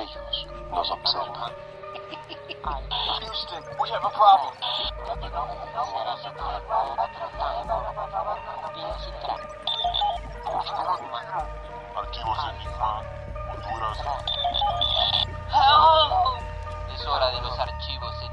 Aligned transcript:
Ellos 0.00 0.46
nos 0.70 0.90
observan. 0.90 1.52
Houston, 3.20 3.62
we 3.78 3.90
have 3.90 4.02
a 4.02 4.08
problem. 4.08 4.54
Archivos 11.96 12.38
Enigma, 12.48 13.02
Honduras. 13.52 13.98
Es 16.94 17.06
hora 17.06 17.30
de 17.30 17.40
los 17.42 17.58
archivos 17.58 18.14
Enigma. 18.22 18.29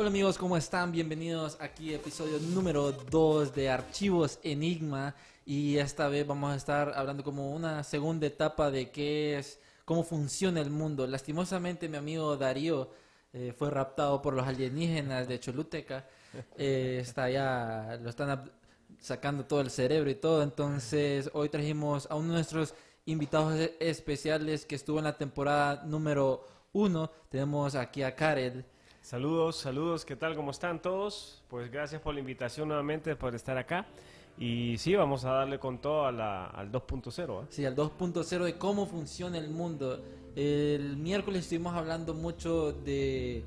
Hola 0.00 0.08
amigos, 0.08 0.38
¿cómo 0.38 0.56
están? 0.56 0.92
Bienvenidos 0.92 1.58
aquí 1.60 1.92
a 1.92 1.96
episodio 1.96 2.38
número 2.38 2.90
2 2.90 3.54
de 3.54 3.68
Archivos 3.68 4.38
Enigma 4.42 5.14
y 5.44 5.76
esta 5.76 6.08
vez 6.08 6.26
vamos 6.26 6.54
a 6.54 6.56
estar 6.56 6.94
hablando 6.96 7.22
como 7.22 7.54
una 7.54 7.84
segunda 7.84 8.26
etapa 8.26 8.70
de 8.70 8.90
qué 8.90 9.36
es, 9.36 9.60
cómo 9.84 10.02
funciona 10.02 10.62
el 10.62 10.70
mundo. 10.70 11.06
Lastimosamente 11.06 11.86
mi 11.86 11.98
amigo 11.98 12.34
Darío 12.38 12.88
eh, 13.34 13.52
fue 13.54 13.68
raptado 13.68 14.22
por 14.22 14.32
los 14.32 14.46
alienígenas 14.46 15.28
de 15.28 15.38
Choluteca, 15.38 16.08
Eh, 16.56 17.00
está 17.02 17.28
ya, 17.28 17.98
lo 18.00 18.08
están 18.08 18.50
sacando 18.98 19.44
todo 19.44 19.60
el 19.60 19.68
cerebro 19.68 20.08
y 20.08 20.14
todo, 20.14 20.42
entonces 20.42 21.28
hoy 21.34 21.50
trajimos 21.50 22.10
a 22.10 22.14
uno 22.14 22.28
de 22.28 22.34
nuestros 22.36 22.72
invitados 23.04 23.52
e- 23.60 23.76
especiales 23.80 24.64
que 24.64 24.76
estuvo 24.76 24.96
en 24.96 25.04
la 25.04 25.18
temporada 25.18 25.82
número 25.84 26.46
1, 26.72 27.10
tenemos 27.28 27.74
aquí 27.74 28.02
a 28.02 28.16
Karel. 28.16 28.64
Saludos, 29.10 29.56
saludos, 29.56 30.04
¿qué 30.04 30.14
tal? 30.14 30.36
¿Cómo 30.36 30.52
están 30.52 30.80
todos? 30.80 31.42
Pues 31.48 31.68
gracias 31.68 32.00
por 32.00 32.14
la 32.14 32.20
invitación 32.20 32.68
nuevamente, 32.68 33.16
por 33.16 33.34
estar 33.34 33.58
acá. 33.58 33.84
Y 34.38 34.78
sí, 34.78 34.94
vamos 34.94 35.24
a 35.24 35.32
darle 35.32 35.58
con 35.58 35.80
todo 35.80 36.06
a 36.06 36.12
la- 36.12 36.46
al 36.46 36.70
2.0. 36.70 37.42
¿eh? 37.42 37.46
Sí, 37.50 37.64
al 37.64 37.74
2.0 37.74 38.44
de 38.44 38.56
cómo 38.56 38.86
funciona 38.86 39.36
el 39.36 39.50
mundo. 39.50 40.00
El 40.36 40.96
miércoles 40.96 41.40
estuvimos 41.42 41.74
hablando 41.74 42.14
mucho 42.14 42.70
de, 42.72 43.42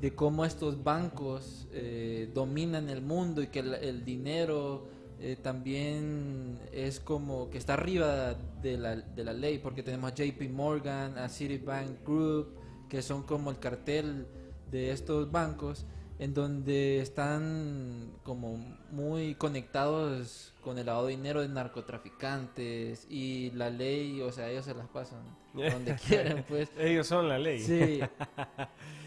de 0.00 0.14
cómo 0.16 0.44
estos 0.44 0.82
bancos 0.82 1.68
eh, 1.70 2.28
dominan 2.34 2.88
el 2.90 3.00
mundo 3.00 3.40
y 3.40 3.46
que 3.46 3.60
el, 3.60 3.74
el 3.74 4.04
dinero 4.04 4.88
eh, 5.20 5.36
también 5.40 6.58
es 6.72 6.98
como 6.98 7.50
que 7.50 7.58
está 7.58 7.74
arriba 7.74 8.34
de 8.60 8.76
la, 8.78 8.96
de 8.96 9.22
la 9.22 9.32
ley, 9.32 9.58
porque 9.58 9.84
tenemos 9.84 10.10
a 10.10 10.14
JP 10.16 10.50
Morgan, 10.50 11.16
a 11.18 11.28
Citibank 11.28 12.04
Group, 12.04 12.48
que 12.88 13.00
son 13.00 13.22
como 13.22 13.52
el 13.52 13.60
cartel 13.60 14.26
de 14.70 14.90
estos 14.90 15.30
bancos 15.30 15.86
en 16.18 16.32
donde 16.32 17.00
están 17.00 18.12
como 18.22 18.56
muy 18.90 19.34
conectados 19.34 20.52
con 20.62 20.78
el 20.78 20.86
lavado 20.86 21.06
de 21.06 21.16
dinero 21.16 21.42
de 21.42 21.48
narcotraficantes 21.48 23.06
y 23.10 23.50
la 23.52 23.70
ley, 23.70 24.20
o 24.20 24.30
sea, 24.30 24.50
ellos 24.50 24.64
se 24.64 24.74
las 24.74 24.88
pasan 24.88 25.43
donde 25.54 25.94
quieren, 26.08 26.44
pues. 26.48 26.70
Ellos 26.78 27.06
son 27.06 27.28
la 27.28 27.38
ley. 27.38 27.60
Sí, 27.60 28.00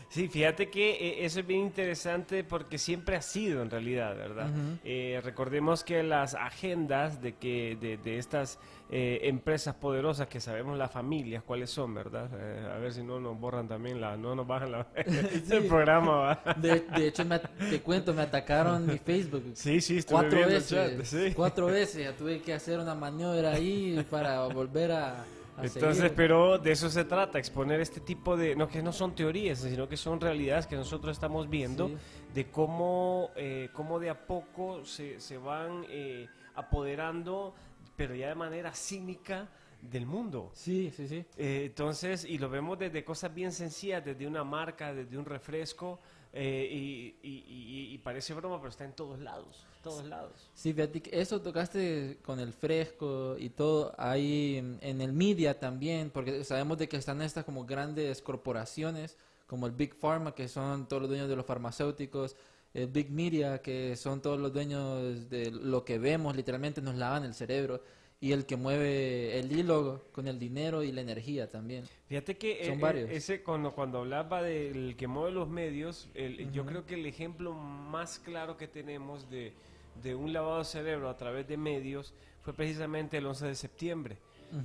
Sí, 0.10 0.30
fíjate 0.30 0.70
que 0.70 0.92
eh, 0.92 1.26
eso 1.26 1.42
es 1.42 1.48
bien 1.48 1.60
interesante 1.62 2.46
porque 2.46 2.78
siempre 2.78 3.18
ha 3.18 3.22
sido 3.22 3.62
en 3.62 3.70
realidad, 3.70 4.16
¿verdad? 4.16 4.50
Eh, 4.86 5.20
recordemos 5.22 5.84
que 5.84 6.02
las 6.02 6.34
agendas 6.34 7.22
de 7.22 7.34
que 7.36 7.78
de, 7.80 7.98
de 7.98 8.18
estas 8.18 8.58
eh, 8.90 9.20
empresas 9.24 9.76
poderosas 9.76 10.28
que 10.28 10.40
sabemos 10.40 10.78
las 10.78 10.92
familias 10.92 11.44
cuáles 11.44 11.70
son, 11.70 11.94
¿verdad? 11.94 12.30
Eh, 12.40 12.72
a 12.74 12.78
ver 12.78 12.94
si 12.94 13.04
no 13.04 13.20
nos 13.20 13.38
borran 13.38 13.68
también 13.68 14.00
la, 14.00 14.16
no 14.16 14.34
nos 14.34 14.48
bajan 14.48 14.72
la, 14.72 14.88
el 14.96 15.66
programa, 15.68 16.40
de, 16.56 16.80
de 16.80 17.08
hecho 17.08 17.26
me 17.26 17.40
te 17.40 17.82
cuento, 17.82 18.14
me 18.14 18.22
atacaron 18.22 18.88
mi 18.88 18.98
Facebook. 19.00 19.44
Sí, 19.56 19.82
sí, 19.82 20.02
Cuatro 20.10 20.40
el 20.40 20.46
veces, 20.46 20.70
chat, 20.70 21.04
sí. 21.04 21.34
cuatro 21.36 21.66
veces, 21.66 22.06
ya 22.06 22.16
tuve 22.16 22.42
que 22.42 22.54
hacer 22.54 22.80
una 22.80 22.96
maniobra 22.96 23.52
ahí 23.52 24.06
para 24.10 24.48
volver 24.48 24.94
a 24.94 25.26
Entonces, 25.66 25.98
seguir. 25.98 26.16
pero 26.16 26.58
de 26.58 26.72
eso 26.72 26.90
se 26.90 27.04
trata, 27.06 27.40
exponer 27.40 27.80
este 27.82 28.00
tipo 28.00 28.38
de, 28.38 28.56
no 28.56 28.68
que 28.68 28.82
no 28.84 28.92
son 28.94 29.16
teorías, 29.16 29.60
sino 29.60 29.88
que 29.88 29.98
son 29.98 30.20
realidades 30.22 30.68
que 30.68 30.76
nosotros 30.76 31.16
estamos 31.18 31.50
viendo, 31.50 31.88
Sí. 31.88 31.96
de 32.34 32.52
cómo, 32.52 33.32
eh, 33.36 33.70
cómo 33.74 34.00
de 34.00 34.10
a 34.10 34.28
poco 34.28 34.86
se, 34.86 35.20
se 35.20 35.38
van 35.38 35.86
eh, 35.90 36.28
apoderando, 36.56 37.54
pero 37.96 38.14
ya 38.16 38.30
de 38.30 38.36
manera 38.36 38.74
cínica, 38.74 39.48
del 39.82 40.08
mundo. 40.08 40.50
Sí, 40.54 40.92
sí, 40.96 41.08
sí. 41.08 41.24
Eh, 41.38 41.66
entonces, 41.68 42.26
y 42.26 42.40
lo 42.40 42.50
vemos 42.50 42.80
desde 42.80 43.04
cosas 43.06 43.34
bien 43.34 43.52
sencillas, 43.52 44.04
desde 44.04 44.26
una 44.26 44.44
marca, 44.44 44.92
desde 44.94 45.18
un 45.18 45.24
refresco, 45.26 46.00
eh, 46.34 46.68
y, 46.72 47.16
y- 47.22 47.44
y- 47.48 47.94
y 47.94 47.98
parece 48.00 48.34
broma, 48.34 48.58
pero 48.58 48.70
está 48.70 48.86
en 48.86 48.94
todos 48.94 49.20
lados, 49.20 49.67
todos 49.90 50.06
lados. 50.06 50.50
Sí, 50.54 50.74
fíjate 50.74 51.02
que 51.02 51.20
eso 51.20 51.42
tocaste 51.42 52.18
con 52.24 52.40
el 52.40 52.54
fresco 52.54 53.36
y 53.40 53.50
todo, 53.50 53.94
ahí 53.98 54.58
en- 54.82 55.02
el 55.02 55.14
media 55.14 55.60
también, 55.60 56.10
porque 56.10 56.44
sabemos 56.44 56.78
de 56.78 56.88
que 56.88 56.98
están 56.98 57.22
estas 57.22 57.46
como 57.46 57.66
grandes 57.66 58.22
corporaciones, 58.22 59.18
como 59.46 59.66
el 59.68 59.72
Big 59.74 59.96
Pharma, 59.96 60.34
que 60.36 60.48
son 60.48 60.88
todos 60.88 61.02
los 61.02 61.10
dueños 61.10 61.30
de 61.30 61.36
los 61.36 61.46
farmacéuticos, 61.46 62.36
el 62.74 62.88
Big 62.88 63.10
Media, 63.10 63.62
que 63.62 63.96
son 63.96 64.22
todos 64.22 64.40
los 64.40 64.52
dueños 64.54 65.30
de 65.30 65.52
lo 65.52 65.84
que 65.86 65.98
vemos, 66.00 66.36
literalmente 66.36 66.82
nos 66.82 66.96
lavan 66.96 67.24
el 67.24 67.34
cerebro, 67.34 67.82
y 68.20 68.32
el 68.32 68.46
que 68.48 68.56
mueve 68.56 69.38
el 69.40 69.52
hilo 69.52 70.06
con 70.12 70.28
el 70.28 70.40
dinero 70.40 70.82
y 70.84 70.92
la 70.92 71.02
energía 71.02 71.50
también. 71.50 71.86
Fíjate 72.08 72.36
que 72.36 72.66
Son 72.66 72.80
eh, 72.80 72.82
varios. 72.82 73.10
eh, 73.12 73.16
ese 73.16 73.44
cuando, 73.44 73.74
cuando 73.74 74.00
hablaba 74.00 74.42
del 74.42 74.96
que 74.98 75.06
mueve 75.08 75.32
los 75.32 75.48
medios, 75.48 76.10
el- 76.16 76.52
yo 76.52 76.64
Ujú. 76.64 76.72
creo 76.72 76.86
que 76.88 76.96
el 76.96 77.06
ejemplo 77.06 77.54
más 77.54 78.18
claro 78.20 78.58
que 78.58 78.68
tenemos 78.68 79.30
de, 79.30 79.54
de 80.02 80.16
un 80.16 80.34
lavado 80.34 80.60
de 80.60 80.66
cerebro 80.66 81.10
a 81.10 81.18
través 81.18 81.48
de 81.48 81.58
medios 81.58 82.14
fue 82.42 82.54
precisamente 82.54 83.18
el 83.18 83.26
11 83.26 83.48
de 83.48 83.56
septiembre, 83.56 84.18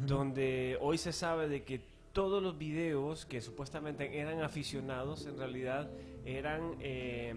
donde 0.06 0.78
hoy 0.80 0.96
se 0.98 1.12
sabe 1.12 1.48
de 1.48 1.64
que 1.64 1.80
todos 2.12 2.42
los 2.42 2.56
videos 2.58 3.24
que 3.26 3.40
supuestamente 3.40 4.18
eran 4.18 4.40
aficionados 4.42 5.26
en 5.26 5.38
realidad 5.38 5.90
eran 6.24 6.76
eh, 6.80 7.34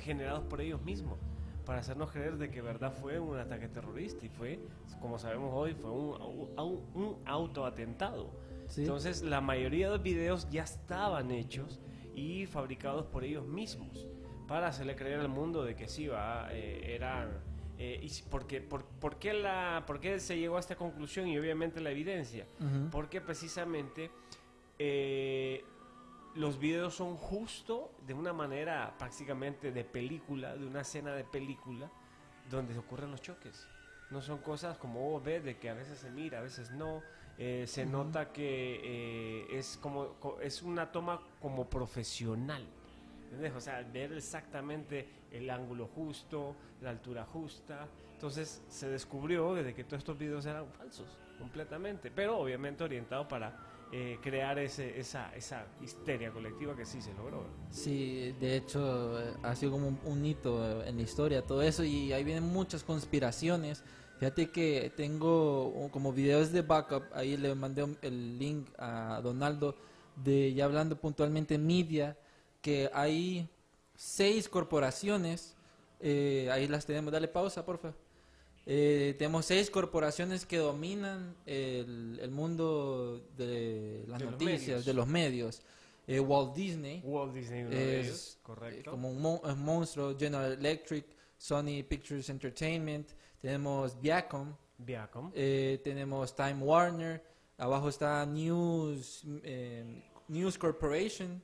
generados 0.00 0.44
por 0.44 0.60
ellos 0.60 0.80
mismos 0.82 1.18
para 1.66 1.80
hacernos 1.80 2.10
creer 2.10 2.38
de 2.38 2.50
que 2.50 2.62
verdad 2.62 2.92
fue 2.92 3.18
un 3.20 3.36
ataque 3.36 3.68
terrorista 3.68 4.24
y 4.24 4.30
fue, 4.30 4.58
como 5.02 5.18
sabemos 5.18 5.50
hoy, 5.52 5.74
fue 5.74 5.90
un, 5.90 6.14
au- 6.56 6.80
un 6.94 7.16
autoatentado. 7.26 8.30
Sí. 8.68 8.82
Entonces, 8.82 9.22
la 9.22 9.40
mayoría 9.42 9.88
de 9.90 9.94
los 9.96 10.02
videos 10.02 10.48
ya 10.50 10.62
estaban 10.62 11.30
hechos 11.30 11.80
y 12.14 12.46
fabricados 12.46 13.04
por 13.06 13.24
ellos 13.24 13.46
mismos 13.46 14.06
para 14.48 14.68
hacerle 14.68 14.96
creer 14.96 15.20
al 15.20 15.28
mundo 15.28 15.62
de 15.62 15.76
que 15.76 15.86
sí, 15.88 16.08
va, 16.08 16.48
eh, 16.50 16.94
eran... 16.94 17.28
eh, 17.78 18.00
y 18.02 18.10
porque, 18.30 18.60
por, 18.60 18.84
por 18.84 19.16
qué 19.18 19.32
la, 19.34 19.84
¿Por 19.86 20.00
qué 20.00 20.18
se 20.18 20.36
llegó 20.38 20.56
a 20.56 20.60
esta 20.60 20.74
conclusión? 20.74 21.28
Y 21.28 21.38
obviamente 21.38 21.80
la 21.80 21.90
evidencia. 21.90 22.46
Porque 22.90 23.20
precisamente 23.20 24.10
eh, 24.78 25.64
los 26.34 26.58
videos 26.58 26.94
son 26.94 27.16
justo 27.16 27.92
de 28.06 28.14
una 28.14 28.32
manera 28.32 28.94
prácticamente 28.98 29.70
de 29.70 29.84
película, 29.84 30.56
de 30.56 30.66
una 30.66 30.80
escena 30.80 31.12
de 31.14 31.24
película, 31.24 31.90
donde 32.50 32.76
ocurren 32.78 33.10
los 33.10 33.20
choques. 33.20 33.66
No 34.10 34.22
son 34.22 34.38
cosas 34.38 34.78
como 34.78 35.00
vos 35.10 35.22
ves, 35.22 35.44
de 35.44 35.58
que 35.58 35.68
a 35.68 35.74
veces 35.74 35.98
se 35.98 36.10
mira, 36.10 36.38
a 36.38 36.42
veces 36.42 36.70
no. 36.70 37.02
Eh, 37.40 37.66
se 37.68 37.84
nota 37.86 38.32
que 38.32 39.46
es 39.58 39.76
como 39.80 40.14
co- 40.14 40.40
es 40.40 40.62
una 40.62 40.90
toma 40.90 41.20
como 41.40 41.68
profesional. 41.68 42.66
¿Entendés? 43.28 43.52
O 43.54 43.60
sea, 43.60 43.82
ver 43.92 44.12
exactamente 44.12 45.06
el 45.30 45.48
ángulo 45.50 45.88
justo, 45.94 46.56
la 46.80 46.90
altura 46.90 47.24
justa. 47.24 47.86
Entonces 48.14 48.62
se 48.68 48.88
descubrió 48.88 49.54
desde 49.54 49.74
que 49.74 49.84
todos 49.84 49.98
estos 49.98 50.18
videos 50.18 50.44
eran 50.46 50.66
falsos, 50.72 51.06
completamente. 51.38 52.10
Pero 52.10 52.38
obviamente 52.38 52.82
orientado 52.82 53.28
para 53.28 53.56
eh, 53.92 54.18
crear 54.20 54.58
ese, 54.58 54.98
esa, 54.98 55.34
esa 55.34 55.64
histeria 55.82 56.30
colectiva 56.30 56.76
que 56.76 56.84
sí 56.84 57.00
se 57.00 57.14
logró. 57.14 57.46
Sí, 57.70 58.34
de 58.40 58.56
hecho 58.56 59.18
ha 59.42 59.54
sido 59.54 59.72
como 59.72 59.98
un, 60.04 60.24
hito 60.26 60.82
en 60.84 60.96
la 60.96 61.02
historia 61.02 61.40
todo 61.40 61.62
eso 61.62 61.84
y 61.84 62.12
ahí 62.12 62.24
vienen 62.24 62.44
muchas 62.44 62.82
conspiraciones. 62.82 63.82
Fíjate 64.18 64.50
que 64.50 64.92
tengo 64.96 65.68
uh, 65.68 65.90
como 65.90 66.12
videos 66.12 66.50
de 66.50 66.62
backup, 66.62 67.04
ahí 67.14 67.36
le 67.36 67.54
mandé 67.54 67.86
el 68.02 68.38
link 68.38 68.68
a 68.78 69.20
Donaldo 69.22 69.76
de 70.16 70.52
ya 70.52 70.64
hablando 70.64 70.96
puntualmente 70.96 71.56
media, 71.56 72.16
que 72.68 72.90
hay 72.92 73.48
seis 73.96 74.48
corporaciones 74.48 75.54
Eh, 76.00 76.48
ahí 76.52 76.68
las 76.68 76.86
tenemos. 76.86 77.10
Dale 77.12 77.26
pausa, 77.26 77.64
porfa. 77.64 77.92
Eh, 78.66 79.16
tenemos 79.18 79.46
seis 79.46 79.68
corporaciones 79.68 80.46
que 80.46 80.58
dominan 80.58 81.34
el, 81.44 82.20
el 82.22 82.30
mundo 82.30 83.20
de 83.36 84.04
las 84.06 84.20
De 84.20 84.26
noticias, 84.26 84.84
de 84.84 84.94
los 84.94 85.08
medios. 85.08 85.60
Eh, 86.06 86.20
Walt 86.20 86.54
Disney 86.54 87.00
Walt 87.04 87.34
Disney 87.34 87.62
uno 87.64 87.70
de 87.70 88.00
es 88.00 88.06
ellos, 88.06 88.34
eh, 88.36 88.38
correcto. 88.44 88.90
como 88.92 89.10
un, 89.10 89.20
mo- 89.20 89.40
un 89.42 89.58
monstruo. 89.64 90.14
General 90.16 90.52
Electric, 90.52 91.04
Sony 91.36 91.82
Pictures 91.88 92.28
Entertainment. 92.28 93.08
Tenemos 93.40 94.00
Viacom. 94.00 94.54
Viacom. 94.78 95.32
Tenemos 95.32 96.32
Time 96.36 96.60
Warner, 96.62 97.20
abajo 97.56 97.88
está 97.88 98.24
News, 98.24 99.24
News 100.28 100.56
Corporation 100.56 101.42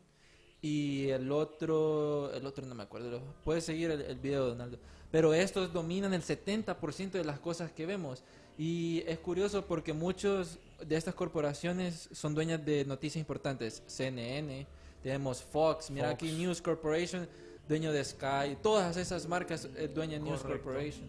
y 0.65 1.11
el 1.11 1.31
otro, 1.31 2.33
el 2.33 2.47
otro 2.47 2.65
no 2.65 2.75
me 2.75 2.85
acuerdo, 2.85 3.21
puedes 3.45 3.65
seguir 3.65 3.91
el, 3.91 4.01
el 4.01 4.17
video, 4.17 4.47
Donaldo. 4.47 4.79
Pero 5.11 5.35
estos 5.35 5.71
dominan 5.75 6.15
el 6.15 6.23
70% 6.23 7.11
de 7.11 7.23
las 7.23 7.39
cosas 7.39 7.71
que 7.71 7.85
vemos. 7.85 8.23
Y 8.57 9.03
es 9.07 9.19
curioso 9.19 9.67
porque 9.67 9.93
muchos 9.93 10.59
de 10.81 10.97
estas 10.97 11.15
corporaciones 11.15 12.09
son 12.13 12.35
dueñas 12.35 12.65
de 12.65 12.87
noticias 12.87 13.21
importantes. 13.21 13.83
CNN, 13.87 14.67
tenemos 15.03 15.43
Fox, 15.43 15.91
mira 15.91 16.09
Fox. 16.09 16.23
aquí 16.23 16.33
News 16.33 16.63
Corporation, 16.63 17.29
dueño 17.69 17.93
de 17.93 18.03
Sky, 18.03 18.57
todas 18.63 18.97
esas 18.97 19.29
marcas 19.29 19.69
eh, 19.77 19.91
dueña 19.95 20.15
de 20.15 20.21
News. 20.21 20.41
Corporation. 20.41 21.05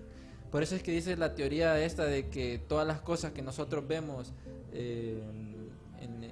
Por 0.52 0.64
eso 0.64 0.76
es 0.76 0.84
que 0.84 0.92
dice 0.92 1.16
la 1.16 1.34
teoría 1.34 1.82
esta 1.82 2.04
de 2.04 2.28
que 2.28 2.60
todas 2.68 2.86
las 2.86 3.00
cosas 3.00 3.32
que 3.32 3.42
nosotros 3.42 3.88
vemos 3.88 4.34
eh, 4.74 5.18
en, 6.02 6.26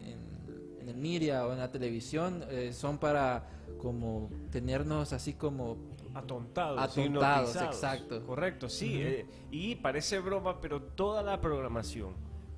media 1.04 1.46
o 1.46 1.52
en 1.52 1.60
la 1.60 1.70
televisión 1.70 2.46
eh, 2.50 2.72
son 2.74 2.98
para 2.98 3.44
como 3.78 4.30
tenernos 4.52 5.12
así 5.12 5.34
como 5.34 5.78
Atontados, 6.14 6.80
Atontados, 6.80 7.56
exacto. 7.56 8.22
Correcto, 8.26 8.70
sí. 8.70 9.02
eh, 9.02 9.26
y 9.52 9.76
parece 9.76 10.20
broma, 10.20 10.62
pero 10.62 10.82
toda 10.82 11.24
la 11.24 11.42
programación, 11.42 12.14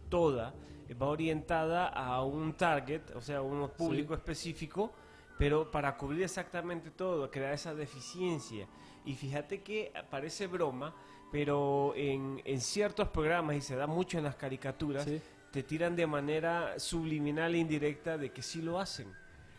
toda, 0.10 0.54
eh, 0.90 0.94
va 0.94 1.08
orientada 1.08 1.88
a 1.88 2.24
un 2.24 2.54
target, 2.54 3.02
o 3.16 3.22
sea, 3.22 3.38
a 3.38 3.42
un 3.42 3.70
público 3.70 4.14
específico, 4.14 4.92
pero 5.38 5.72
para 5.72 5.96
cubrir 5.98 6.24
exactamente 6.24 6.92
todo, 6.92 7.32
crear 7.32 7.54
esa 7.54 7.74
deficiencia. 7.74 8.68
Y 9.06 9.14
fíjate 9.14 9.62
que 9.64 9.94
parece 10.10 10.48
broma, 10.48 10.94
pero 11.32 11.94
en, 11.96 12.42
en 12.44 12.60
ciertos 12.60 13.08
programas, 13.08 13.56
y 13.56 13.62
se 13.62 13.76
da 13.78 13.88
mucho 13.88 14.18
en 14.18 14.26
las 14.26 14.36
caricaturas, 14.36 15.06
Sí. 15.06 15.22
Te 15.56 15.64
tiran 15.64 15.96
de 15.96 16.06
manera 16.06 16.78
subliminal 16.78 17.56
e 17.56 17.60
indirecta 17.60 18.18
de 18.18 18.30
que 18.34 18.42
sí 18.42 18.62
lo 18.62 18.78
hacen. 18.78 19.08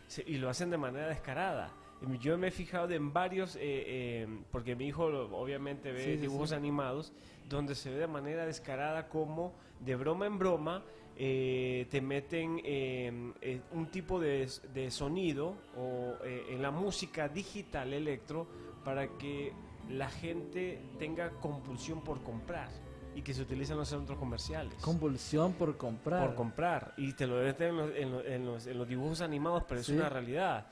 Se- 0.07 0.23
y 0.27 0.37
lo 0.37 0.47
hacen 0.47 0.69
de 0.69 0.77
manera 0.77 1.07
descarada. 1.07 1.71
Em, 2.03 2.19
Yo 2.19 2.37
me 2.37 2.49
he 2.49 2.51
fijado 2.51 2.91
en 2.93 3.11
varios, 3.11 3.55
eh, 3.55 3.61
eh, 3.63 4.27
porque 4.51 4.75
mi 4.75 4.85
hijo 4.85 5.05
obviamente 5.05 5.91
ve 5.91 6.03
Sí, 6.03 6.17
dibujos 6.17 6.49
sí. 6.49 6.55
animados, 6.55 7.13
donde 7.49 7.73
se 7.73 7.89
ve 7.89 7.95
de 7.97 8.05
manera 8.05 8.45
descarada 8.45 9.09
como 9.09 9.55
de 9.79 9.95
broma 9.95 10.27
en 10.27 10.37
broma 10.37 10.83
eh, 11.19 11.87
te 11.89 11.99
meten 11.99 12.61
eh, 12.63 13.33
eh, 13.41 13.61
un 13.71 13.87
tipo 13.87 14.19
de, 14.19 14.47
de 14.75 14.91
sonido 14.91 15.55
o 15.75 16.13
eh, 16.23 16.45
en 16.51 16.61
la 16.61 16.69
música 16.69 17.27
digital 17.27 17.91
electro 17.91 18.45
para 18.85 19.07
que 19.17 19.51
la 19.89 20.09
gente 20.11 20.79
tenga 20.99 21.31
compulsión 21.41 22.03
por 22.03 22.21
comprar 22.21 22.69
y 23.17 23.21
que 23.23 23.33
se 23.33 23.41
utiliza 23.41 23.73
en 23.73 23.79
los 23.79 23.89
centros 23.89 24.17
comerciales 24.19 24.75
convulsión 24.81 25.53
por 25.53 25.75
comprar. 25.75 26.23
por 26.25 26.35
comprar 26.35 26.93
y 26.97 27.13
te 27.13 27.25
lo 27.25 27.37
meten 27.41 27.69
en 27.69 27.75
los, 27.77 27.95
en 27.95 28.11
los- 28.11 28.25
en 28.25 28.45
los- 28.45 28.67
en 28.67 28.77
los 28.77 28.87
dibujos 28.87 29.21
animados, 29.21 29.63
pero 29.67 29.81
Sí. 29.81 29.91
es 29.93 29.97
una 29.97 30.09
realidad. 30.09 30.67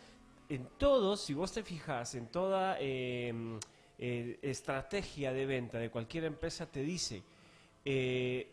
En 0.47 0.67
todos, 0.77 1.21
si 1.21 1.33
vos 1.33 1.51
te 1.51 1.63
fijas, 1.63 2.13
en 2.13 2.27
toda 2.27 2.77
eh, 2.79 3.33
eh, 3.97 4.39
estrategia 4.43 5.33
de 5.33 5.45
venta 5.47 5.79
de 5.79 5.89
cualquier 5.89 6.25
empresa, 6.25 6.67
te 6.67 6.81
dice, 6.83 7.23
eh, 7.83 8.51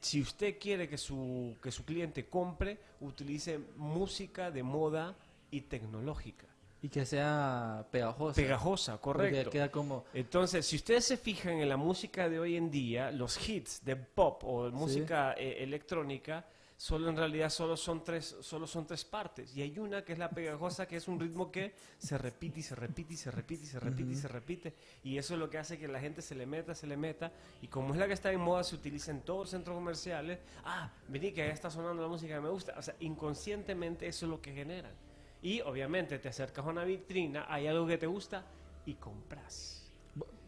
si 0.00 0.20
usted 0.22 0.58
quiere 0.58 0.88
que 0.88 0.98
su, 0.98 1.56
que 1.62 1.70
su 1.70 1.84
cliente 1.84 2.26
compre, 2.28 2.78
utilice 3.00 3.60
música 3.76 4.50
de 4.50 4.62
moda 4.64 5.14
y 5.52 5.60
tecnológica. 5.60 6.46
Y 6.82 6.88
que 6.88 7.04
sea 7.04 7.86
pegajosa. 7.90 8.36
Pegajosa, 8.36 8.98
correcto. 8.98 9.50
queda 9.50 9.70
como 9.70 10.04
Entonces, 10.14 10.66
si 10.66 10.76
ustedes 10.76 11.04
se 11.04 11.16
fijan 11.16 11.54
en 11.54 11.68
la 11.68 11.76
música 11.76 12.28
de 12.28 12.38
hoy 12.38 12.56
en 12.56 12.70
día, 12.70 13.10
los 13.10 13.48
hits 13.48 13.84
de 13.84 13.96
pop 13.96 14.42
o 14.44 14.64
de 14.64 14.70
música 14.70 15.34
eh, 15.36 15.62
electrónica, 15.62 16.46
solo 16.80 17.10
en 17.10 17.16
realidad 17.18 17.50
solo 17.50 17.76
son 17.76 18.02
tres, 18.02 18.36
solo 18.40 18.66
son 18.66 18.86
tres 18.86 19.04
partes. 19.04 19.54
Y 19.54 19.60
hay 19.60 19.78
una 19.78 20.02
que 20.02 20.14
es 20.14 20.18
la 20.18 20.30
pegajosa, 20.30 20.88
que 20.88 20.96
es 20.96 21.08
un 21.08 21.20
ritmo 21.20 21.52
que 21.52 21.74
se 21.98 22.16
repite 22.16 22.60
y 22.60 22.62
se 22.62 22.74
repite 22.74 23.12
y 23.12 23.16
se 23.18 23.30
repite 23.30 23.64
y 23.64 23.66
se 23.66 23.80
repite 23.80 24.12
y 24.12 24.16
se 24.16 24.28
repite. 24.28 24.74
Y 25.04 25.18
eso 25.18 25.34
es 25.34 25.40
lo 25.40 25.50
que 25.50 25.58
hace 25.58 25.78
que 25.78 25.86
la 25.86 26.00
gente 26.00 26.22
se 26.22 26.34
le 26.34 26.46
meta, 26.46 26.74
se 26.74 26.86
le 26.86 26.96
meta. 26.96 27.30
Y 27.60 27.66
como 27.66 27.92
es 27.92 28.00
la 28.00 28.06
que 28.06 28.14
está 28.14 28.32
en 28.32 28.40
moda, 28.40 28.64
se 28.64 28.74
utiliza 28.74 29.10
en 29.10 29.20
todos 29.20 29.40
los 29.40 29.50
centros 29.50 29.74
comerciales. 29.74 30.38
Ah, 30.64 30.90
vení 31.08 31.32
que 31.32 31.46
ya 31.46 31.52
está 31.52 31.70
sonando 31.70 32.00
la 32.00 32.08
música 32.08 32.36
que 32.36 32.40
me 32.40 32.48
gusta. 32.48 32.74
O 32.78 32.82
sea, 32.82 32.96
inconscientemente 33.00 34.06
eso 34.06 34.24
es 34.24 34.30
lo 34.30 34.40
que 34.40 34.54
generan. 34.54 35.09
Y 35.42 35.60
obviamente 35.62 36.18
te 36.18 36.28
acercas 36.28 36.66
a 36.66 36.68
una 36.68 36.84
vitrina, 36.84 37.46
hay 37.48 37.66
algo 37.66 37.86
que 37.86 37.96
te 37.98 38.06
gusta 38.06 38.44
y 38.86 38.94
compras. 38.94 39.90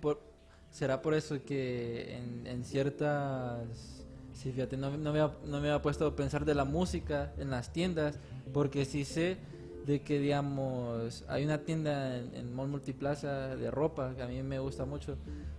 Por- 0.00 0.20
¿Será 0.70 1.02
por 1.02 1.14
eso 1.14 1.36
que 1.44 2.16
en, 2.16 2.46
en 2.46 2.64
ciertas... 2.64 4.04
Sí, 4.32 4.50
fíjate, 4.52 4.76
no, 4.78 4.90
no 4.96 5.12
me 5.12 5.20
había, 5.20 5.36
no 5.44 5.60
me 5.60 5.68
había 5.68 5.82
puesto 5.82 6.06
a 6.06 6.16
pensar 6.16 6.44
de 6.46 6.54
la 6.54 6.64
música 6.64 7.32
en 7.38 7.50
las 7.50 7.72
tiendas, 7.72 8.18
porque 8.54 8.86
sí 8.86 9.04
sé 9.04 9.36
de 9.86 10.00
que, 10.00 10.18
digamos, 10.18 11.24
hay 11.28 11.44
una 11.44 11.58
tienda 11.58 12.16
en, 12.16 12.34
en 12.34 12.54
Mall 12.54 12.68
Multiplaza 12.68 13.54
de 13.56 13.70
ropa 13.70 14.14
que 14.16 14.22
a 14.22 14.26
mí 14.26 14.42
me 14.42 14.58
gusta 14.58 14.84
mucho, 14.86 15.16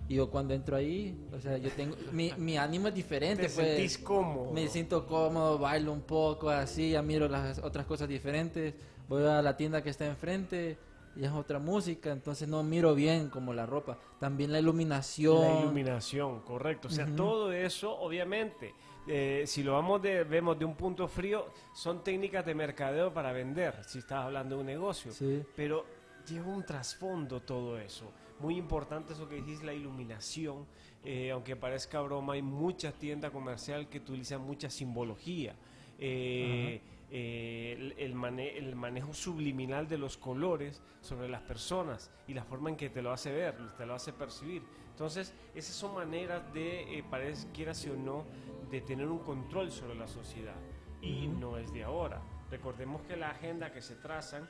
y 0.09 0.15
yo 0.15 0.31
cuando 0.31 0.53
entro 0.55 0.75
ahí, 0.75 1.15
o 1.31 1.39
sea, 1.39 1.57
yo 1.57 1.69
tengo... 1.71 1.95
Mi, 2.11 2.31
mi 2.37 2.57
ánimo 2.57 2.87
es 2.87 2.95
diferente, 2.95 3.43
Te 3.47 3.53
pues. 3.53 3.67
sentís 3.67 3.97
cómodo. 3.99 4.51
Me 4.51 4.67
siento 4.67 5.05
cómodo, 5.05 5.59
bailo 5.59 5.93
un 5.93 6.01
poco, 6.01 6.49
así, 6.49 6.91
ya 6.91 7.01
miro 7.03 7.27
las 7.29 7.59
otras 7.59 7.85
cosas 7.85 8.09
diferentes, 8.09 8.73
voy 9.13 9.25
a 9.25 9.41
la 9.41 9.55
tienda 9.55 9.81
que 9.81 9.89
está 9.89 10.05
enfrente 10.05 10.77
y 11.15 11.23
es 11.23 11.31
otra 11.31 11.59
música, 11.59 12.11
entonces 12.11 12.47
no 12.47 12.63
miro 12.63 12.95
bien 12.95 13.29
como 13.29 13.53
la 13.53 13.65
ropa. 13.65 13.97
También 14.19 14.51
la 14.51 14.59
iluminación. 14.59 15.41
La 15.41 15.61
iluminación, 15.61 16.41
correcto. 16.41 16.87
O 16.87 16.91
sea, 16.91 17.05
todo 17.15 17.51
eso, 17.53 17.95
obviamente, 17.99 18.73
eh, 19.07 19.43
si 19.45 19.61
lo 19.61 19.73
vamos 19.73 20.01
de, 20.01 20.23
vemos 20.23 20.57
de 20.57 20.65
un 20.65 20.75
punto 20.75 21.07
frío, 21.07 21.45
son 21.73 22.03
técnicas 22.03 22.45
de 22.45 22.55
mercadeo 22.55 23.13
para 23.13 23.31
vender, 23.31 23.83
si 23.85 23.99
estás 23.99 24.25
hablando 24.25 24.55
de 24.55 24.61
un 24.61 24.67
negocio. 24.67 25.11
Sí. 25.11 25.43
Pero 25.55 25.85
lleva 26.27 26.47
un 26.47 26.65
trasfondo 26.65 27.41
todo 27.41 27.77
eso. 27.77 28.11
Muy 28.39 28.57
importante 28.57 29.13
eso 29.13 29.29
que 29.29 29.35
dijiste, 29.35 29.65
la 29.65 29.73
iluminación. 29.73 30.65
Eh, 31.05 31.31
aunque 31.31 31.55
parezca 31.55 32.01
broma, 32.01 32.33
hay 32.33 32.41
muchas 32.41 32.93
tiendas 32.95 33.29
comerciales 33.29 33.87
que 33.87 33.99
utilizan 33.99 34.41
mucha 34.41 34.69
simbología. 34.69 35.53
Eh, 35.99 36.81
eh, 37.15 37.73
el, 37.77 37.93
el 37.99 38.15
mane- 38.15 38.57
el 38.57 38.75
manejo 38.75 39.13
subliminal 39.13 39.87
de 39.87 39.99
los 39.99 40.17
colores 40.17 40.81
sobre 40.99 41.29
las 41.29 41.43
personas 41.43 42.09
y 42.27 42.33
la 42.33 42.43
forma 42.43 42.71
en 42.71 42.75
que 42.75 42.89
te 42.89 43.03
lo 43.03 43.11
hace 43.11 43.31
ver, 43.31 43.55
te 43.77 43.85
lo 43.85 43.93
hace 43.93 44.13
percibir. 44.13 44.63
Entonces, 44.89 45.31
esas 45.53 45.75
son 45.75 45.93
maneras 45.93 46.51
de, 46.55 46.97
eh, 46.97 47.03
parece, 47.07 47.47
quieras 47.51 47.85
o 47.85 47.95
no, 47.95 48.25
de 48.71 48.81
tener 48.81 49.07
un 49.07 49.19
control 49.19 49.71
sobre 49.71 49.93
la 49.93 50.07
sociedad. 50.07 50.55
Y 51.03 51.27
no 51.27 51.57
es 51.59 51.71
de 51.71 51.83
ahora. 51.83 52.19
Recordemos 52.49 53.03
que 53.03 53.15
la 53.15 53.29
agenda 53.29 53.71
que 53.71 53.81
se 53.83 53.95
trazan 53.95 54.49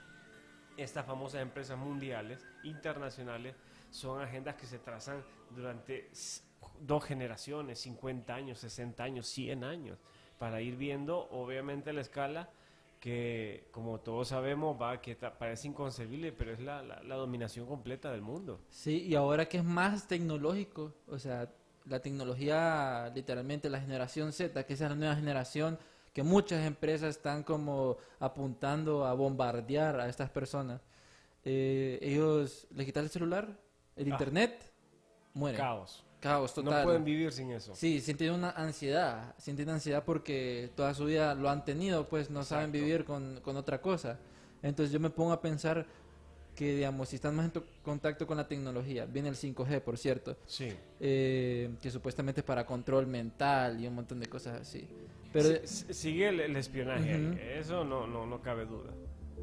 estas 0.78 1.06
famosas 1.06 1.42
empresas 1.42 1.78
mundiales, 1.78 2.48
internacionales, 2.64 3.56
son 3.90 4.22
agendas 4.22 4.56
que 4.56 4.66
se 4.68 4.80
trazan 4.80 5.22
durante 5.50 6.10
dos 6.80 7.04
generaciones, 7.04 7.80
50 7.80 8.34
años, 8.34 8.60
60 8.60 9.04
años, 9.04 9.28
100 9.28 9.64
años, 9.66 10.00
para 10.44 10.60
ir 10.60 10.76
viendo, 10.76 11.30
obviamente, 11.32 11.94
la 11.94 12.02
escala 12.02 12.50
que, 13.00 13.64
como 13.72 14.02
todos 14.02 14.28
sabemos, 14.28 14.76
va 14.82 15.00
que 15.00 15.16
parece 15.16 15.70
inconcebible, 15.70 16.34
pero 16.34 16.52
es 16.52 16.60
la, 16.60 16.82
la- 16.84 17.02
la 17.02 17.16
dominación 17.16 17.66
completa 17.66 18.12
del 18.12 18.22
mundo. 18.22 18.60
Sí, 18.70 19.04
y 19.04 19.16
ahora 19.16 19.48
que 19.48 19.60
es 19.60 19.64
más 19.64 20.06
tecnológico, 20.06 20.94
o 21.08 21.18
sea, 21.18 21.50
la 21.86 22.02
tecnología, 22.02 23.10
literalmente 23.16 23.70
la 23.70 23.80
generación 23.80 24.34
Z, 24.34 24.66
que 24.66 24.74
esa 24.74 24.84
es 24.84 24.90
la 24.90 24.98
nueva 24.98 25.16
generación, 25.16 25.80
que 26.12 26.24
muchas 26.24 26.66
empresas 26.68 27.12
están 27.16 27.44
como 27.44 27.96
apuntando 28.20 29.06
a 29.06 29.14
bombardear 29.14 29.98
a 30.02 30.10
estas 30.10 30.30
personas. 30.30 30.82
Eh, 31.46 32.00
ellos 32.02 32.68
les 32.76 32.86
quitan 32.86 33.06
el 33.06 33.10
celular, 33.10 33.48
el 33.96 34.08
Ah. 34.08 34.10
internet, 34.10 34.74
mueren. 35.34 35.58
Caos. 35.62 36.04
Caos 36.24 36.54
total. 36.54 36.74
No 36.80 36.84
pueden 36.86 37.04
vivir 37.04 37.32
sin 37.34 37.52
eso. 37.52 37.76
Sí, 37.76 38.00
sienten 38.00 38.32
una 38.32 38.52
ansiedad, 38.52 39.36
sienten 39.38 39.70
ansiedad 39.70 40.04
porque 40.06 40.72
toda 40.76 40.94
su 40.94 41.04
vida 41.06 41.36
lo 41.36 41.50
han 41.50 41.66
tenido, 41.66 42.08
pues 42.08 42.30
no 42.30 42.44
saben 42.44 42.70
Exacto. 42.70 42.86
vivir 42.86 43.04
con, 43.06 43.42
con 43.42 43.58
otra 43.58 43.82
cosa. 43.82 44.18
Entonces 44.62 44.94
yo 44.94 45.00
me 45.02 45.10
pongo 45.10 45.34
a 45.34 45.42
pensar 45.42 45.86
que, 46.56 46.76
digamos, 46.76 47.10
si 47.10 47.16
están 47.18 47.36
más 47.36 47.46
en 47.46 47.52
to- 47.52 47.66
contacto 47.84 48.26
con 48.26 48.38
la 48.38 48.48
tecnología, 48.48 49.06
viene 49.06 49.28
el 49.28 49.36
5G, 49.36 49.82
por 49.82 49.98
cierto, 49.98 50.38
Sí. 50.46 50.70
eh, 51.00 51.72
que 51.82 51.92
supuestamente 51.92 52.40
es 52.42 52.46
para 52.46 52.66
control 52.66 53.06
mental 53.08 53.82
y 53.82 53.88
un 53.88 53.96
montón 53.96 54.20
de 54.22 54.28
cosas 54.28 54.62
así. 54.62 54.88
Pero 55.34 55.50
Si- 55.66 55.86
si- 55.88 55.94
sigue 55.94 56.30
el, 56.30 56.40
el 56.40 56.56
espionaje 56.56 57.12
ahí, 57.12 57.26
Ujú. 57.28 57.40
eso 57.60 57.84
no, 57.84 58.08
no, 58.08 58.26
no 58.26 58.40
cabe 58.42 58.66
duda. 58.66 58.92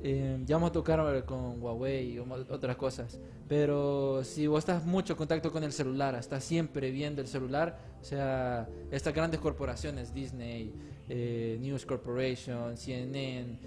Eh, 0.02 0.38
ya 0.46 0.56
vamos 0.56 0.70
a 0.70 0.72
tocar 0.72 1.24
con 1.24 1.62
Huawei 1.62 2.14
y 2.14 2.18
otras 2.18 2.76
cosas. 2.76 3.20
Pero 3.48 4.24
si 4.24 4.46
vos 4.46 4.60
estás 4.60 4.84
mucho 4.84 5.12
en 5.12 5.18
contacto 5.18 5.52
con 5.52 5.64
el 5.64 5.72
celular, 5.72 6.14
estás 6.14 6.44
siempre 6.44 6.90
viendo 6.90 7.20
el 7.20 7.28
celular, 7.28 7.78
o 8.00 8.04
sea, 8.04 8.68
estas 8.90 9.12
grandes 9.12 9.40
corporaciones, 9.40 10.14
Disney, 10.14 10.72
eh, 11.08 11.58
News 11.60 11.84
Corporation, 11.84 12.76
CNN, 12.76 13.58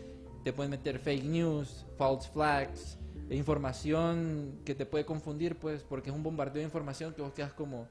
te 0.44 0.54
pueden 0.54 0.72
meter 0.72 1.00
fake 1.00 1.24
news, 1.24 1.86
false 1.98 2.30
flags, 2.30 2.98
e 3.30 3.36
información 3.36 4.60
que 4.66 4.76
te 4.76 4.86
puede 4.86 5.06
confundir, 5.06 5.56
pues, 5.56 5.84
porque 5.84 6.10
es 6.10 6.16
un 6.16 6.24
bombardeo 6.24 6.60
de 6.60 6.64
información 6.64 7.14
que 7.14 7.22
vos 7.22 7.34
quedas 7.34 7.54
como... 7.54 7.88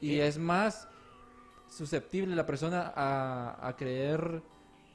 Y 0.00 0.20
es 0.20 0.38
más 0.38 0.86
susceptible 1.68 2.36
la 2.36 2.46
persona 2.46 2.92
a, 2.94 3.66
a 3.66 3.76
creer 3.76 4.40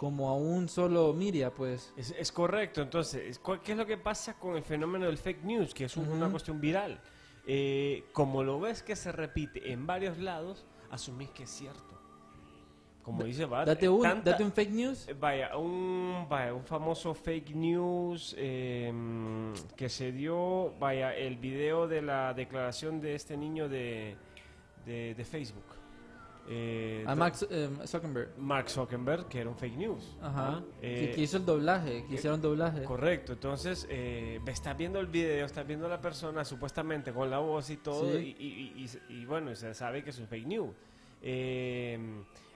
como 0.04 0.28
a 0.28 0.36
un 0.36 0.68
solo 0.68 1.14
media, 1.14 1.50
pues. 1.54 1.94
Es, 1.96 2.14
es 2.20 2.30
correcto, 2.34 2.82
entonces, 2.82 3.40
¿cu- 3.40 3.60
¿qué 3.64 3.72
es 3.72 3.78
lo 3.78 3.86
que 3.86 3.96
pasa 3.96 4.34
con 4.38 4.58
el 4.58 4.64
fenómeno 4.64 5.06
del 5.06 5.18
fake 5.18 5.46
news? 5.46 5.74
Que 5.74 5.86
es 5.86 5.96
un- 5.96 6.10
una 6.10 6.26
Ujú. 6.26 6.32
cuestión 6.32 6.60
viral. 6.60 7.00
Eh, 7.48 8.04
como 8.12 8.44
lo 8.44 8.60
ves 8.60 8.84
que 8.84 8.98
se 8.98 9.14
repite 9.14 9.72
en 9.72 9.88
varios 9.88 10.18
lados, 10.18 10.66
asumís 10.92 11.30
que 11.30 11.44
es 11.44 11.50
cierto. 11.52 11.98
Como 13.02 13.24
dice, 13.24 13.46
va, 13.46 13.64
Date 13.64 13.86
eh, 13.86 13.90
un, 13.90 14.02
tanta- 14.02 14.32
date 14.32 14.44
un 14.44 14.52
fake 14.52 14.72
news. 14.72 15.08
eh, 15.08 15.14
Vaya, 15.14 15.56
un, 15.56 16.26
vaya, 16.30 16.54
un 16.54 16.66
famoso 16.66 17.14
fake 17.14 17.56
news 17.56 18.36
eh, 18.38 18.92
que 19.78 19.88
se 19.88 20.12
dio, 20.12 20.74
vaya, 20.80 21.16
el 21.16 21.38
video 21.38 21.88
de 21.88 22.02
la 22.02 22.34
declaración 22.34 23.00
de 23.00 23.16
este 23.16 23.38
niño 23.38 23.70
de, 23.70 24.18
de, 24.86 25.16
de 25.16 25.24
Facebook. 25.24 25.64
Eh, 26.50 27.06
A 27.08 27.16
Max 27.16 27.48
eh, 27.50 27.70
Zuckerberg. 27.86 28.38
Mark 28.38 28.70
Zuckerberg, 28.70 29.28
que 29.30 29.40
era 29.40 29.50
un 29.50 29.56
fake 29.56 29.78
news. 29.78 30.18
Ajá. 30.22 30.48
¿ah? 30.58 30.64
que, 30.82 31.06
Eh, 31.06 31.12
que 31.16 31.22
hizo 31.22 31.38
el 31.38 31.46
doblaje, 31.46 32.06
que 32.06 32.16
hicieron 32.16 32.42
doblaje. 32.42 32.84
Correcto, 32.84 33.34
entonces 33.34 33.88
eh, 33.90 34.40
estás 34.48 34.78
viendo 34.78 35.00
el 35.00 35.08
video, 35.08 35.46
estás 35.46 35.66
viendo 35.66 35.86
a 35.86 35.90
la 35.90 36.02
persona 36.02 36.44
supuestamente 36.44 37.14
con 37.14 37.30
la 37.30 37.40
voz 37.40 37.70
y 37.70 37.78
todo, 37.78 38.12
Sí. 38.18 38.36
y, 38.38 38.46
y- 38.46 38.86
y- 39.10 39.22
y 39.22 39.26
bueno, 39.26 39.52
y 39.52 39.56
se 39.56 39.74
sabe 39.74 40.04
que 40.04 40.10
es 40.10 40.20
un 40.20 40.28
fake 40.28 40.46
news. 40.48 40.76
Eh, 41.22 41.98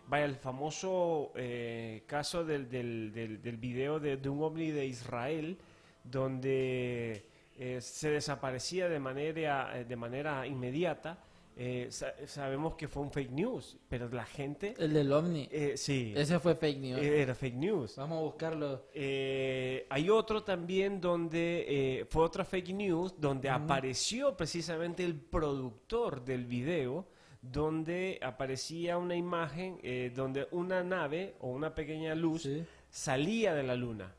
vaya, 0.10 0.25
el 0.25 0.36
famoso 0.36 1.32
eh, 1.36 2.03
caso 2.08 2.44
del, 2.44 2.70
del, 2.70 3.13
del, 3.13 3.41
del 3.41 3.56
video 3.58 4.00
de, 4.01 4.17
de 4.17 4.27
un 4.29 4.44
ovni 4.44 4.72
de 4.72 4.86
Israel, 4.86 5.58
donde 6.03 7.25
eh, 7.58 7.79
se 7.82 8.10
desaparecía 8.12 8.89
de 8.89 9.00
manera, 9.00 9.79
eh, 9.79 9.86
de 9.86 9.96
manera 9.96 10.46
inmediata. 10.46 11.17
Eh, 11.60 11.88
sa- 11.90 12.14
sabemos 12.28 12.76
que 12.76 12.88
fue 12.88 13.02
un 13.02 13.12
fake 13.12 13.32
news, 13.32 13.78
pero 13.90 14.08
la 14.10 14.26
gente... 14.26 14.76
El 14.78 14.94
del 14.94 15.12
OVNI. 15.12 15.50
eh, 15.52 15.74
sí, 15.76 16.14
Ese 16.16 16.40
fue 16.40 16.54
fake 16.56 16.78
news. 16.80 17.02
eh, 17.02 17.22
era 17.24 17.34
fake 17.34 17.56
news. 17.56 17.96
Vamos 17.96 18.20
a 18.20 18.22
buscarlo. 18.22 18.86
Eh, 18.94 19.88
hay 19.90 20.10
otro 20.10 20.44
también 20.44 21.02
donde 21.02 21.66
eh, 22.02 22.06
fue 22.10 22.24
otra 22.24 22.46
fake 22.46 22.74
news 22.76 23.16
donde 23.20 23.50
apareció 23.50 24.38
precisamente 24.38 25.04
el 25.04 25.16
productor 25.16 26.24
del 26.24 26.46
video 26.46 27.08
donde 27.42 28.20
aparecía 28.22 28.98
una 28.98 29.16
imagen 29.16 29.80
eh, 29.82 30.12
donde 30.16 30.48
una 30.52 30.84
nave 30.84 31.36
o 31.40 31.50
una 31.50 31.74
pequeña 31.74 32.14
luz 32.14 32.44
Sí. 32.44 32.64
salía 32.90 33.54
de 33.56 33.64
la 33.64 33.76
luna. 33.76 34.14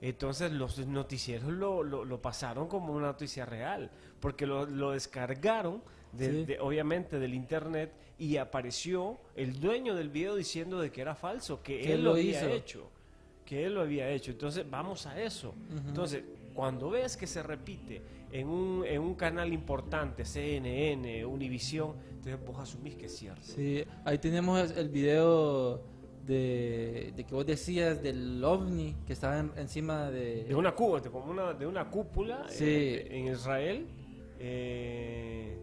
Entonces 0.00 0.50
los 0.52 0.78
noticieros 0.86 1.52
lo, 1.52 1.82
lo- 1.82 2.04
lo 2.04 2.22
pasaron 2.22 2.68
como 2.68 2.94
una 2.94 3.08
noticia 3.08 3.44
real, 3.44 3.90
porque 4.18 4.46
lo, 4.46 4.64
lo 4.66 4.92
descargaron, 4.92 5.82
de- 6.12 6.30
Sí. 6.30 6.44
de- 6.44 6.60
obviamente, 6.60 7.18
del 7.18 7.34
internet 7.34 7.92
y 8.18 8.36
apareció 8.36 9.18
el 9.36 9.58
dueño 9.60 9.94
del 9.94 10.08
video 10.10 10.34
diciendo 10.36 10.80
de 10.80 10.90
que 10.90 11.00
era 11.00 11.14
falso, 11.14 11.62
que 11.62 11.80
Que 11.80 11.92
él 11.94 12.04
lo 12.04 12.12
había 12.12 12.30
hizo. 12.38 12.48
hecho, 12.48 12.90
que 13.46 13.64
él 13.66 13.74
lo 13.74 13.80
había 13.82 14.08
hecho. 14.10 14.30
Entonces 14.30 14.64
vamos 14.68 15.06
a 15.06 15.20
eso. 15.20 15.54
Entonces, 15.86 16.22
cuando 16.54 16.90
ves 16.90 17.16
que 17.16 17.26
se 17.26 17.42
repite 17.42 18.02
en 18.32 18.48
un, 18.48 18.84
en 18.86 19.00
un 19.00 19.14
canal 19.14 19.52
importante, 19.52 20.24
CNN, 20.24 21.24
Univisión, 21.24 21.94
entonces 22.10 22.38
vos 22.46 22.58
asumís 22.58 22.94
que 22.96 23.06
es 23.06 23.16
cierto. 23.16 23.42
Sí, 23.42 23.82
ahí 24.04 24.18
tenemos 24.18 24.70
el 24.76 24.88
video 24.88 25.80
de, 26.26 27.12
de 27.16 27.24
que 27.24 27.34
vos 27.34 27.46
decías 27.46 28.02
del 28.02 28.44
ovni 28.44 28.94
que 29.06 29.14
estaba 29.14 29.38
en- 29.40 29.52
encima 29.56 30.10
de... 30.10 30.44
De 30.44 30.54
una 30.54 30.72
cúpula, 30.74 31.00
de 31.00 31.10
como 31.10 31.30
una, 31.30 31.54
de 31.54 31.66
una 31.66 31.88
cúpula 31.90 32.44
Sí. 32.48 32.64
eh, 32.66 33.08
en 33.10 33.28
Israel. 33.28 33.86
eh, 34.38 35.56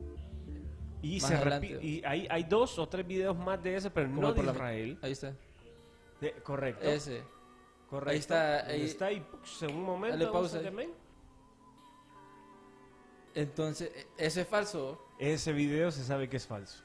y 1.02 1.20
Más 1.20 1.30
se 1.30 1.36
adelante. 1.36 1.80
y 1.82 2.04
hay, 2.06 2.28
hay 2.30 2.44
dos 2.44 2.78
o 2.80 2.88
tres 2.90 3.06
videos 3.08 3.38
más 3.38 3.62
de 3.64 3.76
ese, 3.76 3.90
pero 3.90 4.08
no 4.08 4.30
de 4.30 4.34
por 4.36 4.46
la- 4.46 4.52
Israel. 4.54 5.00
Ahí 5.02 5.12
está. 5.12 5.34
De- 6.22 6.34
correcto. 6.44 6.84
Ese. 6.88 7.22
correcto. 7.90 8.12
ahí 8.12 8.18
está, 8.18 8.66
ahí- 8.66 8.82
está 8.82 9.12
y 9.12 9.20
pux, 9.22 9.62
en 9.64 9.76
un 9.76 9.84
momento. 9.84 10.18
Dale 10.18 10.32
pausa. 10.32 10.60
Entonces, 13.36 13.92
e- 13.96 14.08
ese 14.26 14.42
es 14.42 14.48
falso. 14.48 15.00
Ese 15.20 15.54
video 15.54 15.92
se 15.92 16.04
sabe 16.04 16.28
que 16.30 16.38
es 16.38 16.48
falso. 16.48 16.84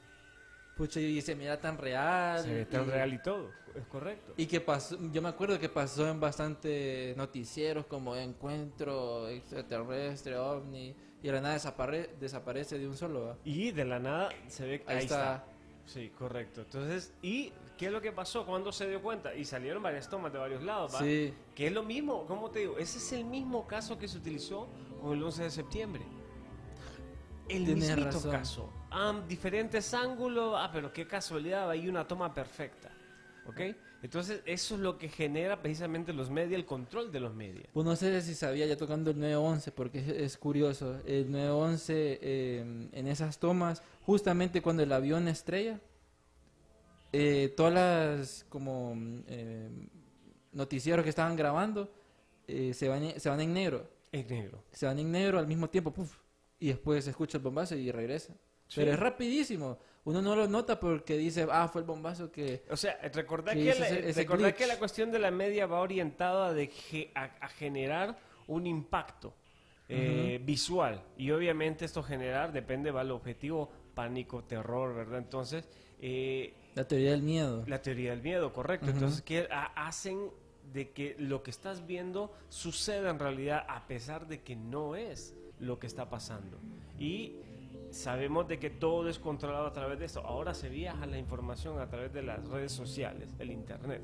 Pucha, 0.77 0.99
y 0.99 1.21
se 1.21 1.35
mira 1.35 1.59
tan 1.59 1.77
real. 1.77 2.43
Se 2.43 2.53
ve 2.53 2.65
tan 2.65 2.87
y- 2.87 2.91
real 2.91 3.13
y 3.13 3.21
todo. 3.21 3.49
Es 3.75 3.85
correcto. 3.87 4.33
Y 4.37 4.45
que 4.45 4.61
pasó, 4.61 4.97
yo 5.11 5.21
me 5.21 5.29
acuerdo 5.29 5.57
que 5.59 5.69
pasó 5.69 6.07
en 6.07 6.19
bastantes 6.19 7.17
noticieros 7.17 7.85
como 7.87 8.15
encuentro 8.15 9.27
extraterrestre, 9.29 10.37
ovni, 10.37 10.95
y 11.23 11.27
de 11.27 11.33
la 11.33 11.41
nada 11.41 11.55
desapare- 11.55 12.09
desaparece 12.19 12.77
de 12.77 12.87
un 12.87 12.95
solo. 12.95 13.37
Y 13.43 13.71
de 13.71 13.85
la 13.85 13.97
nada 13.97 14.29
se 14.47 14.65
ve 14.67 14.81
que 14.83 14.91
Ahí 14.91 14.97
ahí, 14.99 15.03
está. 15.05 15.35
está. 15.37 15.45
Sí, 15.85 16.09
correcto. 16.17 16.61
Entonces, 16.61 17.13
¿y 17.21 17.51
qué 17.77 17.87
es 17.87 17.91
lo 17.91 17.99
que 18.01 18.11
pasó? 18.11 18.45
cuando 18.45 18.71
se 18.71 18.87
dio 18.87 19.01
cuenta? 19.01 19.33
Y 19.33 19.43
salieron 19.45 19.81
varias 19.81 20.07
tomas 20.09 20.31
de 20.31 20.39
varios 20.39 20.61
lados. 20.63 20.93
Sí. 20.99 21.33
Que 21.55 21.67
es 21.67 21.73
lo 21.73 21.83
mismo, 21.83 22.25
¿cómo 22.27 22.51
te 22.51 22.59
digo? 22.59 22.77
Ese 22.77 22.99
es 22.99 23.11
el 23.13 23.25
mismo 23.25 23.65
caso 23.65 23.97
que 23.97 24.07
se 24.07 24.17
utilizó 24.17 24.67
con 25.01 25.13
el 25.17 25.23
11 25.23 25.43
de 25.43 25.51
septiembre. 25.51 26.03
El 27.49 27.65
Tienes 27.65 27.89
mismito 27.89 28.05
razón. 28.11 28.31
caso. 28.31 28.69
Ah, 28.91 29.21
diferentes 29.27 29.93
ángulos, 29.93 30.53
ah, 30.57 30.69
pero 30.71 30.93
qué 30.93 31.05
casualidad, 31.05 31.69
hay 31.69 31.89
una 31.89 32.07
toma 32.07 32.33
perfecta. 32.33 32.89
¿Ok? 33.45 33.59
Entonces, 34.03 34.41
eso 34.45 34.75
es 34.75 34.81
lo 34.81 34.97
que 34.97 35.07
genera 35.09 35.61
precisamente 35.61 36.11
los 36.13 36.29
medios, 36.29 36.53
el 36.53 36.65
control 36.65 37.11
de 37.11 37.19
los 37.21 37.33
medios. 37.33 37.65
Pues 37.73 37.85
no 37.85 37.95
sé 37.95 38.21
si 38.21 38.35
sabía 38.35 38.65
ya 38.67 38.77
tocando 38.77 39.09
el 39.11 39.19
911, 39.19 39.71
porque 39.71 39.99
es, 39.99 40.07
es 40.09 40.37
curioso. 40.37 40.99
El 41.07 41.31
911 41.31 42.19
eh, 42.21 42.89
en 42.91 43.07
esas 43.07 43.39
tomas, 43.39 43.81
justamente 44.05 44.61
cuando 44.61 44.83
el 44.83 44.91
avión 44.91 45.27
estrella, 45.29 45.79
eh, 47.11 47.53
todas 47.55 47.73
las 47.73 48.45
como 48.49 48.93
eh, 49.27 49.69
noticieros 50.51 51.03
que 51.03 51.09
estaban 51.09 51.35
grabando 51.35 51.91
eh, 52.47 52.73
se, 52.73 52.87
van, 52.87 53.03
en- 53.03 53.19
se 53.19 53.29
van 53.29 53.39
en 53.39 53.53
negro. 53.53 53.89
Es 54.11 54.27
negro. 54.29 54.63
Se 54.71 54.85
van 54.85 54.99
en 54.99 55.11
negro 55.11 55.39
al 55.39 55.47
mismo 55.47 55.69
tiempo, 55.69 55.91
puf, 55.91 56.15
y 56.59 56.67
después 56.67 57.03
se 57.05 57.11
escucha 57.11 57.37
el 57.37 57.43
bombazo 57.43 57.75
y 57.75 57.91
regresa. 57.91 58.33
Sí. 58.67 58.75
Pero 58.81 58.91
es 58.93 58.99
rapidísimo. 58.99 59.77
Uno 60.05 60.21
no 60.21 60.35
lo 60.35 60.47
nota 60.47 60.79
porque 60.79 61.17
dice, 61.17 61.47
ah, 61.49 61.67
fue 61.71 61.81
el 61.81 61.87
bombazo 61.87 62.29
que... 62.31 62.63
O 62.69 62.75
sea, 62.75 62.99
recordar, 63.13 63.55
Que 63.55 63.63
que, 63.71 63.79
la, 63.79 63.87
ese- 63.87 64.09
ese 64.09 64.25
que 64.55 64.67
la 64.67 64.77
cuestión 64.77 65.11
de 65.11 65.19
la 65.19 65.31
media 65.31 65.65
va 65.65 65.79
orientada 65.79 66.53
de 66.53 66.67
ge- 66.67 67.11
a, 67.15 67.23
a 67.39 67.47
generar 67.47 68.17
un 68.47 68.67
impacto 68.67 69.33
eh, 69.87 70.41
visual. 70.43 71.01
Y 71.17 71.31
obviamente 71.31 71.85
esto 71.85 72.03
generar, 72.03 72.51
depende, 72.51 72.91
va 72.91 73.01
al 73.01 73.11
objetivo, 73.11 73.69
pánico, 73.93 74.43
terror, 74.43 74.93
¿verdad? 74.93 75.19
Entonces, 75.19 75.67
eh, 76.01 76.53
La 76.75 76.85
teoría 76.85 77.11
del 77.11 77.21
miedo. 77.21 77.63
la 77.67 77.81
teoría 77.81 78.09
del 78.11 78.21
miedo, 78.21 78.51
correcto. 78.51 78.89
Entonces, 78.89 79.21
que 79.21 79.47
ha- 79.51 79.87
hacen 79.87 80.31
de 80.73 80.89
que 80.91 81.15
lo 81.19 81.43
que 81.43 81.51
estás 81.51 81.85
viendo 81.87 82.33
suceda 82.49 83.09
en 83.09 83.19
realidad 83.19 83.65
a 83.69 83.85
pesar 83.87 84.27
de 84.27 84.41
que 84.41 84.55
no 84.55 84.95
es 84.97 85.33
lo 85.59 85.79
que 85.79 85.87
está 85.87 86.09
pasando. 86.09 86.57
Y 86.99 87.35
sabemos 87.93 88.47
de 88.47 88.59
que 88.59 88.69
todo 88.69 89.07
es 89.07 89.19
controlado 89.19 89.67
a 89.67 89.73
través 89.73 89.99
de 89.99 90.05
esto. 90.05 90.21
Ahora 90.25 90.53
se 90.53 90.69
viaja 90.69 91.05
la 91.05 91.17
información 91.17 91.79
a 91.79 91.87
través 91.87 92.11
de 92.13 92.23
las 92.23 92.45
redes 92.49 92.71
sociales, 92.71 93.29
el 93.39 93.51
internet, 93.51 94.01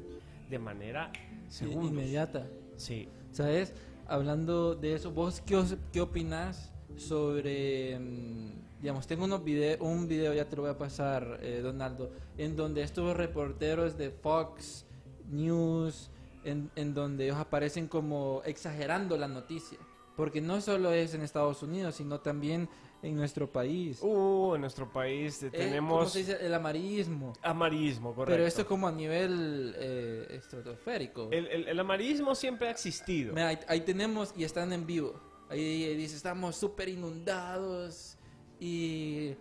de 0.49 0.59
manera 0.59 1.11
segundos. 1.47 1.91
Inmediata. 1.91 2.47
Sí. 2.75 3.09
¿Sabes? 3.31 3.73
Hablando 4.07 4.75
de 4.75 4.93
eso, 4.95 5.11
¿vos 5.11 5.41
qué, 5.41 5.55
os- 5.55 5.75
qué 5.91 6.01
opinás 6.01 6.71
sobre, 6.97 7.99
mm, 7.99 8.51
digamos, 8.81 9.05
tengo 9.07 9.25
unos 9.25 9.43
vide- 9.43 9.77
un 9.81 10.07
video, 10.07 10.33
ya 10.33 10.45
te 10.45 10.55
lo 10.55 10.63
voy 10.63 10.71
a 10.71 10.77
pasar, 10.77 11.39
eh, 11.41 11.59
Donaldo, 11.61 12.09
en 12.37 12.55
donde 12.55 12.81
estos 12.81 13.15
reporteros 13.17 13.97
de 13.97 14.09
Fox 14.11 14.85
News, 15.29 16.09
en, 16.43 16.71
en 16.75 16.93
donde 16.93 17.25
ellos 17.25 17.37
aparecen 17.37 17.87
como 17.87 18.41
exagerando 18.45 19.17
la 19.17 19.27
noticia, 19.27 19.77
porque 20.19 20.41
no 20.41 20.59
solo 20.59 20.91
es 20.91 21.13
en 21.13 21.21
Estados 21.21 21.63
Unidos, 21.63 21.95
sino 21.95 22.19
también 22.19 22.67
en 23.01 23.15
nuestro 23.15 23.49
país. 23.49 23.99
Uh, 24.01 24.53
en 24.55 24.59
nuestro 24.59 24.91
país 24.91 25.41
eh, 25.43 25.45
Eh, 25.45 25.49
¿cómo 25.53 25.63
tenemos 25.63 26.11
se 26.11 26.19
dice? 26.19 26.37
El 26.45 26.53
amarillismo. 26.53 27.31
amarillismo, 27.41 28.13
correcto. 28.13 28.33
Pero 28.35 28.45
esto 28.45 28.65
como 28.65 28.89
a 28.89 28.91
nivel 28.91 29.73
eh, 29.77 30.27
estratosférico. 30.31 31.29
el, 31.31 31.47
el- 31.47 31.67
el 31.69 31.79
amarillismo 31.79 32.35
siempre 32.35 32.67
ha 32.67 32.71
existido. 32.71 33.33
Mira, 33.33 33.47
ahí, 33.47 33.59
ahí 33.69 33.79
tenemos 33.81 34.33
y 34.35 34.43
están 34.43 34.73
en 34.73 34.85
vivo. 34.85 35.17
Ahí 35.49 35.95
dice, 35.95 36.17
estamos 36.17 36.57
súper 36.57 36.89
inundados 36.89 38.17
y 38.59 39.35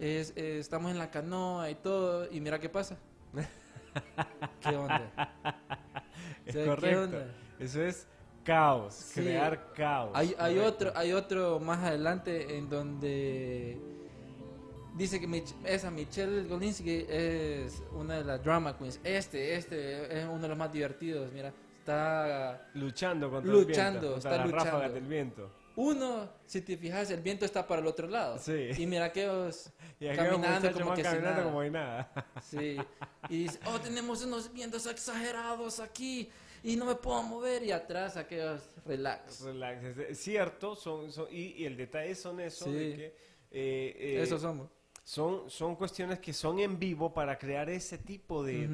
es- 0.00 0.32
eh, 0.34 0.58
estamos 0.58 0.90
en 0.90 0.98
la 0.98 1.12
canoa 1.12 1.70
y 1.70 1.76
todo. 1.76 2.26
Y 2.32 2.40
mira 2.40 2.58
qué 2.58 2.68
pasa. 2.68 2.98
¿Qué 4.60 4.74
onda? 4.76 5.12
Es 6.44 6.56
O 6.56 6.58
sea, 6.58 6.62
¿qué 6.64 6.68
correcto. 6.70 7.02
onda? 7.04 7.34
Eso 7.60 7.82
es 7.82 8.08
caos, 8.52 8.94
Sí. 8.94 9.20
crear 9.20 9.72
caos. 9.74 10.10
Hay, 10.14 10.34
hay 10.38 10.58
otro, 10.58 10.90
hay 10.94 11.12
otro 11.12 11.60
más 11.60 11.80
adelante 11.84 12.56
en 12.56 12.68
donde 12.70 13.78
dice 14.96 15.20
que 15.20 15.28
Mich- 15.28 15.54
esa 15.64 15.90
Michelle 15.90 16.44
Golinsky 16.48 17.04
es 17.08 17.82
una 17.92 18.16
de 18.16 18.24
las 18.24 18.42
drama 18.42 18.76
queens. 18.76 18.98
Este, 19.04 19.54
este 19.54 20.18
es 20.20 20.24
uno 20.26 20.40
de 20.40 20.48
los 20.48 20.56
más 20.58 20.72
divertidos. 20.72 21.30
Mira, 21.32 21.52
está 21.80 22.68
luchando 22.74 23.30
contra 23.30 23.52
Luchando, 23.52 23.68
el 23.68 23.76
viento, 23.76 24.12
contra 24.12 24.30
está 24.30 24.30
las 24.38 24.46
luchando. 24.46 24.64
ráfagas 24.64 24.94
del 24.94 25.04
viento. 25.06 25.50
uno. 25.76 26.28
Si 26.46 26.62
te 26.62 26.76
fijas, 26.78 27.10
el 27.10 27.20
viento 27.20 27.44
está 27.44 27.66
para 27.66 27.80
el 27.82 27.86
otro 27.86 28.08
lado. 28.08 28.38
Sí. 28.38 28.70
Y 28.78 28.86
mira 28.86 29.12
que 29.12 29.28
os 29.28 29.70
Y 30.00 30.08
aquellos 30.08 30.30
caminando 30.40 30.72
como 30.72 30.90
que 30.94 30.96
sin 30.96 31.04
caminando 31.04 31.30
nada. 31.30 31.44
como 31.44 31.60
hay 31.60 31.70
nada. 31.70 32.10
Sí. 32.42 32.76
Y 33.28 33.42
dice, 33.44 33.60
oh, 33.66 33.78
tenemos 33.78 34.24
unos 34.24 34.52
vientos 34.52 34.86
exagerados 34.86 35.78
aquí 35.80 36.30
y 36.62 36.76
no 36.76 36.84
me 36.86 36.94
puedo 36.94 37.22
mover. 37.22 37.62
Y 37.62 37.70
atrás 37.72 38.16
aquellos 38.16 38.68
relax. 38.84 39.40
Relax, 39.42 39.84
es- 39.98 40.18
cierto, 40.18 40.74
son, 40.76 41.12
son- 41.12 41.28
y, 41.30 41.52
y 41.62 41.64
el 41.66 41.76
detalle 41.76 42.14
son 42.14 42.40
eso, 42.40 42.64
Sí. 42.66 42.72
de 42.72 42.96
que 42.96 43.06
eh, 43.50 43.96
eh, 43.98 44.20
Eso 44.22 44.38
somos. 44.38 44.68
son, 45.04 45.48
son 45.50 45.74
cuestiones 45.76 46.18
que 46.18 46.32
son 46.32 46.58
en 46.58 46.78
vivo 46.78 47.12
para 47.14 47.38
crear 47.38 47.68
ese 47.70 47.98
tipo 47.98 48.42
de- 48.44 48.66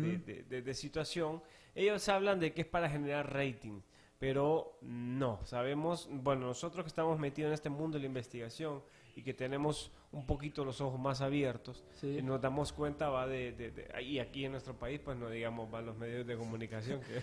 de 0.48 0.74
situación. 0.74 1.42
Ellos 1.74 2.08
hablan 2.08 2.40
de 2.40 2.52
que 2.52 2.62
es 2.62 2.66
para 2.66 2.88
generar 2.88 3.32
rating, 3.32 3.80
pero 4.18 4.78
no, 4.80 5.40
sabemos, 5.44 6.08
bueno, 6.10 6.46
nosotros 6.46 6.84
que 6.84 6.88
estamos 6.88 7.18
metidos 7.18 7.48
en 7.48 7.54
este 7.54 7.68
mundo 7.68 7.96
de 7.98 8.02
la 8.02 8.06
investigación 8.06 8.82
y 9.16 9.22
que 9.22 9.34
tenemos 9.34 9.90
un 10.14 10.26
poquito 10.26 10.64
los 10.64 10.80
ojos 10.80 10.98
más 11.00 11.20
abiertos, 11.20 11.84
Sí. 12.00 12.18
eh, 12.18 12.22
nos 12.22 12.40
damos 12.40 12.72
cuenta, 12.72 13.08
va 13.10 13.26
de, 13.26 13.52
de- 13.52 13.70
de- 13.72 14.02
y 14.02 14.18
aquí 14.20 14.44
en 14.44 14.52
nuestro 14.52 14.74
país, 14.78 15.00
pues 15.04 15.16
no 15.18 15.28
digamos, 15.28 15.70
van 15.70 15.86
los 15.86 15.96
medios 15.96 16.26
de 16.26 16.36
comunicación, 16.36 17.00
que 17.00 17.20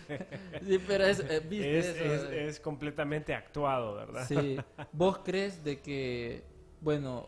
Sí, 0.68 0.80
pero 0.88 1.06
es, 1.06 1.20
eh, 1.22 1.40
¿viste 1.50 1.80
es, 1.80 1.86
eso? 1.88 2.04
es- 2.04 2.24
es 2.32 2.60
completamente 2.60 3.34
actuado, 3.34 3.96
¿verdad? 3.96 4.26
Sí. 4.28 4.58
¿Vos 4.94 5.20
crees 5.24 5.64
de 5.64 5.80
que, 5.80 6.44
bueno, 6.82 7.28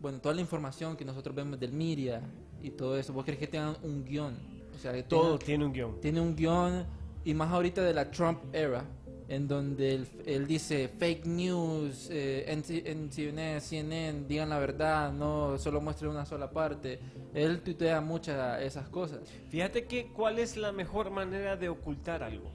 bueno, 0.00 0.20
toda 0.20 0.34
la 0.34 0.40
información 0.40 0.96
que 0.96 1.04
nosotros 1.04 1.34
vemos 1.34 1.58
del 1.58 1.72
media 1.72 2.20
y 2.62 2.70
todo 2.70 2.98
eso, 2.98 3.12
¿vos 3.12 3.24
crees 3.24 3.38
que 3.38 3.46
tengan 3.46 3.76
un 3.82 4.04
guion? 4.04 4.36
O 4.74 4.78
sea, 4.78 4.92
que 4.92 5.02
Todo 5.04 5.38
tengan- 5.38 5.46
tiene 5.46 5.64
un 5.64 5.72
guion. 5.72 6.00
tiene 6.00 6.20
un 6.20 6.36
guion 6.36 6.86
y 7.24 7.34
más 7.34 7.50
ahorita 7.52 7.82
de 7.82 7.94
la 7.94 8.10
Trump 8.10 8.40
era 8.54 8.84
en 9.28 9.46
donde 9.46 9.94
él, 9.94 10.08
él 10.26 10.46
dice 10.46 10.88
fake 10.88 11.26
news 11.26 12.08
eh, 12.10 12.44
en 12.48 13.10
CNN, 13.10 14.24
digan 14.26 14.48
la 14.48 14.58
verdad 14.58 15.12
no 15.12 15.58
solo 15.58 15.80
muestren 15.80 16.10
una 16.10 16.24
sola 16.24 16.50
parte 16.50 16.98
él 17.34 17.60
tuitea 17.60 18.00
muchas 18.00 18.62
esas 18.62 18.88
cosas 18.88 19.20
Fíjate 19.50 19.86
que 19.86 20.08
cuál 20.08 20.38
es 20.38 20.56
la 20.56 20.72
mejor 20.72 21.10
manera 21.10 21.56
de 21.56 21.68
ocultar 21.68 22.22
algo. 22.22 22.50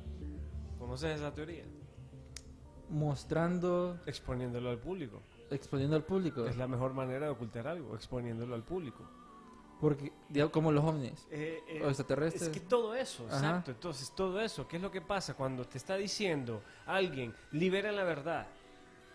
¿Conoces 0.79 1.15
esa 1.17 1.33
teoría? 1.33 1.63
mostrando 2.89 3.99
Exponiéndolo 4.05 4.69
al 4.69 4.77
público. 4.77 5.21
exponiendo 5.49 5.95
al 5.95 6.03
público 6.03 6.45
Es 6.45 6.57
la 6.57 6.67
mejor 6.67 6.93
manera 6.93 7.25
de 7.25 7.31
ocultar 7.31 7.67
algo, 7.67 7.95
exponiéndolo 7.95 8.53
al 8.55 8.63
público. 8.63 9.03
porque 9.81 10.11
como 10.51 10.71
los 10.71 10.83
ovnis 10.83 11.27
Eh, 11.31 11.61
eh, 11.67 11.81
o 11.83 11.87
extraterrestres 11.87 12.43
Es 12.43 12.49
que 12.49 12.59
todo 12.59 12.95
eso, 12.95 13.25
Ajá. 13.27 13.37
exacto. 13.37 13.71
Entonces, 13.71 14.11
todo 14.15 14.39
eso, 14.41 14.67
¿qué 14.67 14.77
es 14.77 14.81
lo 14.81 14.91
que 14.91 15.01
pasa 15.01 15.33
cuando 15.35 15.65
te 15.65 15.77
está 15.77 15.95
diciendo 15.95 16.61
alguien, 16.85 17.33
libera 17.51 17.91
la 17.91 18.03
verdad, 18.03 18.47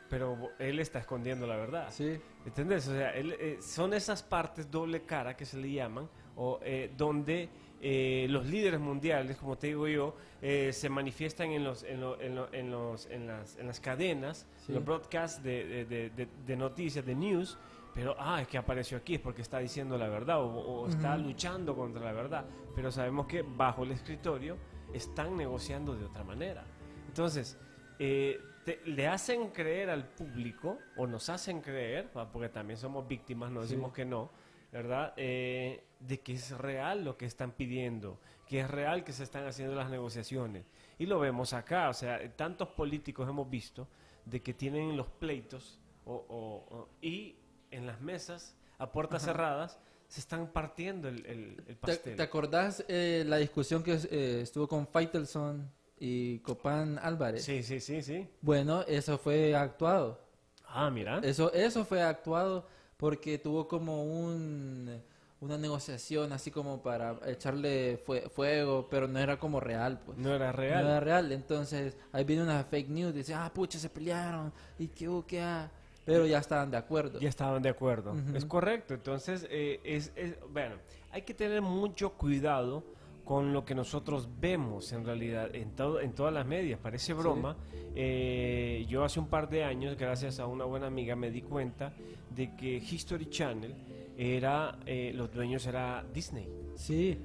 pero 0.09 0.51
él 0.59 0.79
está 0.81 0.99
escondiendo 1.01 1.47
la 1.47 1.57
verdad? 1.57 1.89
sí 1.91 2.19
¿Entendés? 2.47 2.89
O 2.89 2.93
sea, 2.93 3.11
él, 3.15 3.35
eh, 3.39 3.59
son 3.61 3.93
esas 3.93 4.23
partes 4.23 4.71
doble 4.71 5.03
cara 5.03 5.37
que 5.37 5.45
se 5.45 5.59
le 5.59 5.71
llaman, 5.71 6.09
o 6.37 6.59
eh, 6.63 6.91
donde 6.97 7.49
eh, 7.81 8.27
los 8.31 8.47
líderes 8.47 8.81
mundiales, 8.81 9.37
como 9.37 9.57
te 9.59 9.69
digo 9.69 9.87
yo, 9.87 10.17
eh, 10.41 10.73
se 10.73 10.89
manifiestan 10.89 11.51
en 11.53 11.63
los, 11.63 11.83
en, 11.85 12.01
lo- 12.01 12.19
en, 12.21 12.35
lo- 12.35 12.53
en 12.53 12.71
los, 12.71 13.07
en 13.07 13.27
las, 13.27 13.57
en 13.57 13.67
las 13.67 13.81
cadenas, 13.81 14.47
Sí. 14.67 14.73
los 14.73 14.85
broadcasts 14.85 15.43
de, 15.43 15.65
de- 15.65 15.85
de- 15.85 16.11
de- 16.11 16.29
de 16.47 16.57
noticias, 16.57 17.05
de 17.05 17.15
news, 17.15 17.57
pero, 17.95 18.15
ah, 18.19 18.41
es 18.43 18.49
que 18.49 18.59
apareció 18.59 18.99
aquí, 18.99 19.15
es 19.15 19.21
porque 19.21 19.43
está 19.43 19.59
diciendo 19.59 19.97
la 19.99 20.09
verdad, 20.09 20.43
o, 20.43 20.47
o 20.49 20.89
está 20.89 21.17
luchando 21.17 21.75
contra 21.77 22.03
la 22.05 22.13
verdad, 22.13 22.45
pero 22.75 22.91
sabemos 22.93 23.27
que 23.27 23.43
bajo 23.43 23.85
el 23.85 23.93
escritorio 23.93 24.57
están 24.93 25.37
negociando 25.37 25.95
de 25.97 26.05
otra 26.05 26.25
manera. 26.25 26.65
Entonces, 27.09 27.59
eh, 27.99 28.39
te- 28.65 28.81
le 28.87 29.09
hacen 29.09 29.51
creer 29.51 29.91
al 29.91 30.07
público, 30.09 30.79
o 30.97 31.07
nos 31.07 31.29
hacen 31.29 31.61
creer, 31.61 32.11
ah, 32.15 32.29
porque 32.33 32.49
también 32.49 32.77
somos 32.79 33.07
víctimas, 33.09 33.51
no 33.51 33.63
Sí. 33.63 33.69
decimos 33.71 33.93
que 33.93 34.05
no, 34.05 34.31
¿verdad? 34.73 35.15
Eh, 35.17 35.85
de 36.01 36.21
que 36.21 36.35
es 36.35 36.57
real 36.57 37.05
lo 37.05 37.17
que 37.17 37.27
están 37.27 37.53
pidiendo, 37.53 38.21
que 38.47 38.61
es 38.61 38.71
real 38.71 39.03
que 39.03 39.13
se 39.13 39.25
están 39.25 39.47
haciendo 39.47 39.75
las 39.75 39.91
negociaciones. 39.91 40.65
Y 40.99 41.07
lo 41.07 41.19
vemos 41.19 41.53
acá, 41.55 41.89
o 41.89 41.95
sea, 41.95 42.21
tantos 42.37 42.69
políticos 42.69 43.29
hemos 43.29 43.49
visto 43.51 43.89
de 44.25 44.41
que 44.43 44.55
tienen 44.55 44.97
los 44.97 45.09
pleitos 45.09 45.81
o, 46.05 46.15
o- 46.15 46.77
o- 46.77 46.89
y 47.03 47.37
en 47.71 47.87
las 47.87 48.01
mesas, 48.01 48.55
a 48.79 48.91
puertas 48.93 49.23
Ajá. 49.23 49.33
cerradas, 49.33 49.79
se 50.09 50.21
están 50.21 50.47
partiendo 50.53 51.09
el, 51.09 51.27
el- 51.27 51.57
el 51.59 51.65
¿Te, 51.65 51.75
pastel. 51.77 52.17
te 52.17 52.23
acordás 52.23 52.85
eh, 52.89 53.25
la 53.27 53.37
discusión 53.37 53.83
que 53.83 53.93
eh, 54.11 54.41
estuvo 54.43 54.67
con 54.67 54.87
Faitelson 54.87 55.71
y 56.01 56.39
Copán 56.39 56.99
Álvarez 57.03 57.45
Sí, 57.45 57.63
sí, 57.63 57.81
sí, 57.81 58.03
sí. 58.03 58.27
bueno 58.41 58.83
eso 58.87 59.19
fue 59.19 59.55
actuado 59.55 60.27
Ah, 60.71 60.91
mira. 60.91 61.19
Eso, 61.23 61.51
eso 61.55 61.85
fue 61.85 62.03
actuado 62.03 62.67
porque 62.99 63.39
tuvo 63.39 63.67
como 63.69 64.05
un, 64.05 65.03
una 65.41 65.57
negociación 65.57 66.31
así 66.33 66.51
como 66.51 66.83
para 66.83 67.19
echarle 67.27 67.97
fue- 68.05 68.29
fuego, 68.29 68.87
pero 68.91 69.09
no 69.09 69.19
era 69.19 69.39
como 69.39 69.61
real, 69.61 69.99
pues. 70.05 70.19
No 70.19 70.35
era 70.35 70.53
real. 70.53 70.83
No 70.85 70.91
era 70.91 71.01
real. 71.01 71.33
Entonces, 71.33 71.97
ahí 72.13 72.25
viene 72.25 72.43
una 72.43 72.63
fake 72.65 72.89
news, 72.91 73.15
dice, 73.15 73.33
ah, 73.33 73.51
pucha, 73.55 73.79
se 73.79 73.89
pelearon, 73.89 74.53
y 74.79 74.89
qué 74.89 75.09
hubo, 75.09 75.27
qué 75.27 75.41
ah. 75.41 75.71
Pero 76.13 76.27
ya 76.27 76.39
estaban 76.39 76.71
de 76.71 76.77
acuerdo. 76.77 77.21
Ya 77.21 77.29
estaban 77.29 77.63
de 77.63 77.69
acuerdo. 77.69 78.13
Ujú. 78.13 78.37
Es 78.37 78.45
correcto. 78.45 78.95
Entonces, 78.95 79.47
eh, 79.51 79.81
es, 79.85 80.13
es- 80.17 80.37
bueno, 80.53 80.77
hay 81.13 81.23
que 81.23 81.35
tener 81.35 81.63
mucho 81.63 82.15
cuidado 82.15 82.83
con 83.25 83.53
lo 83.53 83.65
que 83.65 83.75
nosotros 83.75 84.27
vemos 84.41 84.91
en 84.93 85.05
realidad 85.05 85.55
en, 85.55 85.73
todo, 85.77 86.01
en 86.01 86.13
todas 86.15 86.33
las 86.33 86.47
medias. 86.47 86.81
Parece 86.83 87.13
broma. 87.13 87.57
Eh, 87.95 88.87
yo 88.89 89.05
hace 89.05 89.21
un 89.21 89.27
par 89.29 89.49
de 89.51 89.65
años, 89.65 89.97
gracias 89.99 90.39
a 90.41 90.47
una 90.47 90.65
buena 90.65 90.87
amiga, 90.87 91.15
me 91.15 91.31
di 91.31 91.43
cuenta 91.43 91.93
de 92.35 92.57
que 92.57 92.77
History 92.77 93.29
Channel 93.29 93.75
era, 94.17 94.79
eh, 94.87 95.13
los 95.15 95.31
dueños 95.33 95.67
era 95.67 96.05
Disney. 96.15 96.49
Sí. 96.75 97.19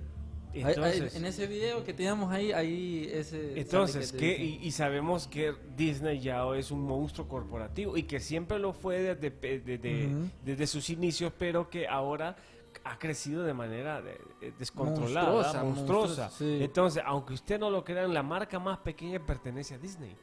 Entonces, 0.54 1.16
en 1.16 1.26
ese 1.26 1.48
video 1.48 1.84
que 1.84 1.94
teníamos 1.94 2.32
ahí, 2.32 2.52
ahí 2.52 3.10
ese... 3.12 3.60
Entonces, 3.60 4.12
que, 4.12 4.38
y, 4.38 4.72
sabemos 4.72 5.28
que 5.28 5.56
Disney 5.76 6.20
ya 6.20 6.46
es 6.56 6.72
un 6.72 6.82
monstruo 6.84 7.28
corporativo 7.28 7.98
y 7.98 8.04
que 8.04 8.20
siempre 8.20 8.60
lo 8.60 8.74
fue 8.74 9.16
desde, 9.16 10.68
sus 10.68 10.90
inicios, 10.90 11.34
pero 11.38 11.70
que 11.70 11.88
ahora 11.88 12.36
ha 12.84 13.00
crecido 13.00 13.44
de 13.44 13.54
manera 13.54 14.02
de- 14.02 14.20
eh, 14.42 14.54
descontrolada, 14.58 15.32
Monstruosa, 15.32 15.64
monstruosa. 15.64 16.24
monstruosa, 16.24 16.30
sí. 16.30 16.64
Entonces, 16.64 17.04
aunque 17.06 17.34
usted 17.34 17.60
no 17.60 17.70
lo 17.70 17.84
crea, 17.84 18.08
la 18.08 18.24
marca 18.24 18.60
más 18.60 18.80
pequeña 18.80 19.26
pertenece 19.26 19.76
a 19.76 19.78
Disney. 19.78 20.16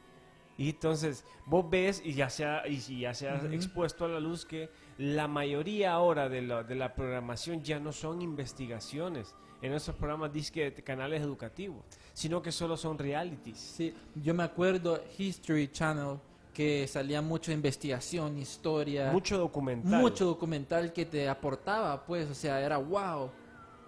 Y 0.57 0.69
entonces 0.69 1.25
vos 1.45 1.67
ves 1.69 2.01
y 2.05 2.13
ya 2.13 2.29
se 2.29 2.45
ha, 2.45 2.67
y 2.67 2.99
ya 2.99 3.13
se 3.13 3.27
ha 3.29 3.37
expuesto 3.51 4.05
a 4.05 4.07
la 4.09 4.19
luz 4.19 4.45
que 4.45 4.69
la 4.97 5.27
mayoría 5.27 5.93
ahora 5.93 6.29
de 6.29 6.41
la, 6.43 6.61
de 6.63 6.75
la 6.75 6.93
programación 6.93 7.63
ya 7.63 7.79
no 7.79 7.91
son 7.91 8.21
investigaciones 8.21 9.33
en 9.61 9.73
esos 9.73 9.95
programas 9.95 10.33
disque 10.33 10.71
de 10.71 10.83
canales 10.83 11.21
educativos, 11.21 11.83
sino 12.13 12.41
que 12.41 12.51
solo 12.51 12.75
son 12.77 12.97
realities. 12.97 13.57
Sí, 13.57 13.93
yo 14.15 14.33
me 14.33 14.43
acuerdo 14.43 15.03
History 15.17 15.71
Channel 15.71 16.17
que 16.53 16.87
salía 16.87 17.21
mucho 17.21 17.51
investigación, 17.51 18.37
historia, 18.37 19.11
Mucho 19.11 19.37
documental. 19.37 20.01
mucho 20.01 20.25
documental 20.25 20.91
que 20.91 21.05
te 21.05 21.29
aportaba, 21.29 22.05
pues, 22.05 22.29
o 22.29 22.33
sea, 22.35 22.59
era 22.59 22.77
wow. 22.77 23.31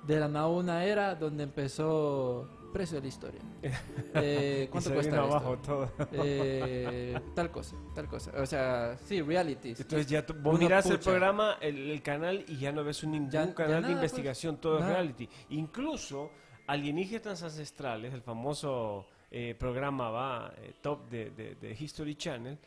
De 0.07 0.19
la 0.19 0.27
nada 0.27 0.47
una 0.47 0.85
era 0.85 1.15
donde 1.15 1.43
empezó 1.43 2.47
precio 2.73 2.97
de 2.97 3.01
la 3.03 3.07
historia. 3.07 3.41
Eh, 4.15 4.65
Y 4.65 4.67
¿Cuánto 4.69 4.89
se 4.89 4.95
cuesta 4.95 5.11
vino 5.13 5.23
esto? 5.25 5.35
abajo 5.37 5.57
todo. 5.59 5.91
Eh, 6.11 7.17
tal 7.35 7.49
cosa, 7.51 7.75
tal 7.95 8.07
cosa. 8.07 8.31
O 8.37 8.45
sea, 8.45 8.97
sí, 9.05 9.21
realities. 9.21 9.79
Entonces 9.79 10.07
ya 10.07 10.25
tú- 10.25 10.33
vos 10.35 10.53
Uno 10.55 10.59
mirás 10.63 10.85
el 10.87 10.97
pucha. 10.97 11.09
programa, 11.11 11.57
el, 11.61 11.89
el 11.91 12.01
canal 12.03 12.43
y 12.47 12.57
ya 12.57 12.71
no 12.71 12.83
ves 12.83 13.03
un, 13.03 13.11
ningún 13.11 13.29
Ya- 13.31 13.45
ya 13.45 13.53
canal 13.55 13.75
de 13.81 13.81
pues, 13.81 13.93
investigación, 13.93 14.57
todo 14.57 14.79
es 14.79 14.85
reality. 14.85 15.27
Incluso 15.49 16.29
Alienígenas 16.67 17.41
Ancestrales, 17.43 18.13
el 18.13 18.21
famoso 18.21 19.07
eh, 19.31 19.55
programa 19.57 20.09
va 20.11 20.53
eh, 20.57 20.73
top 20.81 21.09
de, 21.09 21.31
de- 21.31 21.55
de 21.55 21.71
History 21.79 22.15
Channel, 22.15 22.57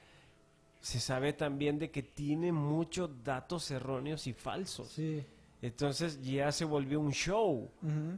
se 0.80 1.00
sabe 1.00 1.32
también 1.32 1.78
de 1.78 1.90
que 1.90 2.02
tiene 2.02 2.52
muchos 2.52 3.22
datos 3.24 3.70
erróneos 3.70 4.26
y 4.26 4.32
falsos. 4.32 4.88
Sí. 4.88 5.24
Entonces 5.66 6.22
ya 6.22 6.52
se 6.52 6.64
volvió 6.64 7.00
un 7.00 7.10
show. 7.10 7.72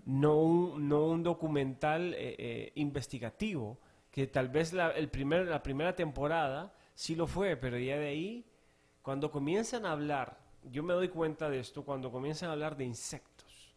No 0.04 0.36
un, 0.36 0.86
no 0.86 1.06
un 1.06 1.22
documental 1.22 2.12
eh, 2.12 2.36
eh, 2.38 2.72
investigativo, 2.74 3.78
que 4.10 4.26
tal 4.26 4.50
vez 4.50 4.74
la, 4.74 4.90
el 4.90 5.08
primer, 5.08 5.46
la 5.46 5.62
primera 5.62 5.96
temporada 5.96 6.74
sí 6.94 7.14
lo 7.14 7.26
fue, 7.26 7.56
pero 7.56 7.78
ya 7.78 7.96
de 7.96 8.08
ahí, 8.08 8.44
cuando 9.00 9.30
comienzan 9.30 9.86
a 9.86 9.92
hablar, 9.92 10.38
yo 10.70 10.82
me 10.82 10.92
doy 10.92 11.08
cuenta 11.08 11.48
de 11.48 11.60
esto, 11.60 11.86
cuando 11.86 12.12
comienzan 12.12 12.50
a 12.50 12.52
hablar 12.52 12.76
de 12.76 12.84
insectos, 12.84 13.74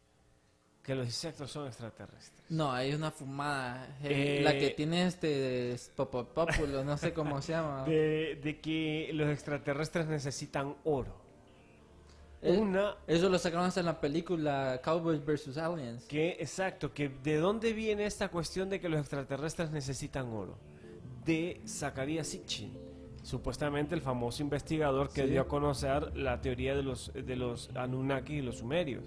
que 0.83 0.93
los 0.93 1.05
insectos 1.05 1.49
son 1.49 1.67
extraterrestres. 1.67 2.43
No, 2.49 2.73
hay 2.73 2.93
una 2.93 3.09
fumada. 3.11 3.87
Eh, 4.03 4.41
la 4.43 4.51
que 4.51 4.71
tiene 4.71 5.05
este 5.05 5.77
popopópulo, 5.95 6.83
no 6.83 6.97
sé 6.97 7.13
cómo 7.13 7.41
se 7.41 7.53
llama. 7.53 7.83
De, 7.87 8.37
de 8.43 8.59
que 8.59 9.11
los 9.13 9.29
extraterrestres 9.29 10.07
necesitan 10.07 10.75
oro. 10.83 11.20
Eh, 12.41 12.57
Una 12.57 12.95
Eso 13.07 13.29
lo 13.29 13.37
sacaron 13.37 13.65
hasta 13.67 13.81
en 13.81 13.85
la 13.85 13.99
película 14.01 14.79
Cowboys 14.83 15.23
vs. 15.23 15.57
Aliens. 15.57 16.05
que, 16.05 16.37
exacto, 16.39 16.93
que 16.93 17.09
de 17.09 17.37
dónde 17.37 17.73
viene 17.73 18.05
esta 18.05 18.29
cuestión 18.29 18.69
de 18.69 18.79
que 18.79 18.89
los 18.89 18.99
extraterrestres 18.99 19.71
necesitan 19.71 20.27
oro. 20.29 20.57
De 21.25 21.61
Zacharias 21.67 22.27
Sitchin, 22.27 22.71
supuestamente 23.21 23.93
el 23.93 24.01
famoso 24.01 24.41
investigador 24.41 25.09
que 25.13 25.21
Sí. 25.25 25.29
dio 25.29 25.41
a 25.41 25.47
conocer 25.47 26.17
la 26.17 26.41
teoría 26.41 26.75
de 26.75 26.81
los, 26.81 27.11
de 27.13 27.35
los 27.35 27.69
Anunnaki 27.75 28.35
y 28.37 28.41
los 28.41 28.57
sumerios. 28.57 29.03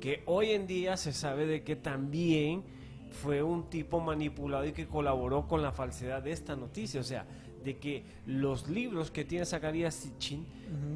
Que 0.00 0.22
hoy 0.24 0.52
en 0.52 0.66
día 0.66 0.96
se 0.96 1.12
sabe 1.12 1.44
de 1.46 1.62
que 1.62 1.76
también 1.76 2.62
fue 3.10 3.42
un 3.42 3.68
tipo 3.68 4.00
manipulado 4.00 4.64
y 4.64 4.72
que 4.72 4.86
colaboró 4.86 5.46
con 5.48 5.60
la 5.62 5.72
falsedad 5.72 6.22
de 6.22 6.32
esta 6.32 6.56
noticia. 6.56 7.00
O 7.00 7.04
sea, 7.04 7.26
de 7.64 7.78
que 7.78 8.04
los 8.26 8.68
libros 8.68 9.10
que 9.10 9.24
tiene 9.24 9.44
Zacarías 9.44 9.94
Sitchin 9.94 10.46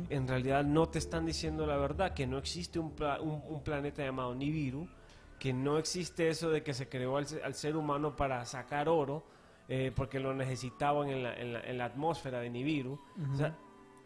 en 0.08 0.28
realidad 0.28 0.64
no 0.64 0.88
te 0.88 0.98
están 0.98 1.26
diciendo 1.26 1.66
la 1.66 1.76
verdad, 1.76 2.14
que 2.14 2.26
no 2.26 2.38
existe 2.38 2.78
un, 2.78 2.92
pla- 2.92 3.20
un- 3.20 3.42
un 3.48 3.62
planeta 3.62 4.02
llamado 4.04 4.34
Nibiru, 4.34 4.88
que 5.38 5.52
no 5.52 5.78
existe 5.78 6.28
eso 6.28 6.50
de 6.50 6.62
que 6.62 6.72
se 6.74 6.88
creó 6.88 7.16
al, 7.16 7.26
se- 7.26 7.42
al 7.42 7.54
ser 7.54 7.76
humano 7.76 8.14
para 8.16 8.44
sacar 8.46 8.88
oro, 8.88 9.24
eh, 9.68 9.92
porque 9.94 10.20
lo 10.20 10.32
necesitaban 10.34 11.08
en 11.08 11.22
la, 11.22 11.34
en 11.34 11.52
la- 11.54 11.60
en 11.60 11.78
la 11.78 11.84
atmósfera 11.86 12.40
de 12.40 12.50
Nibiru. 12.50 12.98
O 13.32 13.36
sea, 13.36 13.56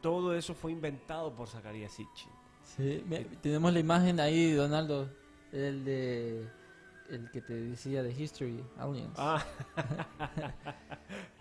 todo 0.01 0.35
eso 0.35 0.55
fue 0.55 0.73
inventado 0.73 1.35
por 1.35 1.49
Zacarías 1.49 1.93
Sitchin. 1.93 2.31
Sí, 2.63 3.05
tenemos 3.43 3.73
la 3.73 3.81
imagen 3.81 4.21
ahí, 4.21 4.53
Donaldo, 4.53 5.09
el 5.53 5.85
de 5.85 6.49
el 7.11 7.31
que 7.31 7.41
te 7.41 7.55
decía 7.55 8.03
de 8.03 8.13
History 8.13 8.63
Aliens. 8.79 9.15
Ah, 9.17 9.45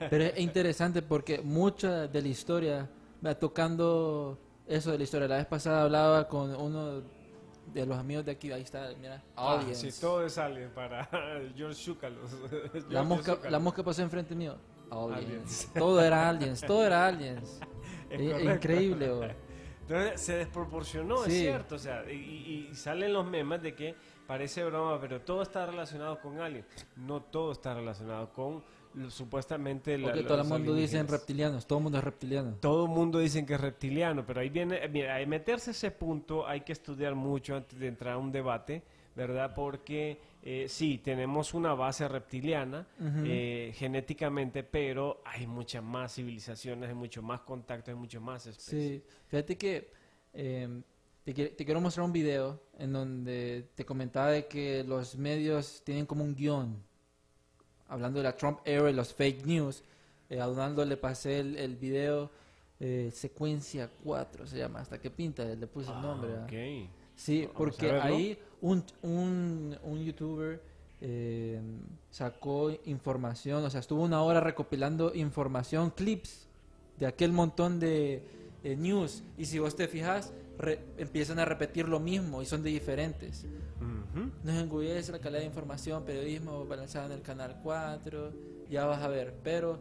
Pero 0.10 0.24
es 0.24 0.40
interesante 0.40 1.02
porque 1.02 1.40
mucha 1.42 2.08
de 2.08 2.22
la 2.22 2.28
historia 2.28 2.90
va 3.26 3.36
tocando 3.36 4.38
eso 4.68 4.92
de 4.92 4.98
la 4.98 5.04
historia. 5.04 5.28
La 5.28 5.38
vez 5.38 5.46
pasada 5.46 5.84
hablaba 5.84 6.28
con 6.28 6.56
uno 6.56 7.02
de 7.74 7.86
los 7.86 7.98
amigos 7.98 8.26
de 8.26 8.32
aquí, 8.32 8.52
ahí 8.52 8.62
está, 8.62 8.90
mira, 9.00 9.22
Ah, 9.36 9.60
Aliens. 9.60 9.78
sí, 9.80 9.90
todo 10.00 10.26
es 10.26 10.38
alien 10.38 10.70
para 10.72 11.08
George 11.56 11.76
Shúcalos. 11.82 12.32
la 12.90 13.04
mosca, 13.04 13.38
la 13.50 13.60
mosca 13.60 13.84
pasó 13.84 14.02
enfrente 14.02 14.36
mío. 14.36 14.56
Aliens. 14.90 15.18
Aliens. 15.26 15.70
Todo 15.74 16.02
era 16.02 16.30
aliens, 16.30 16.62
todo 16.62 16.86
era 16.86 17.08
aliens. 17.08 17.60
Es 18.10 18.22
Eh, 18.22 18.30
correcto. 18.32 18.54
increíble, 18.54 19.12
bro. 19.12 19.30
Entonces 19.82 20.22
se 20.22 20.36
desproporcionó, 20.38 21.26
es 21.26 21.34
Sí. 21.34 21.40
cierto. 21.42 21.76
O 21.76 21.80
sea, 21.80 22.10
y- 22.10 22.70
y 22.72 22.76
salen 22.76 23.12
los 23.14 23.26
memes 23.26 23.62
de 23.62 23.76
que 23.76 23.96
parece 24.28 24.64
broma, 24.66 25.00
pero 25.00 25.22
todo 25.22 25.42
está 25.42 25.66
relacionado 25.66 26.20
con 26.20 26.40
aliens. 26.40 26.66
No 26.98 27.22
todo 27.22 27.52
está 27.54 27.74
relacionado 27.74 28.32
con 28.34 28.64
lo- 28.94 29.10
supuestamente 29.10 29.98
la- 29.98 30.08
Porque 30.08 30.24
todo 30.24 30.42
el 30.42 30.48
mundo 30.48 30.74
dice 30.74 30.98
alienígenas. 30.98 31.12
reptilianos, 31.12 31.68
todo 31.68 31.80
el 31.80 31.84
mundo 31.84 31.98
es 32.00 32.04
reptiliano. 32.04 32.56
Todo 32.60 32.86
el 32.86 32.92
mundo 32.92 33.20
dicen 33.20 33.46
que 33.46 33.54
es 33.54 33.62
reptiliano, 33.62 34.26
pero 34.26 34.42
ahí 34.42 34.50
viene, 34.50 34.88
mira, 34.90 35.16
al 35.16 35.28
meterse 35.28 35.72
ese 35.72 35.92
punto 35.92 36.48
hay 36.48 36.62
que 36.62 36.74
estudiar 36.74 37.16
mucho 37.16 37.56
antes 37.56 37.78
de 37.80 37.88
entrar 37.88 38.14
a 38.16 38.18
un 38.18 38.32
debate, 38.32 38.84
¿verdad? 39.16 39.54
Porque 39.56 40.20
eh, 40.44 40.68
sí, 40.70 41.00
tenemos 41.00 41.54
una 41.54 41.74
base 41.74 42.08
reptiliana 42.08 42.88
eh, 43.26 43.72
genéticamente, 43.76 44.64
pero 44.64 45.22
hay 45.26 45.46
muchas 45.48 45.84
más 45.84 46.14
civilizaciones, 46.16 46.88
hay 46.90 46.96
mucho 46.96 47.22
más 47.22 47.42
contacto, 47.42 47.92
hay 47.92 47.98
mucho 47.98 48.22
más 48.22 48.46
especies. 48.48 49.04
Sí, 49.04 49.04
fíjate 49.28 49.58
que 49.58 49.92
eh, 50.34 50.82
te, 51.34 51.50
te 51.50 51.66
quiero 51.66 51.82
mostrar 51.82 52.06
un 52.06 52.14
video 52.14 52.62
en 52.78 52.94
donde 52.94 53.70
te 53.76 53.86
comentaba 53.86 54.32
de 54.32 54.48
que 54.48 54.84
los 54.84 55.18
medios 55.18 55.82
tienen 55.84 56.06
como 56.06 56.24
un 56.24 56.36
guion, 56.36 56.82
hablando 57.88 58.20
de 58.20 58.24
la 58.24 58.36
Trump 58.36 58.60
era 58.66 58.90
y 58.90 58.94
los 58.94 59.14
fake 59.14 59.46
news. 59.46 59.84
Eh, 60.30 60.40
a 60.40 60.46
Donaldo 60.46 60.84
le 60.86 60.98
pasé 60.98 61.40
el, 61.40 61.58
el 61.58 61.76
video, 61.76 62.30
eh, 62.80 63.12
secuencia 63.14 63.90
4 64.04 64.46
se 64.46 64.58
llama, 64.58 64.82
hasta 64.82 65.00
que 65.00 65.10
pinta, 65.10 65.44
le 65.44 65.68
puse 65.68 65.92
el 65.92 66.02
nombre. 66.02 66.32
Ah, 66.32 66.46
¿verdad? 66.46 66.84
ok. 66.84 66.90
Sí, 67.16 67.50
porque 67.58 67.92
ahí 67.92 68.38
un, 68.62 68.84
un, 69.02 69.78
un 69.84 70.04
youtuber 70.04 70.62
eh, 71.02 71.60
sacó 72.12 72.72
información, 72.86 73.64
o 73.64 73.70
sea, 73.70 73.80
estuvo 73.80 74.04
una 74.04 74.22
hora 74.22 74.40
recopilando 74.40 75.14
información, 75.16 75.90
clips 75.92 76.48
de 77.00 77.08
aquel 77.08 77.32
montón 77.32 77.80
de 77.80 78.24
eh, 78.64 78.76
news. 78.76 79.24
Y 79.38 79.46
si 79.46 79.60
vos 79.60 79.76
te 79.76 79.88
fijas, 79.88 80.32
re- 80.58 80.80
empiezan 80.98 81.40
a 81.40 81.46
repetir 81.46 81.88
lo 81.88 82.00
mismo 82.00 82.42
y 82.42 82.46
son 82.46 82.64
de 82.64 82.70
diferentes. 82.70 83.46
Ujú. 83.80 84.32
Nos 84.44 84.56
engullece 84.56 85.12
la 85.12 85.20
calidad 85.20 85.40
de 85.42 85.46
información, 85.46 86.04
periodismo 86.04 86.66
balanceado 86.66 87.08
en 87.08 87.14
el 87.14 87.22
canal 87.22 87.60
4, 87.64 88.34
ya 88.70 88.86
vas 88.86 89.02
a 89.02 89.08
ver. 89.08 89.36
Pero 89.44 89.80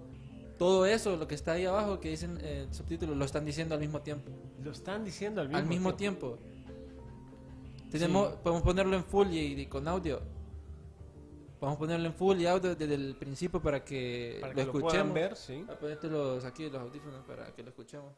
todo 0.59 0.87
eso, 0.87 1.17
lo 1.17 1.27
que 1.27 1.35
está 1.35 1.53
ahí 1.53 1.65
abajo, 1.67 2.01
que 2.01 2.11
dicen 2.11 2.39
eh, 2.43 2.65
el 2.69 2.75
subtítulo, 2.75 3.15
lo 3.15 3.25
están 3.25 3.45
diciendo 3.45 3.75
al 3.75 3.81
mismo 3.81 4.01
tiempo 4.01 4.31
Lo 4.63 4.71
están 4.71 5.05
diciendo 5.05 5.41
al 5.41 5.49
mismo, 5.49 5.59
al 5.59 5.67
mismo 5.67 5.95
tiempo. 5.95 6.39
Tenemos, 7.91 8.35
podemos 8.37 8.63
ponerlo 8.63 8.97
en 8.97 9.05
full 9.05 9.29
y, 9.29 9.61
y 9.61 9.67
con 9.67 9.87
audio. 9.89 10.21
Vamos 11.61 11.77
a 11.77 11.79
ponerlo 11.79 12.07
en 12.07 12.13
full 12.15 12.39
y 12.39 12.47
audio 12.47 12.75
desde 12.75 12.95
el 12.95 13.17
principio 13.17 13.63
para 13.63 13.83
que 13.83 14.39
Para 14.41 14.53
lo 14.53 14.57
que 14.59 14.65
lo 14.67 14.73
puedan 14.73 14.87
escuchemos. 15.09 15.15
ver, 15.15 15.37
sí. 15.37 15.65
A 15.69 15.79
ponerte 15.79 16.09
los, 16.09 16.45
aquí 16.45 16.69
los 16.69 16.81
audífonos 16.83 17.25
para 17.27 17.47
que 17.55 17.63
lo 17.63 17.71
escuchemos. 17.71 18.13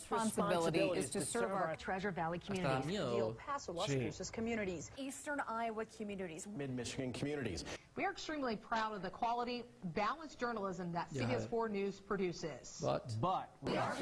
Responsibility 0.00 0.90
is 0.96 1.10
to 1.10 1.20
serve 1.20 1.50
our 1.50 1.74
Treasure 1.78 2.10
Valley 2.10 2.38
Hasta 2.38 2.62
da 2.62 2.80
communities. 2.80 3.00
miedo. 3.00 3.10
the 3.12 3.18
El 3.18 3.32
Paso, 3.32 3.72
Las 3.72 3.88
Sí. 3.88 4.00
Cruces 4.00 4.30
communities. 4.30 4.90
Eastern 4.96 5.40
Iowa 5.48 5.84
communities. 5.96 6.46
Mid-Michigan 6.56 7.12
communities. 7.12 7.64
We 7.96 8.04
are 8.04 8.10
extremely 8.12 8.56
proud 8.56 8.92
of 8.94 9.02
the 9.02 9.10
quality, 9.10 9.64
balanced 9.94 10.38
journalism 10.38 10.92
that 10.92 11.06
Yeah. 11.12 11.22
CBS4 11.22 11.68
News 11.70 12.00
produces. 12.00 12.78
But, 12.82 13.14
But 13.20 13.48
we 13.62 13.76
are 13.76 13.94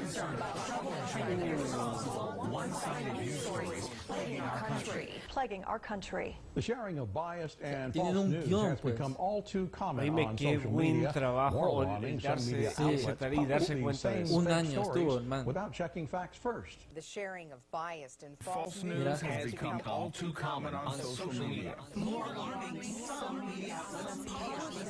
Plaguing 5.29 5.63
our 5.65 5.79
country. 5.79 6.37
The 6.55 6.61
sharing 6.61 6.97
of 6.99 7.13
biased 7.13 7.59
and 7.61 7.93
tienen 7.93 8.13
false 8.13 8.17
un 8.17 8.31
news 8.31 8.47
guion, 8.47 8.69
has 8.69 8.79
pues. 8.81 8.93
become 8.93 9.15
all 9.19 9.41
too 9.41 9.67
common 9.67 10.05
Oíme, 10.05 10.25
on 10.27 10.35
qué 10.37 10.55
social 10.55 10.71
buen 10.71 10.93
media. 10.93 11.11
trabajo 11.13 11.51
More 11.53 11.67
el- 11.67 11.81
alarming, 11.89 12.15
el 12.15 12.19
some 12.21 12.35
darse- 12.35 12.51
media 12.51 12.69
sí, 12.71 12.79
outlets 12.83 13.03
aceptar 13.05 13.31
y 13.31 13.35
publish 13.35 13.49
darse 13.49 13.67
these 13.75 13.83
cuenta 13.83 14.09
de 14.09 14.13
same 14.15 14.21
eso. 14.23 14.35
Un 14.37 14.43
fake 14.45 14.53
año 14.55 14.69
stories 14.81 14.87
estuvo 15.05 15.17
el 15.17 15.23
man. 15.25 15.45
without 15.45 15.71
checking 15.85 16.07
facts 16.07 16.35
first. 16.35 16.79
The 16.95 17.01
sharing 17.01 17.51
of 17.51 17.59
biased 17.69 18.23
and 18.23 18.35
false 18.39 18.83
Mira. 18.83 19.17
has 19.17 19.51
become 19.51 19.79
all 19.85 20.09
too 20.09 20.33
common 20.33 20.73
on 20.73 20.97
social 20.99 21.31
media. 21.47 21.75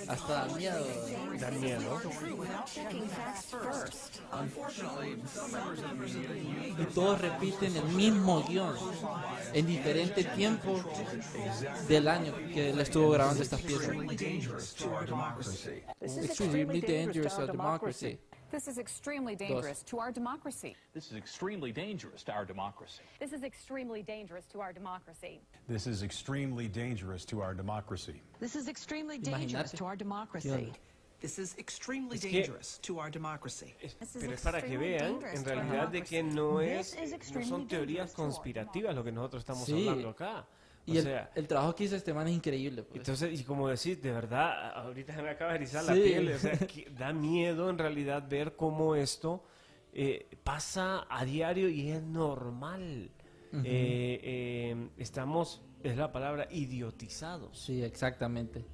hasta 0.08 0.34
da 0.34 0.56
miedo. 0.56 0.86
Da 1.38 1.52
miedo. 1.52 2.02
Y 6.80 6.86
todos 6.94 7.20
repiten 7.20 7.76
el 7.76 7.88
mismo 7.90 8.42
guion 8.48 8.76
en 9.54 9.66
diferente 9.68 10.24
tiempo 10.24 10.82
del 11.90 12.08
año 12.08 12.34
que 12.54 12.70
él 12.70 12.80
estuvo 12.80 13.10
grabando 13.10 13.44
estas 13.44 13.62
piezas. 13.62 13.90
Extremely 16.02 16.80
dangerous 16.80 17.34
to 17.34 17.36
our 17.36 17.48
democracy. 17.48 18.18
This 18.56 18.70
is 18.70 18.78
extremely 18.78 19.36
dangerous 19.36 19.84
to 19.84 20.00
our 20.00 20.14
democracy. 20.14 20.78
This 20.94 21.12
is 21.12 21.18
extremely 21.18 21.74
dangerous 21.74 22.24
to 22.24 22.32
our 22.32 22.46
democracy. 22.46 23.02
This 23.20 23.34
is 23.34 23.44
extremely 23.44 24.02
dangerous 24.02 24.46
to 24.54 24.62
our 24.62 24.72
democracy. 24.72 25.42
This 25.68 25.86
is 25.88 26.04
extremely 26.04 26.70
dangerous 26.70 27.26
to 27.26 27.42
our 27.42 27.54
democracy. 27.54 28.22
This 28.40 28.56
is 28.56 28.70
extremely 28.70 29.18
dangerous 29.18 29.72
to 29.74 29.84
our 29.86 29.98
democracy. 29.98 30.72
This 31.20 31.38
is 31.38 31.54
extremely 31.58 32.16
Es 32.16 32.22
que- 32.24 32.32
to 32.84 32.98
our 33.00 33.10
democracy. 33.10 33.74
This 33.82 34.16
is 34.16 34.22
pero 34.22 34.32
es 34.34 34.42
para 34.42 34.62
que 34.62 34.68
extremely 34.70 34.88
vean 34.88 35.12
dangerous 35.20 35.38
en 35.40 35.44
to 35.44 35.50
our 35.50 35.56
realidad 35.66 35.92
de 35.92 36.02
que 36.02 36.24
democracy. 36.24 36.36
no 36.38 36.60
es 36.60 36.96
no 37.36 37.42
son 37.44 37.68
teorías 37.68 37.68
dangerous 37.68 38.14
to 38.16 38.22
our 38.22 38.28
conspirativas 38.32 38.96
lo 38.96 39.04
que 39.04 39.12
nosotros 39.12 39.44
estamos 39.44 39.66
Sí. 39.66 39.86
hablando 39.86 40.10
acá. 40.16 40.46
O 40.88 40.94
el, 40.94 41.02
sea, 41.04 41.32
el 41.36 41.48
trabajo 41.48 41.74
que 41.76 41.86
hizo 41.86 41.96
este 41.96 42.14
man 42.14 42.28
es 42.28 42.36
increíble. 42.36 42.84
pues. 42.84 42.98
entonces, 42.98 43.40
y 43.40 43.44
como 43.44 43.68
decís, 43.68 44.02
de 44.02 44.12
verdad, 44.12 44.72
ahorita 44.78 45.16
se 45.16 45.22
me 45.24 45.30
acaba 45.30 45.52
de 45.52 45.58
erizar 45.58 45.84
la 45.84 45.94
piel, 45.94 46.30
o 46.34 46.38
sea, 46.38 46.52
que 46.68 46.90
da 46.92 47.12
miedo 47.14 47.70
en 47.70 47.78
realidad 47.78 48.24
ver 48.30 48.56
cómo 48.56 48.96
esto 48.96 49.44
eh, 49.94 50.28
pasa 50.44 51.08
a 51.10 51.26
diario 51.26 51.70
y 51.70 51.90
es 51.90 52.04
normal. 52.04 53.12
Eh, 53.64 54.20
eh, 54.24 54.90
estamos, 54.98 55.62
es 55.82 55.96
la 55.96 56.12
palabra, 56.12 56.48
idiotizados. 56.52 57.58
Sí, 57.58 57.82
exactamente. 57.82 58.66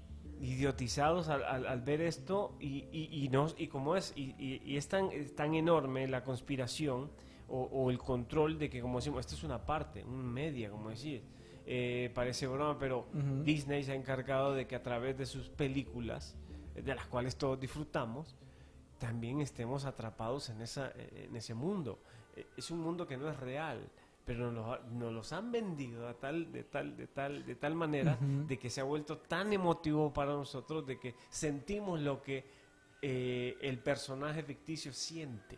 idiotizados 0.42 1.30
al, 1.30 1.44
al- 1.44 1.68
al 1.68 1.82
ver 1.82 2.02
esto 2.02 2.56
y, 2.60 2.86
y, 2.92 3.10
y 3.24 3.30
no, 3.30 3.48
y 3.58 3.68
como 3.68 3.96
es, 3.96 4.12
y, 4.16 4.34
y- 4.40 4.62
y 4.66 4.78
es, 4.78 4.88
tan, 4.88 5.12
es 5.12 5.36
tan 5.36 5.54
enorme 5.54 6.08
la 6.08 6.24
conspiración 6.24 7.12
o, 7.48 7.62
o 7.64 7.92
el 7.92 8.00
control 8.00 8.58
de 8.58 8.70
que, 8.70 8.82
como 8.82 8.98
decimos, 8.98 9.20
esto 9.22 9.36
es 9.36 9.44
una 9.44 9.64
parte, 9.66 10.04
un 10.04 10.26
media, 10.26 10.70
como 10.72 10.90
decís. 10.90 11.22
Eh, 11.66 12.12
parece 12.14 12.48
broma, 12.48 12.78
pero. 12.80 13.08
Disney 13.44 13.84
se 13.84 13.92
ha 13.92 13.96
encargado 13.96 14.54
de 14.54 14.68
que 14.68 14.76
a 14.76 14.84
través 14.84 15.18
de 15.18 15.26
sus 15.26 15.50
películas, 15.50 16.36
de 16.76 16.96
las 16.96 17.06
cuales 17.08 17.36
todos 17.38 17.60
disfrutamos, 17.60 18.36
también 18.98 19.42
estemos 19.42 19.86
atrapados 19.86 20.50
en, 20.50 20.62
esa, 20.62 20.92
en 20.96 21.36
ese 21.36 21.54
mundo. 21.54 22.00
Eh, 22.36 22.46
Es 22.58 22.72
un 22.72 22.80
mundo 22.80 23.06
que 23.08 23.18
no 23.18 23.30
es 23.30 23.40
real. 23.40 23.90
pero 24.24 24.52
nos, 24.52 24.84
nos 24.92 25.12
los 25.12 25.34
han 25.34 25.52
vendido 25.52 26.08
a 26.08 26.14
tal, 26.14 26.52
de 26.52 26.64
tal, 26.64 26.96
de 26.96 27.08
tal, 27.08 27.44
de 27.46 27.56
tal 27.56 27.74
manera 27.76 28.18
de 28.48 28.58
que 28.60 28.70
se 28.70 28.80
ha 28.80 28.84
vuelto 28.84 29.18
tan 29.18 29.52
emotivo 29.52 30.14
para 30.14 30.32
nosotros 30.32 30.86
de 30.86 31.00
que 31.00 31.16
sentimos 31.30 32.00
lo 32.00 32.22
que 32.22 32.46
eh, 33.02 33.58
el 33.62 33.80
personaje 33.80 34.44
ficticio 34.44 34.94
siente. 34.94 35.58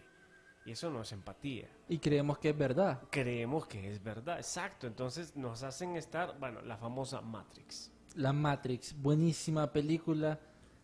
Y 0.65 0.71
eso 0.71 0.89
no 0.89 1.01
es 1.01 1.11
empatía. 1.11 1.67
Y 1.89 1.97
creemos 1.97 2.37
que 2.37 2.49
es 2.49 2.57
verdad. 2.57 3.01
Creemos 3.11 3.67
que 3.67 3.91
es 3.91 4.01
verdad, 4.01 4.37
exacto. 4.37 4.87
Entonces 4.87 5.35
nos 5.35 5.61
hacen 5.63 5.97
estar, 5.97 6.37
bueno, 6.39 6.61
la 6.61 6.77
famosa 6.77 7.21
Matrix. 7.21 7.91
La 8.15 8.31
Matrix, 8.31 8.95
buenísima 9.01 9.71
película. 9.71 10.39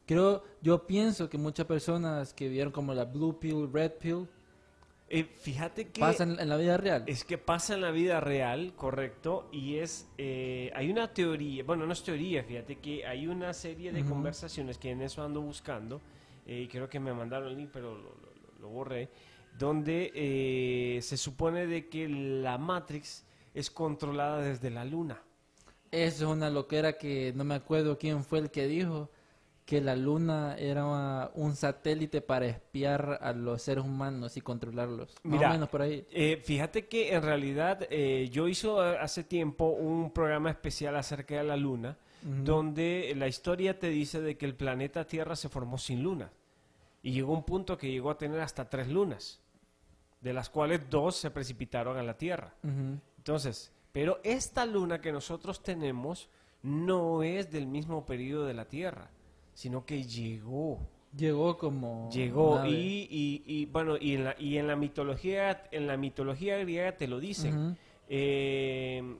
Creo, 0.05 0.43
yo 0.61 0.85
pienso 0.85 1.29
que 1.29 1.37
muchas 1.37 1.65
personas 1.65 2.33
que 2.33 2.49
vieron 2.49 2.73
como 2.73 2.93
la 2.93 3.05
Blue 3.05 3.39
Pill, 3.39 3.69
Red 3.71 3.91
Pill, 3.99 4.27
Eh, 5.11 5.23
fíjate 5.23 5.87
que... 5.89 6.01
pasan 6.01 6.39
en 6.39 6.49
la 6.49 6.57
vida 6.57 6.77
real. 6.77 7.03
Es 7.07 7.23
que 7.23 7.37
pasa 7.37 7.73
en 7.75 7.81
la 7.81 7.91
vida 7.91 8.19
real, 8.19 8.73
correcto, 8.75 9.47
y 9.51 9.77
es, 9.77 10.07
eh, 10.19 10.71
hay 10.75 10.91
una 10.91 11.13
teoría, 11.13 11.63
bueno, 11.63 11.85
no 11.87 11.93
es 11.93 12.03
teoría, 12.03 12.43
fíjate 12.43 12.75
que 12.77 13.05
hay 13.07 13.27
una 13.27 13.53
serie 13.53 13.91
de 13.91 14.01
Ujú. 14.01 14.09
conversaciones 14.09 14.77
que 14.77 14.91
en 14.91 15.01
eso 15.01 15.23
ando 15.23 15.41
buscando, 15.41 15.99
eh, 16.45 16.67
creo 16.71 16.87
que 16.89 16.99
me 16.99 17.11
mandaron 17.13 17.47
el 17.49 17.57
link, 17.57 17.69
pero 17.73 17.95
lo, 17.95 18.03
lo- 18.03 18.29
lo 18.59 18.69
borré, 18.69 19.09
donde 19.59 20.11
eh, 20.15 21.01
se 21.01 21.17
supone 21.17 21.67
de 21.67 21.89
que 21.89 22.07
la 22.07 22.57
Matrix 22.57 23.25
es 23.53 23.69
controlada 23.69 24.39
desde 24.41 24.69
la 24.69 24.85
luna. 24.85 25.21
Eso 25.91 26.25
es 26.25 26.31
una 26.37 26.49
loquera 26.49 26.97
que 26.97 27.33
no 27.35 27.43
me 27.43 27.55
acuerdo 27.55 27.97
quién 27.97 28.23
fue 28.23 28.39
el 28.39 28.51
que 28.51 28.67
dijo 28.67 29.09
que 29.65 29.81
la 29.81 29.95
luna 29.95 30.55
era 30.57 31.29
un 31.35 31.55
satélite 31.55 32.21
para 32.21 32.47
espiar 32.47 33.19
a 33.21 33.33
los 33.33 33.61
seres 33.61 33.83
humanos 33.83 34.35
y 34.37 34.41
controlarlos. 34.41 35.09
Más 35.23 35.33
Mira, 35.37 35.49
o 35.49 35.53
menos 35.53 35.69
por 35.69 35.81
ahí. 35.83 36.07
eh, 36.09 36.41
fíjate 36.43 36.87
que 36.87 37.13
en 37.13 37.21
realidad 37.21 37.85
eh, 37.91 38.29
yo 38.31 38.47
hizo 38.47 38.81
hace 38.81 39.23
tiempo 39.23 39.65
un 39.67 40.11
programa 40.11 40.49
especial 40.49 40.95
acerca 40.95 41.35
de 41.35 41.43
la 41.43 41.57
luna, 41.57 41.97
donde 42.23 43.13
la 43.15 43.27
historia 43.27 43.77
te 43.77 43.89
dice 43.89 44.21
de 44.21 44.37
que 44.37 44.45
el 44.45 44.55
planeta 44.55 45.05
Tierra 45.05 45.35
se 45.35 45.49
formó 45.49 45.77
sin 45.77 46.01
luna. 46.01 46.31
Y 47.01 47.11
llegó 47.11 47.33
un 47.33 47.43
punto 47.43 47.77
que 47.77 47.89
llegó 47.91 48.09
a 48.09 48.17
tener 48.17 48.41
hasta 48.41 48.69
tres 48.69 48.87
lunas, 48.89 49.39
de 50.21 50.33
las 50.33 50.49
cuales 50.49 50.89
dos 50.89 51.15
se 51.15 51.31
precipitaron 51.31 51.97
a 51.97 52.03
la 52.03 52.17
Tierra. 52.17 52.53
Entonces, 53.17 53.71
pero 53.91 54.19
esta 54.23 54.65
luna 54.65 55.01
que 55.01 55.11
nosotros 55.11 55.63
tenemos 55.63 56.29
no 56.61 57.23
es 57.23 57.51
del 57.51 57.67
mismo 57.67 58.05
periodo 58.05 58.45
de 58.45 58.53
la 58.53 58.65
Tierra, 58.65 59.09
sino 59.53 59.85
que 59.85 60.03
llegó. 60.03 60.79
Llegó 61.15 61.57
como 61.57 62.09
Llegó 62.11 62.63
y, 62.67 63.07
y, 63.09 63.43
y, 63.47 63.65
bueno 63.65 63.97
y 63.99 64.13
en 64.13 64.25
la 64.25 64.35
y 64.37 64.57
en 64.57 64.67
la 64.67 64.75
mitología 64.75 65.63
en 65.71 65.87
la 65.87 65.97
mitología 65.97 66.57
griega 66.59 66.95
te 66.97 67.07
lo 67.07 67.19
dicen. 67.19 67.75
Eh, 68.07 69.17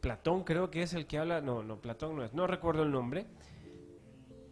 Platón 0.00 0.44
creo 0.44 0.70
que 0.70 0.82
es 0.82 0.94
el 0.94 1.06
que 1.06 1.18
habla, 1.18 1.42
no, 1.42 1.62
no 1.62 1.78
Platón 1.78 2.16
no 2.16 2.24
es, 2.24 2.32
no 2.32 2.46
recuerdo 2.46 2.84
el 2.84 2.90
nombre, 2.90 3.26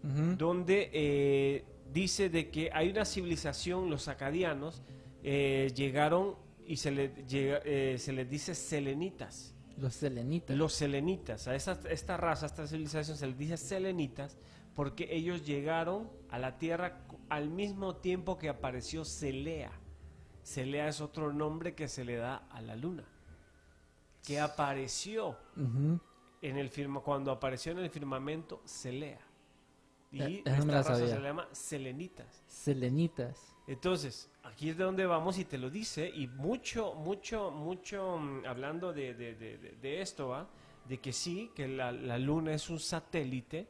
donde 0.03 0.91
eh, 0.93 1.65
dice 1.93 2.29
de 2.29 2.51
que 2.51 2.71
hay 2.73 2.91
una 2.91 3.05
civilización, 3.07 3.89
los 3.89 4.09
acadianos 4.09 4.83
eh, 5.31 5.71
llegaron 5.75 6.37
y 6.67 6.77
se 6.77 6.91
le 6.91 7.09
llega- 7.27 7.61
eh, 7.65 7.97
se 7.99 8.13
les 8.15 8.29
dice 8.31 8.55
selenitas. 8.55 9.55
Los 9.77 9.95
selenitas. 9.95 10.57
Los 10.57 10.73
selenitas, 10.73 11.47
a 11.49 11.55
esa, 11.55 11.79
esta 11.91 12.17
raza, 12.17 12.47
a 12.47 12.49
esta 12.49 12.67
civilización 12.67 13.17
se 13.19 13.27
les 13.27 13.37
dice 13.39 13.57
selenitas 13.59 14.39
porque 14.75 15.09
ellos 15.11 15.45
llegaron 15.45 16.11
a 16.31 16.39
la 16.39 16.57
Tierra 16.59 17.05
al 17.29 17.51
mismo 17.51 17.97
tiempo 17.97 18.39
que 18.39 18.49
apareció 18.49 19.05
Celea. 19.05 19.71
Celea 20.43 20.89
es 20.89 21.01
otro 21.03 21.33
nombre 21.33 21.75
que 21.75 21.89
se 21.89 22.05
le 22.05 22.17
da 22.17 22.37
a 22.51 22.63
la 22.63 22.75
Luna, 22.75 23.05
que 24.25 24.41
apareció 24.41 25.37
en 26.41 26.57
el 26.57 26.71
firma, 26.71 27.01
cuando 27.01 27.31
apareció 27.31 27.73
en 27.73 27.79
el 27.81 27.91
firmamento 27.91 28.63
Celea. 28.65 29.21
Y 30.11 30.23
Eh, 30.23 30.43
esta 30.47 30.65
raza 30.65 30.97
se 30.97 31.17
le 31.21 31.23
llama 31.23 31.49
selenitas. 31.53 32.43
Selenitas. 32.47 33.55
Entonces, 33.67 34.31
aquí 34.53 34.71
es 34.71 34.77
de 34.77 34.85
donde 34.85 35.07
vamos 35.07 35.39
y 35.39 35.45
te 35.45 35.59
lo 35.59 35.71
dice, 35.71 36.09
y 36.15 36.27
mucho, 36.27 36.95
mucho, 36.95 37.51
mucho, 37.51 38.19
mm, 38.19 38.47
hablando 38.47 38.93
de, 38.93 39.15
de- 39.15 39.35
de- 39.35 39.59
de- 39.59 39.73
de 39.81 40.01
esto, 40.01 40.29
¿va? 40.29 40.49
de 40.89 40.99
que 40.99 41.13
sí, 41.13 41.51
que 41.55 41.69
la, 41.69 41.93
la 41.93 42.19
Luna 42.19 42.55
es 42.55 42.71
un 42.71 42.79
satélite, 42.79 43.67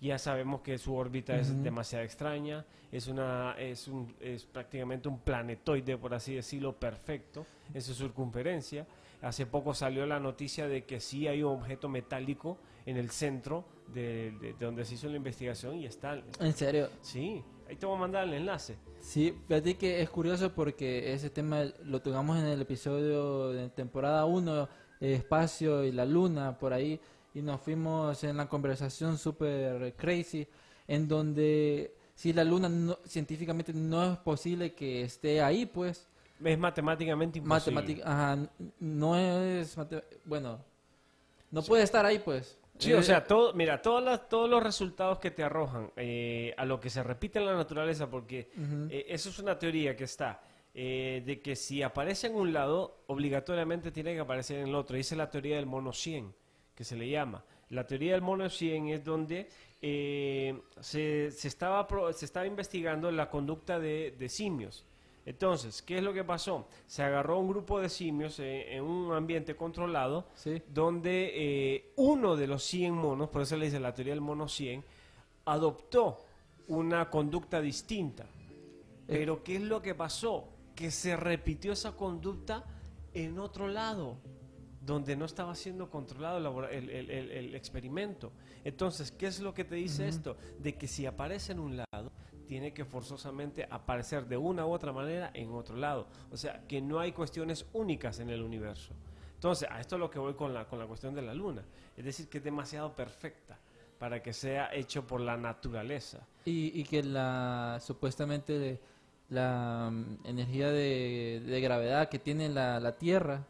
ya 0.00 0.18
sabemos 0.18 0.60
que 0.62 0.78
su 0.78 0.94
órbita 0.94 1.36
es 1.36 1.62
demasiado 1.62 2.04
extraña, 2.04 2.64
es, 2.90 3.06
una, 3.08 3.54
es, 3.58 3.86
un, 3.88 4.14
es 4.20 4.44
prácticamente 4.46 5.08
un 5.08 5.18
planetoide, 5.18 5.98
por 5.98 6.14
así 6.14 6.34
decirlo, 6.36 6.72
perfecto 6.74 7.44
en 7.74 7.82
su 7.82 7.92
circunferencia. 7.94 8.86
Hace 9.20 9.44
poco 9.44 9.74
salió 9.74 10.06
la 10.06 10.18
noticia 10.18 10.66
de 10.68 10.84
que 10.84 11.00
sí 11.00 11.28
hay 11.28 11.42
un 11.42 11.52
objeto 11.58 11.88
metálico 11.90 12.56
en 12.86 12.96
el 12.96 13.10
centro 13.10 13.66
de, 13.88 14.30
de- 14.40 14.54
de 14.54 14.64
donde 14.64 14.84
se 14.86 14.94
hizo 14.94 15.08
la 15.08 15.16
investigación 15.16 15.74
y 15.74 15.84
está... 15.84 16.18
¿En 16.40 16.52
serio? 16.54 16.88
Sí, 17.02 17.42
ahí 17.70 17.76
te 17.76 17.86
voy 17.86 17.96
a 17.96 18.00
mandar 18.00 18.24
el 18.26 18.34
enlace. 18.34 18.76
Sí, 19.00 19.32
fíjate 19.46 19.76
que 19.76 20.02
es 20.02 20.10
curioso 20.10 20.52
porque 20.52 21.12
ese 21.14 21.30
tema 21.30 21.62
lo 21.84 22.02
tocamos 22.02 22.36
en 22.38 22.46
el 22.46 22.60
episodio 22.60 23.50
de 23.50 23.68
temporada 23.70 24.24
1, 24.26 24.68
espacio 24.98 25.84
y 25.84 25.92
la 25.92 26.04
luna, 26.04 26.58
por 26.58 26.72
ahí, 26.72 27.00
y 27.32 27.40
nos 27.42 27.60
fuimos 27.60 28.22
en 28.24 28.36
la 28.36 28.48
conversación 28.48 29.16
super 29.16 29.94
crazy, 29.96 30.46
en 30.88 31.06
donde 31.06 31.94
si 32.14 32.32
la 32.32 32.42
luna 32.44 32.68
no- 32.68 32.98
científicamente 33.06 33.72
no 33.72 34.12
es 34.12 34.18
posible 34.18 34.74
que 34.74 35.02
esté 35.02 35.40
ahí, 35.40 35.64
pues, 35.64 36.08
Es 36.44 36.58
matemáticamente 36.58 37.38
imposible. 37.38 37.76
matemática, 37.76 38.10
ajá, 38.12 38.48
no 38.80 39.16
es, 39.16 39.76
bueno, 40.24 40.58
no 41.52 41.62
puede 41.62 41.84
estar 41.84 42.04
ahí, 42.04 42.18
pues. 42.18 42.58
Sí, 42.80 42.92
o 42.92 42.98
Eh, 43.00 43.02
sea, 43.02 43.24
todo, 43.24 43.52
mira, 43.54 43.80
todas 43.82 44.02
las- 44.04 44.28
todos 44.28 44.48
los 44.48 44.62
resultados 44.62 45.18
que 45.18 45.30
te 45.30 45.42
arrojan 45.42 45.90
eh, 45.96 46.54
a 46.56 46.64
lo 46.64 46.80
que 46.80 46.90
se 46.90 47.02
repite 47.02 47.38
en 47.38 47.46
la 47.46 47.54
naturaleza, 47.54 48.10
porque 48.10 48.50
eh, 48.90 49.06
eso 49.08 49.28
es 49.28 49.38
una 49.38 49.58
teoría 49.58 49.94
que 49.96 50.04
está, 50.04 50.42
eh, 50.74 51.22
de 51.24 51.40
que 51.40 51.56
si 51.56 51.82
aparece 51.82 52.28
en 52.28 52.34
un 52.36 52.52
lado, 52.52 53.02
obligatoriamente 53.08 53.90
tiene 53.92 54.14
que 54.14 54.20
aparecer 54.20 54.58
en 54.60 54.68
el 54.68 54.74
otro. 54.74 54.96
Esa 54.96 55.14
es 55.14 55.18
la 55.18 55.30
teoría 55.30 55.56
del 55.56 55.66
mono 55.66 55.92
100, 55.92 56.34
que 56.74 56.84
se 56.84 56.96
le 56.96 57.08
llama. 57.08 57.44
La 57.68 57.86
teoría 57.86 58.12
del 58.12 58.22
mono 58.22 58.48
100 58.48 58.88
es 58.88 59.04
donde 59.04 59.48
eh, 59.82 60.60
se, 60.80 61.30
se 61.30 61.48
estaba 61.48 61.86
pro- 61.86 62.12
se 62.12 62.24
estaba 62.24 62.46
investigando 62.46 63.10
la 63.10 63.28
conducta 63.30 63.78
de, 63.78 64.12
de 64.18 64.28
simios. 64.28 64.86
Entonces, 65.30 65.80
¿qué 65.80 65.98
es 65.98 66.02
lo 66.02 66.12
que 66.12 66.24
pasó? 66.24 66.66
Se 66.88 67.04
agarró 67.04 67.38
un 67.38 67.48
grupo 67.48 67.78
de 67.80 67.88
simios 67.88 68.40
eh, 68.40 68.74
en 68.74 68.82
un 68.82 69.12
ambiente 69.12 69.54
controlado, 69.54 70.26
Sí. 70.34 70.60
donde 70.68 71.30
eh, 71.76 71.92
uno 71.96 72.34
de 72.34 72.48
los 72.48 72.64
100 72.64 72.92
monos, 72.94 73.28
por 73.28 73.42
eso 73.42 73.56
le 73.56 73.66
dice 73.66 73.78
la 73.78 73.94
teoría 73.94 74.12
del 74.12 74.20
mono 74.20 74.48
100, 74.48 74.84
adoptó 75.44 76.24
una 76.66 77.08
conducta 77.10 77.60
distinta. 77.60 78.26
Pero 79.06 79.44
¿qué 79.44 79.56
es 79.56 79.62
lo 79.62 79.80
que 79.80 79.94
pasó? 79.94 80.48
Que 80.74 80.90
se 80.90 81.16
repitió 81.16 81.72
esa 81.72 81.92
conducta 81.92 82.64
en 83.14 83.38
otro 83.38 83.68
lado, 83.68 84.16
donde 84.80 85.14
no 85.14 85.26
estaba 85.26 85.54
siendo 85.54 85.90
controlado 85.90 86.38
el, 86.38 86.42
labora- 86.44 86.70
el- 86.72 86.90
el- 86.90 87.10
el- 87.10 87.30
el 87.30 87.54
experimento. 87.54 88.32
Entonces, 88.64 89.12
¿qué 89.12 89.28
es 89.28 89.38
lo 89.38 89.54
que 89.54 89.64
te 89.64 89.76
dice 89.76 90.08
esto? 90.08 90.36
De 90.58 90.74
que 90.76 90.88
si 90.88 91.06
aparece 91.06 91.52
en 91.52 91.60
un 91.60 91.76
lado, 91.76 92.10
tiene 92.50 92.72
que 92.72 92.84
forzosamente 92.84 93.64
aparecer 93.70 94.26
de 94.26 94.36
una 94.36 94.66
u 94.66 94.72
otra 94.72 94.92
manera 94.92 95.30
en 95.34 95.52
otro 95.52 95.76
lado. 95.76 96.08
O 96.32 96.36
sea, 96.36 96.66
que 96.66 96.80
no 96.80 96.98
hay 96.98 97.12
cuestiones 97.12 97.64
únicas 97.74 98.18
en 98.18 98.28
el 98.28 98.42
universo. 98.42 98.92
Entonces, 99.36 99.68
a 99.70 99.78
esto 99.78 99.94
es 99.94 100.00
lo 100.00 100.10
que 100.10 100.18
voy 100.18 100.34
con 100.34 100.52
la, 100.52 100.66
con 100.66 100.80
la 100.80 100.86
cuestión 100.86 101.14
de 101.14 101.22
la 101.22 101.32
luna. 101.32 101.62
Es 101.96 102.04
decir, 102.04 102.28
que 102.28 102.38
es 102.38 102.44
demasiado 102.44 102.92
perfecta 102.92 103.56
para 104.00 104.20
que 104.20 104.32
sea 104.32 104.74
hecho 104.74 105.06
por 105.06 105.20
la 105.20 105.36
naturaleza. 105.36 106.26
Y, 106.44 106.82
que 106.82 107.04
la 107.04 107.78
supuestamente 107.80 108.80
la 109.28 109.88
mm, 109.92 110.26
energía 110.26 110.72
de, 110.72 111.44
de 111.46 111.60
gravedad 111.60 112.08
que 112.08 112.18
tiene 112.18 112.48
la, 112.48 112.80
la 112.80 112.98
Tierra 112.98 113.46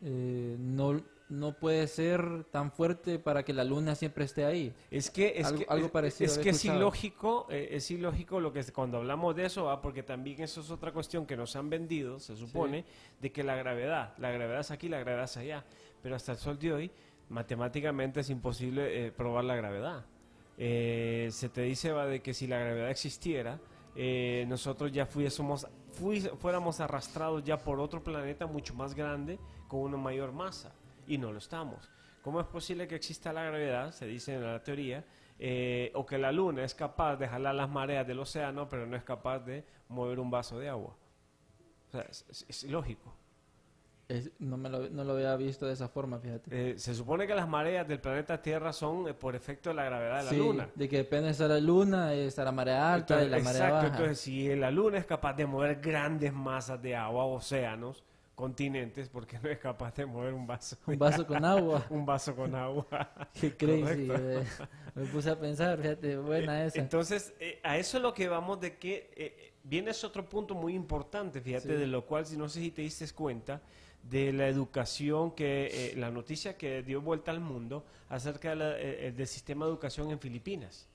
eh, 0.00 0.56
no, 0.60 1.02
no 1.28 1.54
puede 1.58 1.86
ser 1.86 2.44
tan 2.50 2.70
fuerte 2.70 3.18
para 3.18 3.42
que 3.44 3.52
la 3.54 3.64
Luna 3.64 3.94
siempre 3.94 4.24
esté 4.24 4.44
ahí. 4.44 4.74
Es 4.90 5.10
que 5.10 5.34
es, 5.36 5.46
algo, 5.46 5.58
que, 5.60 5.66
algo 5.68 5.88
parecido. 5.90 6.30
es 6.30 6.38
que 6.38 6.50
es 6.50 6.64
ilógico, 6.64 7.46
eh, 7.50 7.68
es 7.72 7.90
ilógico 7.90 8.40
lo 8.40 8.52
que 8.52 8.60
es, 8.60 8.70
cuando 8.72 8.98
hablamos 8.98 9.34
de 9.34 9.46
eso, 9.46 9.64
¿va? 9.64 9.80
porque 9.80 10.02
también 10.02 10.40
eso 10.42 10.60
es 10.60 10.70
otra 10.70 10.92
cuestión 10.92 11.24
que 11.26 11.36
nos 11.36 11.56
han 11.56 11.70
vendido, 11.70 12.20
se 12.20 12.36
supone, 12.36 12.84
de 13.20 13.32
que 13.32 13.42
la 13.42 13.56
gravedad, 13.56 14.12
la 14.18 14.30
gravedad 14.30 14.60
es 14.60 14.70
aquí, 14.70 14.88
la 14.88 14.98
gravedad 15.00 15.24
es 15.24 15.36
allá, 15.38 15.64
pero 16.02 16.14
hasta 16.14 16.32
el 16.32 16.38
sol 16.38 16.58
de 16.58 16.72
hoy, 16.72 16.90
matemáticamente 17.30 18.20
es 18.20 18.28
imposible 18.30 19.06
eh, 19.06 19.10
probar 19.12 19.44
la 19.44 19.56
gravedad. 19.56 20.04
Eh, 20.58 21.28
se 21.32 21.48
te 21.48 21.62
dice 21.62 21.90
va, 21.90 22.06
de 22.06 22.20
que 22.20 22.34
si 22.34 22.46
la 22.46 22.58
gravedad 22.58 22.90
existiera, 22.90 23.58
eh, 23.96 24.44
nosotros 24.46 24.92
ya 24.92 25.06
fuésemos, 25.06 25.66
fui- 25.92 26.20
fuéramos 26.38 26.80
arrastrados 26.80 27.42
ya 27.44 27.56
por 27.58 27.80
otro 27.80 28.04
planeta 28.04 28.46
mucho 28.46 28.74
más 28.74 28.94
grande 28.94 29.38
con 29.68 29.80
una 29.80 29.96
mayor 29.96 30.32
masa 30.32 30.72
y 31.06 31.18
no 31.18 31.32
lo 31.32 31.38
estamos. 31.38 31.90
¿Cómo 32.22 32.40
es 32.40 32.46
posible 32.46 32.86
que 32.88 32.94
exista 32.94 33.32
la 33.32 33.42
gravedad? 33.44 33.92
Se 33.92 34.06
dice 34.06 34.34
en 34.34 34.44
la 34.44 34.62
teoría, 34.62 35.04
eh, 35.38 35.90
o 35.94 36.06
que 36.06 36.16
la 36.16 36.32
luna 36.32 36.64
es 36.64 36.74
capaz 36.74 37.16
de 37.16 37.28
jalar 37.28 37.54
las 37.54 37.68
mareas 37.68 38.06
del 38.06 38.18
océano, 38.20 38.68
pero 38.68 38.86
no 38.86 38.96
es 38.96 39.04
capaz 39.04 39.40
de 39.40 39.64
mover 39.88 40.18
un 40.20 40.30
vaso 40.30 40.58
de 40.58 40.68
agua. 40.68 40.96
O 41.88 41.90
sea, 41.90 42.02
es, 42.02 42.24
es-. 42.30 42.46
Es- 42.48 44.30
no, 44.38 44.56
me 44.58 44.68
lo, 44.68 44.88
no 44.90 45.02
lo 45.02 45.14
había 45.14 45.34
visto 45.36 45.66
de 45.66 45.72
esa 45.72 45.88
forma, 45.88 46.18
fíjate. 46.18 46.72
Eh, 46.72 46.78
se 46.78 46.94
supone 46.94 47.26
que 47.26 47.34
las 47.34 47.48
mareas 47.48 47.88
del 47.88 48.00
planeta 48.00 48.40
Tierra 48.40 48.70
son 48.72 49.08
eh, 49.08 49.14
por 49.14 49.34
efecto 49.34 49.70
de 49.70 49.76
la 49.76 49.84
gravedad 49.84 50.18
de 50.18 50.24
la 50.24 50.30
Sí, 50.30 50.36
Luna. 50.36 50.68
de 50.74 50.88
que 50.90 50.96
depende 50.98 51.32
de 51.32 51.48
la 51.48 51.58
luna, 51.58 52.12
está 52.12 52.44
la 52.44 52.52
marea 52.52 52.92
alta 52.92 53.14
y 53.22 53.28
la 53.30 53.38
Entonces, 53.38 53.44
marea 53.44 53.66
exacto, 53.68 53.74
baja. 53.76 53.86
entonces 53.96 54.20
si 54.20 54.54
la 54.56 54.70
Luna 54.70 54.98
es 54.98 55.06
capaz 55.06 55.32
de 55.34 55.46
mover 55.46 55.80
grandes 55.80 56.32
masas 56.34 56.82
de 56.82 56.94
agua, 56.94 57.24
océanos, 57.24 58.04
continentes, 58.34 59.08
porque 59.08 59.38
no 59.38 59.48
es 59.48 59.58
capaz 59.58 59.94
de 59.96 60.06
mover 60.06 60.34
un 60.34 60.46
vaso? 60.46 60.76
Un 60.86 60.98
vaso 60.98 61.26
con 61.26 61.44
agua. 61.44 61.86
un 61.90 62.04
vaso 62.04 62.34
con 62.34 62.54
agua. 62.54 62.86
Qué 63.40 63.56
crazy. 63.56 64.08
Eh. 64.10 64.44
Me 64.94 65.04
puse 65.06 65.30
a 65.30 65.38
pensar, 65.38 65.78
fíjate, 65.80 66.16
buena 66.18 66.64
esa. 66.64 66.78
Entonces, 66.80 67.32
eh, 67.40 67.60
a 67.62 67.78
eso 67.78 67.96
es 67.98 68.02
lo 68.02 68.12
que 68.14 68.28
vamos 68.28 68.60
de 68.60 68.76
que 68.76 69.10
eh, 69.16 69.52
viene 69.62 69.90
ese 69.90 70.06
otro 70.06 70.28
punto 70.28 70.54
muy 70.54 70.74
importante, 70.74 71.40
fíjate, 71.40 71.68
Sí. 71.68 71.74
de 71.74 71.86
lo 71.86 72.04
cual, 72.06 72.26
si 72.26 72.36
no 72.36 72.48
sé 72.48 72.60
si 72.60 72.70
te 72.70 72.82
diste 72.82 73.08
cuenta, 73.12 73.60
de 74.02 74.32
la 74.34 74.46
educación 74.48 75.30
que, 75.34 75.68
eh, 75.72 75.96
la 75.96 76.10
noticia 76.10 76.58
que 76.58 76.82
dio 76.82 77.00
vuelta 77.00 77.30
al 77.30 77.40
mundo 77.40 77.86
acerca 78.10 78.50
de 78.50 78.56
la- 78.56 78.78
eh, 78.78 79.06
eh, 79.08 79.12
del 79.12 79.26
sistema 79.26 79.64
de 79.64 79.70
educación 79.70 80.10
en 80.10 80.18
Filipinas, 80.20 80.88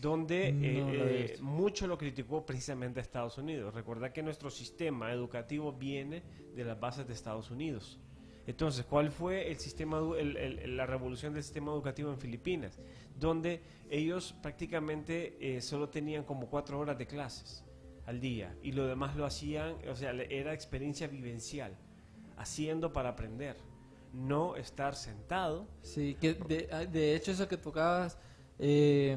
donde 0.00 0.52
No 0.52 0.58
eh, 0.94 1.34
eh, 1.34 1.38
mucho 1.40 1.86
lo 1.86 1.96
criticó 1.96 2.44
precisamente 2.44 3.00
Estados 3.00 3.38
Unidos. 3.38 3.74
Recuerda 3.74 4.12
que 4.12 4.22
nuestro 4.22 4.50
sistema 4.50 5.12
educativo 5.12 5.72
viene 5.72 6.22
de 6.54 6.64
las 6.64 6.78
bases 6.78 7.06
de 7.06 7.14
Estados 7.14 7.50
Unidos. 7.50 7.98
Entonces, 8.46 8.84
¿cuál 8.84 9.10
fue 9.10 9.50
el 9.50 9.58
sistema, 9.58 9.98
el- 10.18 10.36
el- 10.36 10.76
la 10.76 10.86
revolución 10.86 11.32
del 11.34 11.42
sistema 11.42 11.72
educativo 11.72 12.10
en 12.12 12.18
Filipinas? 12.18 12.78
Donde 13.18 13.60
ellos 13.90 14.34
prácticamente 14.40 15.36
eh, 15.40 15.60
solo 15.60 15.88
tenían 15.88 16.22
como 16.24 16.46
cuatro 16.48 16.78
horas 16.78 16.96
de 16.96 17.06
clases 17.06 17.64
al 18.04 18.20
día 18.20 18.54
y 18.62 18.70
lo 18.72 18.86
demás 18.86 19.16
lo 19.16 19.24
hacían, 19.26 19.74
o 19.90 19.96
sea, 19.96 20.10
era 20.12 20.52
experiencia 20.52 21.08
vivencial, 21.08 21.76
haciendo 22.36 22.92
para 22.92 23.08
aprender, 23.08 23.56
no 24.12 24.54
estar 24.54 24.94
sentado. 24.94 25.66
Sí, 25.82 26.16
que 26.20 26.34
de, 26.34 26.68
ah, 26.70 26.84
de 26.84 27.16
hecho 27.16 27.32
eso 27.32 27.48
que 27.48 27.56
tocabas 27.56 28.16
eh, 28.58 29.16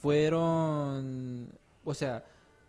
fueron, 0.00 1.48
o 1.84 1.94
sea, 1.94 2.24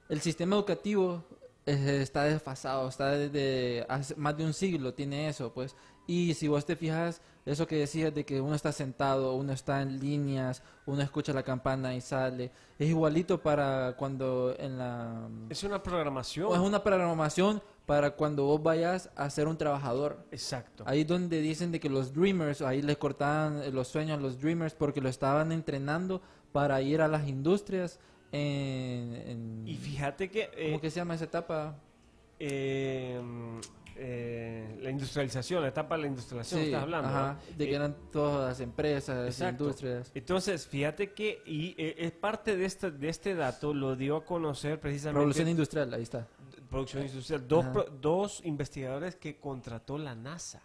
el 0.10 0.22
sistema 0.22 0.56
educativo 0.56 1.24
eh, 1.66 2.00
está 2.02 2.24
desfasado, 2.24 2.90
está 2.90 3.12
desde 3.12 3.86
hace 3.88 4.16
más 4.16 4.36
de 4.38 4.46
un 4.46 4.54
siglo, 4.54 4.94
tiene 4.94 5.30
eso, 5.30 5.54
pues. 5.54 5.76
Y 6.08 6.34
si 6.34 6.48
vos 6.48 6.66
te 6.66 6.76
fijas, 6.76 7.22
eso 7.52 7.68
que 7.68 7.76
decías 7.78 8.14
de 8.14 8.26
que 8.26 8.40
uno 8.42 8.56
está 8.56 8.72
sentado, 8.72 9.36
uno 9.36 9.52
está 9.54 9.82
en 9.82 10.00
líneas, 10.00 10.62
uno 10.86 11.02
escucha 11.02 11.34
la 11.34 11.44
campana 11.44 11.96
y 11.96 12.02
sale, 12.02 12.52
es 12.78 12.88
igualito 12.90 13.42
para 13.42 13.96
cuando 13.98 14.56
en 14.58 14.78
la... 14.78 15.28
Es 15.50 15.64
una 15.64 15.82
programación. 15.82 16.48
o 16.48 16.54
es 16.56 16.62
una 16.62 16.84
programación 16.84 17.62
para 17.86 18.12
cuando 18.12 18.46
vos 18.46 18.62
vayas 18.62 19.10
a 19.16 19.30
ser 19.30 19.48
un 19.48 19.58
trabajador. 19.58 20.24
Exacto. 20.32 20.84
Ahí 20.86 21.04
donde 21.04 21.42
dicen 21.42 21.72
de 21.72 21.80
que 21.80 21.90
los 21.90 22.14
dreamers, 22.14 22.62
ahí 22.62 22.82
les 22.82 22.98
cortaban 22.98 23.64
eh, 23.64 23.72
los 23.72 23.88
sueños 23.88 24.18
a 24.20 24.22
los 24.22 24.40
dreamers 24.40 24.74
porque 24.76 25.02
lo 25.02 25.10
estaban 25.10 25.52
entrenando 25.52 26.22
para 26.52 26.82
ir 26.82 27.02
a 27.02 27.08
las 27.08 27.28
industrias 27.28 28.00
en... 28.32 29.14
en- 29.16 29.64
Y 29.68 29.76
fíjate 29.76 30.30
que... 30.30 30.50
eh, 30.56 30.66
¿Cómo 30.68 30.82
que 30.82 30.90
se 30.92 30.98
llama 30.98 31.16
esa 31.16 31.26
etapa? 31.26 31.76
eh, 32.42 33.20
eh, 34.02 34.78
la 34.82 34.90
industrialización, 34.90 35.62
la 35.62 35.68
etapa 35.70 35.96
de 35.96 36.02
la 36.04 36.08
industrialización, 36.08 36.62
Sí, 36.62 36.68
estás 36.68 36.84
hablando. 36.84 37.10
ajá, 37.10 37.34
¿no? 37.34 37.58
de 37.58 37.66
que 37.66 37.72
Eh, 37.72 37.76
eran 37.76 37.96
todas 38.12 38.48
las 38.50 38.60
empresas, 38.62 39.28
Exacto. 39.28 39.64
industrias. 39.66 40.12
Entonces, 40.16 40.68
fíjate 40.68 41.12
que 41.14 41.42
y 41.46 41.76
eh, 41.78 41.96
es 41.98 42.12
parte 42.12 42.56
de 42.56 42.66
este 42.66 42.92
de 42.92 43.10
este 43.10 43.36
dato 43.36 43.74
lo 43.74 43.96
dio 43.96 44.16
a 44.18 44.26
conocer 44.26 44.80
precisamente 44.80 45.20
Revolución 45.20 45.50
industrial, 45.50 45.94
ahí 45.94 46.04
está. 46.04 46.28
producción 46.70 47.04
industrial 47.06 47.48
dos 47.48 47.66
pro- 47.66 47.86
dos 48.02 48.42
investigadores 48.46 49.16
que 49.16 49.38
contrató 49.40 49.98
la 49.98 50.16
NASA. 50.16 50.62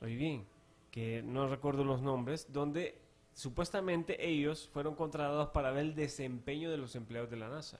Muy 0.00 0.16
bien, 0.16 0.44
que 0.90 1.22
no 1.22 1.46
recuerdo 1.46 1.84
los 1.84 2.02
nombres, 2.02 2.46
donde 2.52 2.98
supuestamente 3.32 4.26
ellos 4.28 4.68
fueron 4.72 4.94
contratados 4.96 5.50
para 5.50 5.70
ver 5.70 5.84
el 5.86 5.94
desempeño 5.94 6.70
de 6.70 6.78
los 6.78 6.96
empleados 6.96 7.30
de 7.30 7.36
la 7.36 7.48
NASA. 7.48 7.78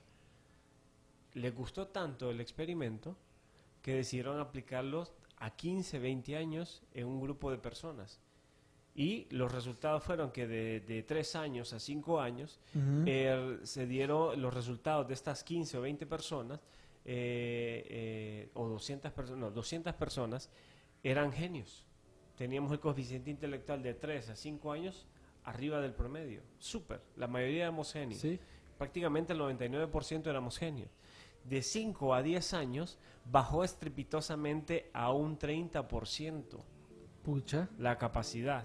Les 1.34 1.54
gustó 1.54 1.86
tanto 1.88 2.30
el 2.30 2.40
experimento 2.40 3.16
que 3.82 3.94
decidieron 3.94 4.40
aplicarlos 4.40 5.12
a 5.36 5.50
15, 5.50 5.98
20 5.98 6.36
años 6.36 6.82
en 6.92 7.06
un 7.06 7.20
grupo 7.20 7.50
de 7.50 7.58
personas. 7.58 8.20
Y 8.94 9.26
los 9.30 9.50
resultados 9.52 10.02
fueron 10.02 10.32
que 10.32 10.46
de, 10.46 10.80
de 10.80 11.02
3 11.02 11.36
años 11.36 11.72
a 11.72 11.78
5 11.80 12.20
años 12.20 12.58
Ujú. 12.74 13.04
eh, 13.06 13.58
se 13.62 13.86
dieron 13.86 14.40
los 14.42 14.52
resultados 14.52 15.06
de 15.08 15.14
estas 15.14 15.44
15 15.44 15.78
o 15.78 15.80
20 15.82 16.06
personas, 16.06 16.60
eh, 17.04 17.86
eh, 17.88 18.50
o 18.54 18.68
200 18.68 19.12
personas, 19.12 19.40
no, 19.40 19.50
200 19.50 19.94
personas, 19.94 20.50
eran 21.02 21.32
genios. 21.32 21.86
Teníamos 22.36 22.72
el 22.72 22.80
coeficiente 22.80 23.30
intelectual 23.30 23.82
de 23.82 23.94
3 23.94 24.30
a 24.30 24.36
5 24.36 24.72
años 24.72 25.06
arriba 25.44 25.80
del 25.80 25.94
promedio. 25.94 26.42
Súper. 26.58 27.00
La 27.16 27.26
mayoría 27.26 27.62
éramos 27.62 27.92
genios. 27.92 28.20
Sí. 28.20 28.38
Prácticamente 28.76 29.32
el 29.32 29.38
99% 29.40 30.26
éramos 30.26 30.58
genios. 30.58 30.90
De 31.44 31.62
5 31.62 32.14
a 32.14 32.22
10 32.22 32.54
años 32.54 32.98
bajó 33.24 33.64
estrepitosamente 33.64 34.90
a 34.92 35.12
un 35.12 35.38
30% 35.38 36.62
Pucha. 37.22 37.68
la 37.78 37.98
capacidad. 37.98 38.64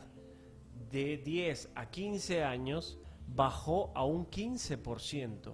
De 0.91 1.17
10 1.17 1.69
a 1.75 1.89
15 1.89 2.43
años 2.43 2.97
bajó 3.27 3.91
a 3.95 4.05
un 4.05 4.25
15%. 4.29 5.53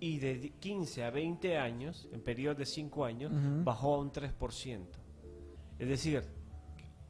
Y 0.00 0.18
de 0.18 0.34
di- 0.38 0.50
15 0.50 1.04
a 1.04 1.10
20 1.10 1.56
años, 1.58 2.08
en 2.12 2.20
periodo 2.20 2.56
de 2.56 2.66
5 2.66 3.04
años, 3.04 3.32
bajó 3.64 3.94
a 3.94 3.98
un 3.98 4.10
3%. 4.12 4.98
Es 5.78 5.88
decir, 5.88 6.22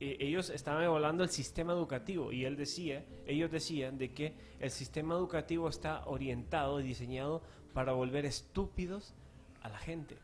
e- 0.00 0.16
ellos 0.20 0.50
estaban 0.50 0.84
evaluando 0.84 1.22
el 1.24 1.30
sistema 1.30 1.72
educativo 1.72 2.32
y 2.32 2.44
él 2.44 2.56
decía, 2.56 3.04
ellos 3.26 3.50
decían 3.50 3.98
de 3.98 4.12
que 4.12 4.34
el 4.60 4.70
sistema 4.70 5.14
educativo 5.14 5.68
está 5.68 6.06
orientado 6.06 6.80
y 6.80 6.84
diseñado 6.84 7.42
para 7.72 7.92
volver 7.92 8.24
estúpidos 8.26 9.14
a 9.64 9.68
la 9.68 9.78
gente. 9.78 10.16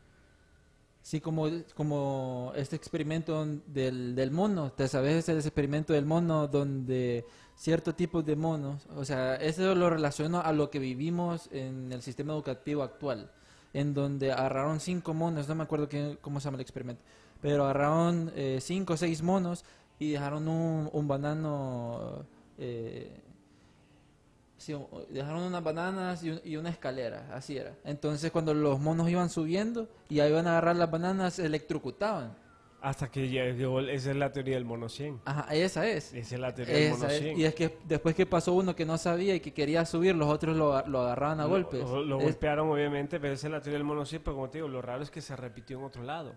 Sí, 1.01 1.19
como, 1.19 1.47
como 1.75 2.53
este 2.55 2.75
experimento 2.75 3.45
del, 3.65 4.15
del 4.15 4.31
mono. 4.31 4.71
¿Te 4.71 4.87
sabes 4.87 5.27
ese 5.27 5.33
experimento 5.33 5.93
del 5.93 6.05
mono 6.05 6.47
donde 6.47 7.25
ciertos 7.55 7.95
tipos 7.95 8.25
de 8.25 8.35
monos, 8.35 8.87
o 8.95 9.05
sea, 9.05 9.35
eso 9.35 9.75
lo 9.75 9.89
relaciono 9.89 10.41
a 10.41 10.51
lo 10.51 10.71
que 10.71 10.79
vivimos 10.79 11.47
en 11.51 11.91
el 11.91 12.01
sistema 12.01 12.33
educativo 12.33 12.81
actual, 12.81 13.29
en 13.73 13.93
donde 13.93 14.31
agarraron 14.31 14.79
cinco 14.79 15.13
monos, 15.13 15.47
no 15.47 15.53
me 15.53 15.63
acuerdo 15.63 15.87
qué, 15.87 16.17
cómo 16.21 16.39
se 16.39 16.45
llama 16.45 16.55
el 16.55 16.61
experimento, 16.61 17.03
pero 17.39 17.65
agarraron 17.65 18.31
eh, 18.35 18.57
cinco 18.61 18.93
o 18.93 18.97
seis 18.97 19.21
monos 19.21 19.63
y 19.99 20.11
dejaron 20.11 20.47
un, 20.47 20.89
un 20.91 21.07
banano... 21.07 22.25
eh, 22.57 23.21
Sí, 24.61 24.75
dejaron 25.09 25.41
unas 25.41 25.63
bananas 25.63 26.23
y, 26.23 26.29
un- 26.29 26.41
y 26.43 26.55
una 26.55 26.69
escalera, 26.69 27.27
así 27.33 27.57
era. 27.57 27.73
Entonces 27.83 28.31
cuando 28.31 28.53
los 28.53 28.79
monos 28.79 29.09
iban 29.09 29.29
subiendo 29.29 29.87
y 30.07 30.19
ahí 30.19 30.29
iban 30.29 30.45
a 30.45 30.51
agarrar 30.51 30.75
las 30.75 30.91
bananas, 30.91 31.33
se 31.33 31.45
electrocutaban. 31.47 32.37
Hasta 32.79 33.09
que 33.11 33.29
ya 33.29 33.43
llegó, 33.45 33.79
esa 33.79 34.11
es 34.11 34.17
la 34.17 34.31
teoría 34.31 34.55
del 34.55 34.65
mono 34.65 34.87
100. 34.89 35.21
Ajá, 35.25 35.53
esa 35.53 35.87
es. 35.87 36.13
Esa 36.13 36.35
es 36.35 36.41
la 36.41 36.53
teoría 36.53 36.75
del 36.75 36.91
mono 36.91 37.05
Esa 37.05 37.13
es. 37.15 37.21
100. 37.21 37.39
Y 37.39 37.43
es 37.45 37.55
que 37.55 37.77
después 37.85 38.13
que 38.15 38.25
pasó 38.27 38.53
uno 38.53 38.75
que 38.75 38.85
no 38.85 38.97
sabía 38.99 39.33
y 39.35 39.39
que 39.39 39.51
quería 39.53 39.83
subir, 39.85 40.15
los 40.15 40.27
otros 40.29 40.55
lo, 40.55 40.85
lo 40.87 41.01
agarraban 41.01 41.39
a 41.39 41.43
Lo- 41.43 41.49
golpes. 41.49 41.79
Lo, 41.81 42.03
lo 42.03 42.17
Es- 42.19 42.23
golpearon, 42.23 42.69
obviamente, 42.69 43.19
pero 43.19 43.33
esa 43.33 43.47
es 43.47 43.51
la 43.53 43.61
teoría 43.61 43.77
del 43.79 43.83
mono 43.85 44.05
100, 44.05 44.21
pero 44.23 44.35
como 44.35 44.49
te 44.49 44.59
digo, 44.59 44.67
lo 44.67 44.81
raro 44.81 45.03
es 45.03 45.09
que 45.11 45.21
se 45.21 45.35
repitió 45.35 45.77
en 45.79 45.85
otro 45.85 46.03
lado. 46.03 46.35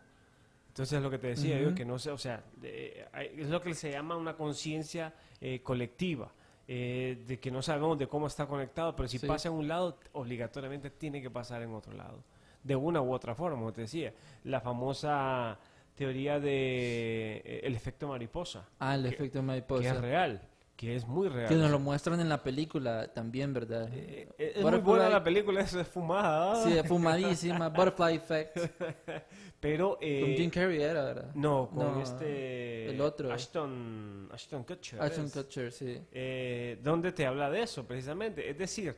Entonces, 0.69 1.01
lo 1.03 1.11
que 1.11 1.19
te 1.19 1.29
decía 1.29 1.61
yo, 1.61 1.75
que 1.75 1.85
no 1.85 1.99
sé, 1.99 2.11
o 2.11 2.19
sea, 2.19 2.43
de- 2.57 3.07
es 3.37 3.49
lo 3.49 3.61
que 3.63 3.75
se 3.75 3.91
llama 3.93 4.17
una 4.17 4.35
conciencia 4.37 5.15
eh, 5.41 5.61
colectiva, 5.63 6.33
eh, 6.67 7.23
de 7.27 7.39
que 7.41 7.51
no 7.51 7.61
sabemos 7.63 7.99
de 7.99 8.07
cómo 8.07 8.27
está 8.27 8.47
conectado, 8.47 8.95
pero 8.97 9.09
si 9.09 9.19
Sí. 9.19 9.27
pasa 9.27 9.49
en 9.49 9.55
un 9.55 9.69
lado, 9.69 9.99
obligatoriamente 10.13 10.91
tiene 10.91 11.21
que 11.21 11.31
pasar 11.31 11.63
en 11.63 11.75
otro 11.75 11.93
lado, 11.93 12.23
de 12.63 12.75
una 12.77 13.01
u 13.03 13.13
otra 13.13 13.35
forma, 13.35 13.59
como 13.59 13.73
te 13.73 13.83
decía. 13.83 14.15
La 14.45 14.61
famosa 14.61 15.59
teoría 15.95 16.41
de 16.41 17.37
eh, 17.45 17.61
el 17.65 17.75
efecto 17.77 18.09
mariposa. 18.09 18.69
Ah, 18.79 18.95
el 18.95 19.03
que- 19.03 19.09
efecto 19.11 19.43
mariposa. 19.43 19.83
Que 19.83 19.89
es 19.89 20.01
real, 20.01 20.41
que 20.77 20.97
es 20.97 21.07
muy 21.07 21.29
real. 21.29 21.49
Que 21.49 21.55
nos 21.55 21.71
lo 21.71 21.79
muestran 21.79 22.21
en 22.21 22.29
la 22.29 22.43
película 22.43 23.07
también, 23.13 23.53
¿verdad? 23.53 23.89
Eh, 23.93 24.29
es 24.39 24.63
muy 24.63 24.79
buena 24.79 25.09
la 25.09 25.23
película, 25.23 25.61
eso 25.61 25.79
es 25.81 25.87
fumada. 25.87 26.65
Sí, 26.65 26.77
es 26.77 26.87
fumadísima, 26.87 27.69
Butterfly 27.71 28.17
Effect. 28.17 28.59
Pero. 29.61 29.99
eh, 30.01 30.21
Con 30.21 30.31
Jim 30.35 30.51
Carrey 30.51 30.83
era, 30.83 31.05
¿verdad? 31.05 31.31
No, 31.35 31.69
con 31.71 31.79
No, 31.79 32.03
este. 32.03 32.91
el 32.91 33.01
otro. 33.01 33.33
Ashton, 33.33 34.29
Ashton 34.33 34.65
Kutcher. 34.65 35.01
Ashton. 35.01 35.31
Kutcher, 35.31 35.73
sí. 35.73 35.99
Eh, 36.13 36.79
donde 36.83 37.13
te 37.13 37.25
habla 37.27 37.51
de 37.51 37.63
eso, 37.63 37.87
precisamente. 37.87 38.49
Es 38.51 38.59
decir, 38.59 38.97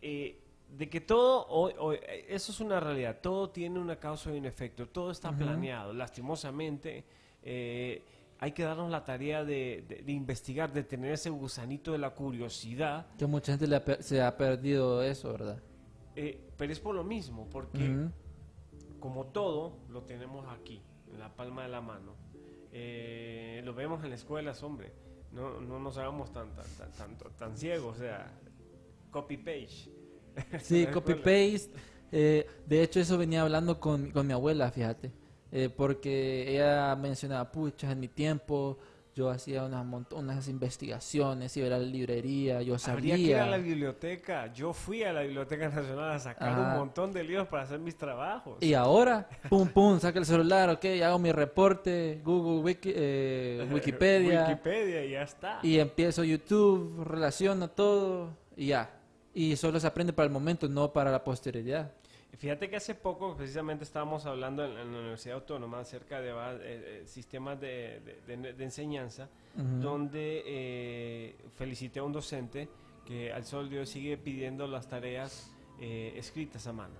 eh, 0.00 0.40
de 0.76 0.88
que 0.88 1.00
todo. 1.00 1.92
eh, 1.92 2.26
eso 2.28 2.52
es 2.52 2.60
una 2.60 2.78
realidad. 2.80 3.18
Todo 3.20 3.50
tiene 3.50 3.78
una 3.78 3.96
causa 3.96 4.32
y 4.32 4.38
un 4.38 4.46
efecto. 4.46 4.86
Todo 4.88 5.10
está 5.10 5.32
planeado. 5.32 5.92
Lastimosamente. 5.92 7.04
eh, 7.42 8.02
hay 8.40 8.52
que 8.52 8.62
darnos 8.62 8.90
la 8.90 9.04
tarea 9.04 9.44
de, 9.44 9.84
de- 9.88 10.02
de 10.02 10.12
investigar, 10.12 10.72
de 10.72 10.84
tener 10.84 11.12
ese 11.12 11.30
gusanito 11.30 11.92
de 11.92 11.98
la 11.98 12.10
curiosidad. 12.10 13.06
Que 13.18 13.26
mucha 13.26 13.52
gente 13.52 13.66
le 13.66 13.76
ha 13.76 13.84
per- 13.84 14.02
se 14.02 14.22
ha 14.22 14.36
perdido 14.36 15.02
eso, 15.02 15.32
¿verdad? 15.32 15.60
Eh, 16.16 16.40
pero 16.56 16.72
es 16.72 16.80
por 16.80 16.94
lo 16.94 17.04
mismo, 17.04 17.48
porque 17.50 18.08
como 19.00 19.26
todo 19.26 19.78
lo 19.90 20.02
tenemos 20.02 20.46
aquí, 20.52 20.82
en 21.12 21.18
la 21.20 21.34
palma 21.34 21.62
de 21.62 21.68
la 21.68 21.80
mano. 21.80 22.14
vemos 22.72 24.02
en 24.04 24.10
las 24.10 24.20
escuelas, 24.20 24.62
hombre, 24.62 24.92
no, 25.32 25.60
no 25.60 25.78
nos 25.78 25.96
hagamos 25.98 26.32
tan, 26.32 26.48
tan, 26.54 26.66
tan, 26.96 27.16
tan, 27.18 27.32
tan 27.36 27.56
ciegos, 27.56 27.96
o 27.96 28.00
sea, 28.00 28.30
copy-page. 29.10 29.90
Sí, 30.60 30.86
copy-paste. 30.92 31.70
Eh, 32.10 32.46
de 32.66 32.82
hecho, 32.82 33.00
eso 33.00 33.18
venía 33.18 33.42
hablando 33.42 33.78
con, 33.78 34.10
con 34.10 34.26
mi 34.26 34.32
abuela, 34.32 34.70
fíjate. 34.70 35.12
Eh, 35.50 35.70
porque 35.74 36.50
ella 36.50 36.94
mencionaba, 36.96 37.50
pucha, 37.50 37.90
en 37.92 38.00
mi 38.00 38.08
tiempo 38.08 38.78
yo 39.14 39.30
hacía 39.30 39.64
unas, 39.64 39.84
unas 40.12 40.46
investigaciones, 40.46 41.56
iba 41.56 41.66
a 41.66 41.70
la 41.70 41.78
librería, 41.80 42.62
yo 42.62 42.76
Habría 42.86 43.16
que 43.16 43.20
ir 43.22 43.34
a 43.36 43.46
la 43.46 43.52
sabía. 43.56 43.64
biblioteca. 43.66 44.52
Yo 44.52 44.72
fui 44.72 45.02
a 45.02 45.12
la 45.12 45.22
Biblioteca 45.22 45.68
Nacional 45.70 46.12
a 46.12 46.18
sacar 46.20 46.56
un 46.56 46.78
montón 46.78 47.12
de 47.12 47.24
libros 47.24 47.48
para 47.48 47.64
hacer 47.64 47.80
mis 47.80 47.96
trabajos. 47.96 48.58
Y 48.60 48.74
ahora, 48.74 49.28
pum, 49.48 49.66
pum, 49.68 49.98
saca 49.98 50.20
el 50.20 50.24
celular, 50.26 50.70
ok, 50.70 50.84
hago 51.04 51.18
mi 51.18 51.32
reporte, 51.32 52.20
Google, 52.24 52.62
Wiki- 52.62 52.92
eh, 52.94 53.68
Wikipedia, 53.72 54.46
Wikipedia 54.50 55.04
y 55.04 55.10
ya 55.10 55.22
está. 55.22 55.58
y 55.64 55.78
empiezo 55.80 56.22
YouTube, 56.22 57.02
relaciono 57.04 57.70
todo, 57.70 58.36
y 58.56 58.66
ya. 58.68 58.90
Y 59.34 59.56
solo 59.56 59.80
se 59.80 59.86
aprende 59.88 60.12
para 60.12 60.26
el 60.26 60.32
momento, 60.32 60.68
no 60.68 60.92
para 60.92 61.10
la 61.10 61.24
posterioridad. 61.24 61.90
Fíjate 62.36 62.68
que 62.68 62.76
hace 62.76 62.94
poco 62.94 63.34
precisamente 63.36 63.84
estábamos 63.84 64.26
hablando 64.26 64.64
en, 64.64 64.72
en 64.72 64.92
la 64.92 64.98
Universidad 65.00 65.36
Autónoma 65.36 65.80
acerca 65.80 66.20
de 66.20 66.28
eh, 66.30 66.34
eh, 66.62 67.02
sistemas 67.06 67.60
de, 67.60 68.20
de- 68.26 68.36
de- 68.36 68.52
de 68.52 68.64
enseñanza, 68.64 69.28
Ujú. 69.56 69.64
donde 69.80 70.42
eh, 70.46 71.36
felicité 71.56 71.98
a 72.00 72.04
un 72.04 72.12
docente 72.12 72.68
que 73.06 73.32
al 73.32 73.44
sol 73.44 73.70
de 73.70 73.80
hoy 73.80 73.86
sigue 73.86 74.16
pidiendo 74.18 74.66
las 74.66 74.86
tareas 74.88 75.50
eh, 75.80 76.12
escritas 76.16 76.66
a 76.66 76.72
mano. 76.72 76.94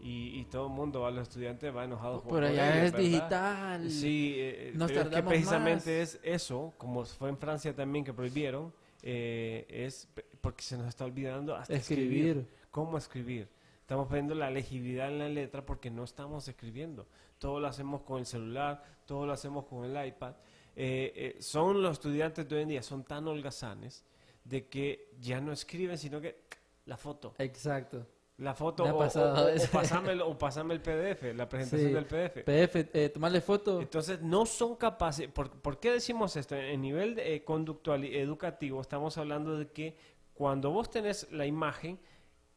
Y, 0.00 0.38
y 0.40 0.44
todo 0.44 0.68
el 0.68 0.72
mundo, 0.72 1.04
a 1.06 1.10
los 1.10 1.22
estudiantes, 1.28 1.74
va 1.74 1.84
enojado 1.84 2.22
Pero 2.22 2.46
con 2.46 2.54
ya 2.54 2.72
ellos, 2.72 2.84
es 2.86 2.92
¿verdad? 2.92 2.98
digital. 3.04 3.90
Sí, 3.90 4.34
eh, 4.38 4.72
Nos 4.74 4.90
pero 4.92 5.02
es 5.02 5.08
que 5.08 5.22
precisamente 5.22 6.00
más. 6.00 6.14
es 6.14 6.20
eso, 6.22 6.72
como 6.78 7.04
fue 7.04 7.28
en 7.28 7.36
Francia 7.36 7.74
también 7.74 8.04
que 8.04 8.12
prohibieron, 8.14 8.72
eh, 9.02 9.66
es 9.68 10.08
porque 10.40 10.62
se 10.62 10.78
nos 10.78 10.86
está 10.88 11.04
olvidando 11.04 11.54
hasta 11.54 11.74
escribir. 11.74 12.26
Escribir. 12.28 12.48
¿Cómo 12.70 12.96
escribir? 12.96 13.48
Estamos 13.88 14.06
perdiendo 14.08 14.34
la 14.34 14.50
legibilidad 14.50 15.08
en 15.08 15.18
la 15.18 15.30
letra 15.30 15.64
porque 15.64 15.88
no 15.90 16.04
estamos 16.04 16.46
escribiendo. 16.46 17.06
Todo 17.38 17.58
lo 17.58 17.68
hacemos 17.68 18.02
con 18.02 18.18
el 18.18 18.26
celular, 18.26 18.82
todo 19.06 19.24
lo 19.24 19.32
hacemos 19.32 19.64
con 19.64 19.82
el 19.86 20.06
iPad. 20.08 20.34
Eh, 20.76 21.10
eh, 21.16 21.36
son 21.40 21.80
los 21.82 21.92
estudiantes 21.92 22.46
de 22.46 22.56
hoy 22.56 22.62
en 22.64 22.68
día, 22.68 22.82
son 22.82 23.02
tan 23.02 23.26
holgazanes 23.26 24.04
de 24.44 24.66
que 24.68 25.08
ya 25.18 25.40
no 25.40 25.52
escriben, 25.52 25.96
sino 25.96 26.20
que 26.20 26.38
la 26.84 26.98
foto. 26.98 27.32
Exacto. 27.38 28.06
La 28.36 28.52
foto 28.52 28.84
o, 28.84 28.98
pasado 28.98 29.46
o- 29.46 29.56
pasame, 29.72 30.12
el- 30.12 30.20
o 30.20 30.36
pasame 30.36 30.74
el 30.74 30.82
PDF, 30.82 31.32
la 31.32 31.48
presentación 31.48 31.88
Sí. 31.88 31.94
del 31.94 32.04
PDF. 32.04 32.42
PDF, 32.44 32.90
eh, 32.92 33.08
tomarle 33.08 33.40
foto. 33.40 33.80
Entonces, 33.80 34.20
no 34.20 34.44
son 34.44 34.76
capaces. 34.76 35.28
¿Por, 35.28 35.48
por 35.62 35.80
qué 35.80 35.92
decimos 35.92 36.36
esto? 36.36 36.54
En 36.54 36.82
nivel 36.82 37.14
de, 37.14 37.36
eh, 37.36 37.42
conductual 37.42 38.04
y 38.04 38.14
educativo, 38.18 38.82
estamos 38.82 39.16
hablando 39.16 39.56
de 39.56 39.68
que 39.70 39.96
cuando 40.34 40.70
vos 40.72 40.90
tenés 40.90 41.26
la 41.32 41.46
imagen, 41.46 41.98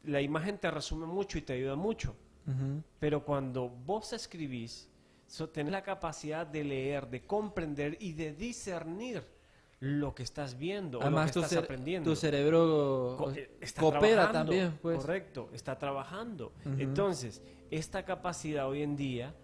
la 0.04 0.20
imagen 0.20 0.58
te 0.58 0.70
resume 0.70 1.06
mucho 1.06 1.38
y 1.38 1.42
te 1.42 1.52
ayuda 1.54 1.76
mucho. 1.76 2.14
Pero 2.98 3.24
cuando 3.24 3.68
vos 3.68 4.12
escribís, 4.12 4.88
so- 5.28 5.48
tenés 5.48 5.70
la 5.72 5.82
capacidad 5.82 6.44
de 6.46 6.64
leer, 6.64 7.08
de 7.08 7.24
comprender 7.24 7.96
y 8.00 8.12
de 8.14 8.32
discernir 8.32 9.22
lo 9.78 10.14
que 10.14 10.22
estás 10.24 10.58
viendo 10.58 10.98
o 10.98 11.02
Además, 11.02 11.26
lo 11.26 11.26
que 11.28 11.32
tu, 11.34 11.40
estás 11.40 11.58
cer- 11.58 11.64
aprendiendo. 11.64 12.10
tu 12.10 12.16
cerebro 12.16 13.14
Co- 13.18 13.24
o- 13.26 13.30
eh, 13.32 13.50
está 13.60 13.80
coopera 13.80 14.00
trabajando, 14.30 14.38
también, 14.50 14.78
pues. 14.82 14.98
Correcto, 14.98 15.50
está 15.52 15.78
trabajando. 15.78 16.52
Entonces, 16.78 17.42
esta 17.70 18.04
capacidad 18.04 18.68
hoy 18.68 18.82
en 18.82 18.96
día 18.96 19.34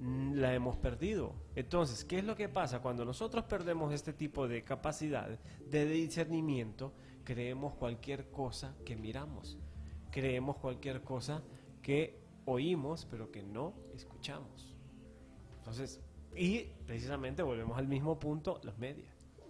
mm, 0.00 0.34
la 0.34 0.54
hemos 0.54 0.76
perdido. 0.76 1.34
Entonces, 1.56 2.04
¿qué 2.04 2.18
es 2.18 2.24
lo 2.24 2.36
que 2.36 2.48
pasa? 2.48 2.80
Cuando 2.80 3.04
nosotros 3.04 3.44
perdemos 3.44 3.92
este 3.92 4.12
tipo 4.12 4.46
de 4.48 4.62
capacidad 4.62 5.28
de 5.68 5.86
discernimiento, 5.86 6.92
creemos 7.24 7.74
cualquier 7.74 8.30
cosa 8.30 8.74
que 8.84 8.94
miramos. 8.96 9.56
Creemos 10.10 10.56
cualquier 10.56 11.02
cosa 11.02 11.42
que 11.82 12.18
oímos, 12.46 13.06
pero 13.10 13.30
que 13.30 13.42
no 13.42 13.74
escuchamos. 13.94 14.74
Entonces, 15.58 16.00
y 16.36 16.60
precisamente 16.86 17.42
volvemos 17.42 17.76
al 17.78 17.88
mismo 17.88 18.18
punto, 18.18 18.60
los 18.64 18.78
medios. 18.78 19.08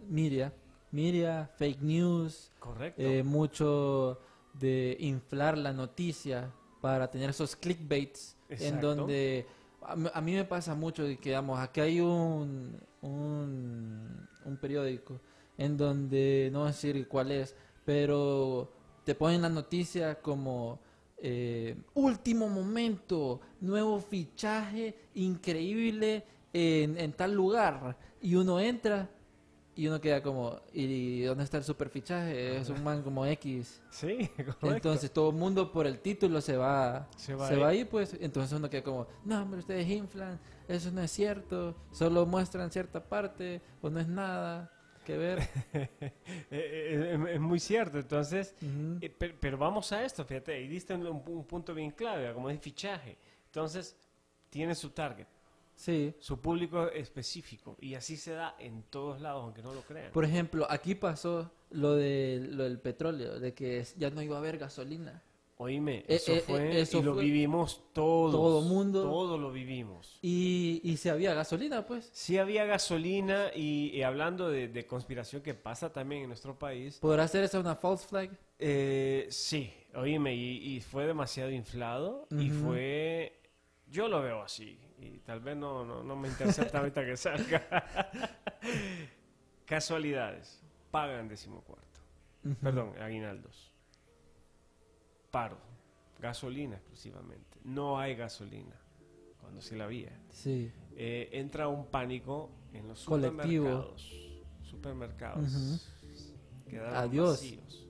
Miria, 0.09 0.53
Miria, 0.91 1.51
fake 1.57 1.81
news, 1.83 2.51
Correcto. 2.59 3.01
eh, 3.03 3.23
mucho 3.23 4.21
de 4.55 4.97
inflar 5.01 5.57
la 5.59 5.73
noticia 5.73 6.53
para 6.81 7.11
tener 7.11 7.31
esos 7.31 7.55
clickbaits 7.57 8.37
en 8.49 8.55
Exacto. 8.55 8.95
donde 8.95 9.47
a, 9.83 9.95
mí- 9.97 10.11
a 10.13 10.21
mí 10.21 10.33
me 10.35 10.45
pasa 10.45 10.75
mucho 10.75 11.05
que, 11.05 11.17
digamos, 11.31 11.59
aquí 11.61 11.81
hay 11.81 12.01
un, 12.01 12.81
un, 13.03 14.29
un 14.45 14.57
periódico 14.57 15.21
en 15.57 15.77
donde, 15.77 16.49
no 16.53 16.61
voy 16.61 16.69
a 16.69 16.71
decir 16.73 17.07
cuál 17.09 17.31
es, 17.33 17.55
pero 17.85 18.73
te 19.09 19.15
ponen 19.15 19.41
la 19.41 19.49
noticia 19.49 20.21
como 20.21 20.79
eh, 21.17 21.75
último 21.95 22.47
momento, 22.47 23.41
nuevo 23.59 24.01
fichaje 24.01 24.95
increíble 25.15 26.27
en, 26.53 26.99
en 26.99 27.15
tal 27.15 27.33
lugar. 27.33 27.97
Y 28.21 28.35
uno 28.35 28.61
entra 28.61 29.09
y 29.75 29.89
uno 29.89 29.99
queda 29.99 30.23
como, 30.23 30.61
¿y 30.75 31.23
dónde 31.23 31.45
está 31.45 31.57
el 31.57 31.65
super 31.65 31.89
fichaje? 31.89 32.59
Es 32.59 32.69
un 32.69 32.85
man 32.85 33.03
como 33.03 33.25
X. 33.25 33.81
Sí, 33.89 34.29
correcto. 34.37 34.75
Entonces 34.75 35.11
todo 35.11 35.31
el 35.31 35.37
mundo 35.37 35.73
por 35.73 35.87
el 35.87 36.01
título 36.01 36.43
se 36.43 36.59
va, 36.59 37.09
Se 37.17 37.29
se 37.29 37.35
va 37.35 37.49
va, 37.49 37.69
ahí. 37.69 37.79
ahí, 37.79 37.85
pues. 37.87 38.15
Entonces 38.21 38.53
uno 38.59 38.69
queda 38.69 38.83
como, 38.83 39.07
no, 39.25 39.41
hombre, 39.41 39.61
ustedes 39.61 39.89
inflan, 39.89 40.39
eso 40.69 40.91
no 40.91 41.01
es 41.01 41.11
cierto, 41.11 41.75
solo 41.93 42.27
muestran 42.27 42.71
cierta 42.71 43.03
parte 43.03 43.63
o 43.81 43.89
no 43.89 44.01
es 44.01 44.07
nada 44.07 44.71
que 45.09 45.17
ver. 45.19 45.39
Eh, 46.51 47.17
eh, 47.31 47.35
es, 47.35 47.41
muy 47.41 47.59
cierto, 47.59 47.99
entonces, 47.99 48.55
eh, 49.01 49.11
per- 49.11 49.39
pero, 49.39 49.59
vamos 49.59 49.93
a 49.93 50.03
esto, 50.05 50.25
fíjate, 50.25 50.53
ahí 50.55 50.67
diste 50.69 50.95
un, 50.95 51.07
un 51.07 51.45
punto 51.45 51.75
bien 51.75 51.91
clave, 51.91 52.33
como 52.33 52.49
es 52.49 52.59
fichaje. 52.61 53.17
Entonces, 53.47 53.97
tiene 54.51 54.75
su 54.75 54.91
target, 54.91 55.27
Sí. 55.75 56.15
su 56.21 56.41
público 56.41 56.89
específico, 56.91 57.77
y 57.81 57.95
así 57.95 58.17
se 58.17 58.33
da 58.33 58.57
en 58.59 58.83
todos 58.85 59.21
lados, 59.21 59.45
aunque 59.45 59.63
no 59.63 59.75
lo 59.75 59.83
crean. 59.83 60.11
Por 60.13 60.25
ejemplo, 60.25 60.67
aquí 60.71 60.95
pasó 60.95 61.51
lo, 61.71 61.95
de, 61.97 62.47
lo 62.51 62.65
del 62.65 62.79
petróleo, 62.81 63.39
de 63.39 63.53
que 63.53 63.85
ya 63.97 64.09
no 64.11 64.23
iba 64.23 64.37
a 64.37 64.39
haber 64.39 64.57
gasolina. 64.59 65.23
Oíme, 65.61 65.99
Eh, 65.99 66.05
eso 66.17 66.35
eh, 66.35 66.41
fue, 66.41 66.71
eh, 66.71 66.81
eso 66.83 66.99
y 66.99 67.03
lo 67.03 67.15
fue- 67.15 67.25
vivimos 67.25 67.83
todos. 67.93 68.31
Todo 68.33 68.63
mundo. 68.63 69.03
Todo 69.03 69.37
lo 69.39 69.51
vivimos. 69.51 70.19
Y, 70.23 70.81
y 70.85 70.97
si 70.99 71.09
había 71.09 71.35
gasolina, 71.35 71.85
pues. 71.85 72.09
Sí 72.13 72.39
había 72.39 72.65
gasolina, 72.65 73.51
y, 73.55 73.91
y 73.93 74.03
hablando 74.03 74.49
de, 74.51 74.69
de 74.69 74.87
conspiración 74.87 75.43
que 75.43 75.55
pasa 75.55 75.93
también 75.93 76.23
en 76.23 76.29
nuestro 76.29 76.57
país, 76.57 76.99
¿Podrá 77.01 77.27
ser 77.27 77.43
esa 77.43 77.59
una 77.59 77.75
false 77.75 78.07
flag? 78.07 78.31
Eh, 78.61 79.27
sí, 79.31 79.73
oíme, 79.97 80.33
y, 80.35 80.77
y 80.77 80.81
fue 80.81 81.07
demasiado 81.07 81.51
inflado 81.51 82.29
y 82.39 82.51
fue... 82.51 83.35
Yo 83.91 84.07
lo 84.07 84.21
veo 84.23 84.43
así, 84.43 84.79
y 85.01 85.19
tal 85.21 85.41
vez 85.41 85.57
no, 85.57 85.83
no, 85.85 86.05
no 86.05 86.15
me 86.15 86.29
intercepta 86.29 86.79
ahorita 86.79 87.05
que 87.07 87.17
salga. 87.17 87.67
Casualidades, 89.67 90.63
pagan 90.91 91.29
decimocuarto, 91.29 92.01
Ujú. 92.45 92.55
perdón, 92.57 92.93
aguinaldos. 93.01 93.73
Paro, 95.31 95.59
gasolina 96.21 96.77
exclusivamente. 96.77 97.59
No 97.65 97.99
hay 97.99 98.15
gasolina, 98.15 98.77
cuando 99.41 99.61
sí 99.61 99.77
la 99.77 99.85
había. 99.85 100.19
Sí. 100.31 100.71
Eh, 100.97 101.29
entra 101.33 101.69
un 101.69 101.87
pánico 101.87 102.51
en 102.73 102.89
los 102.89 103.05
Colectivo. 103.05 103.95
supermercados. 103.95 104.13
Supermercados. 104.63 105.89
Quedaron 106.69 106.97
Adiós. 106.97 107.31
vacíos. 107.31 107.87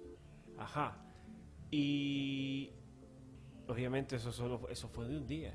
Ajá. 0.59 0.97
Y 1.71 2.71
obviamente 3.67 4.17
eso 4.17 4.33
solo 4.33 4.69
eso 4.71 4.89
fue 4.89 5.07
de 5.09 5.17
un 5.17 5.27
día. 5.27 5.55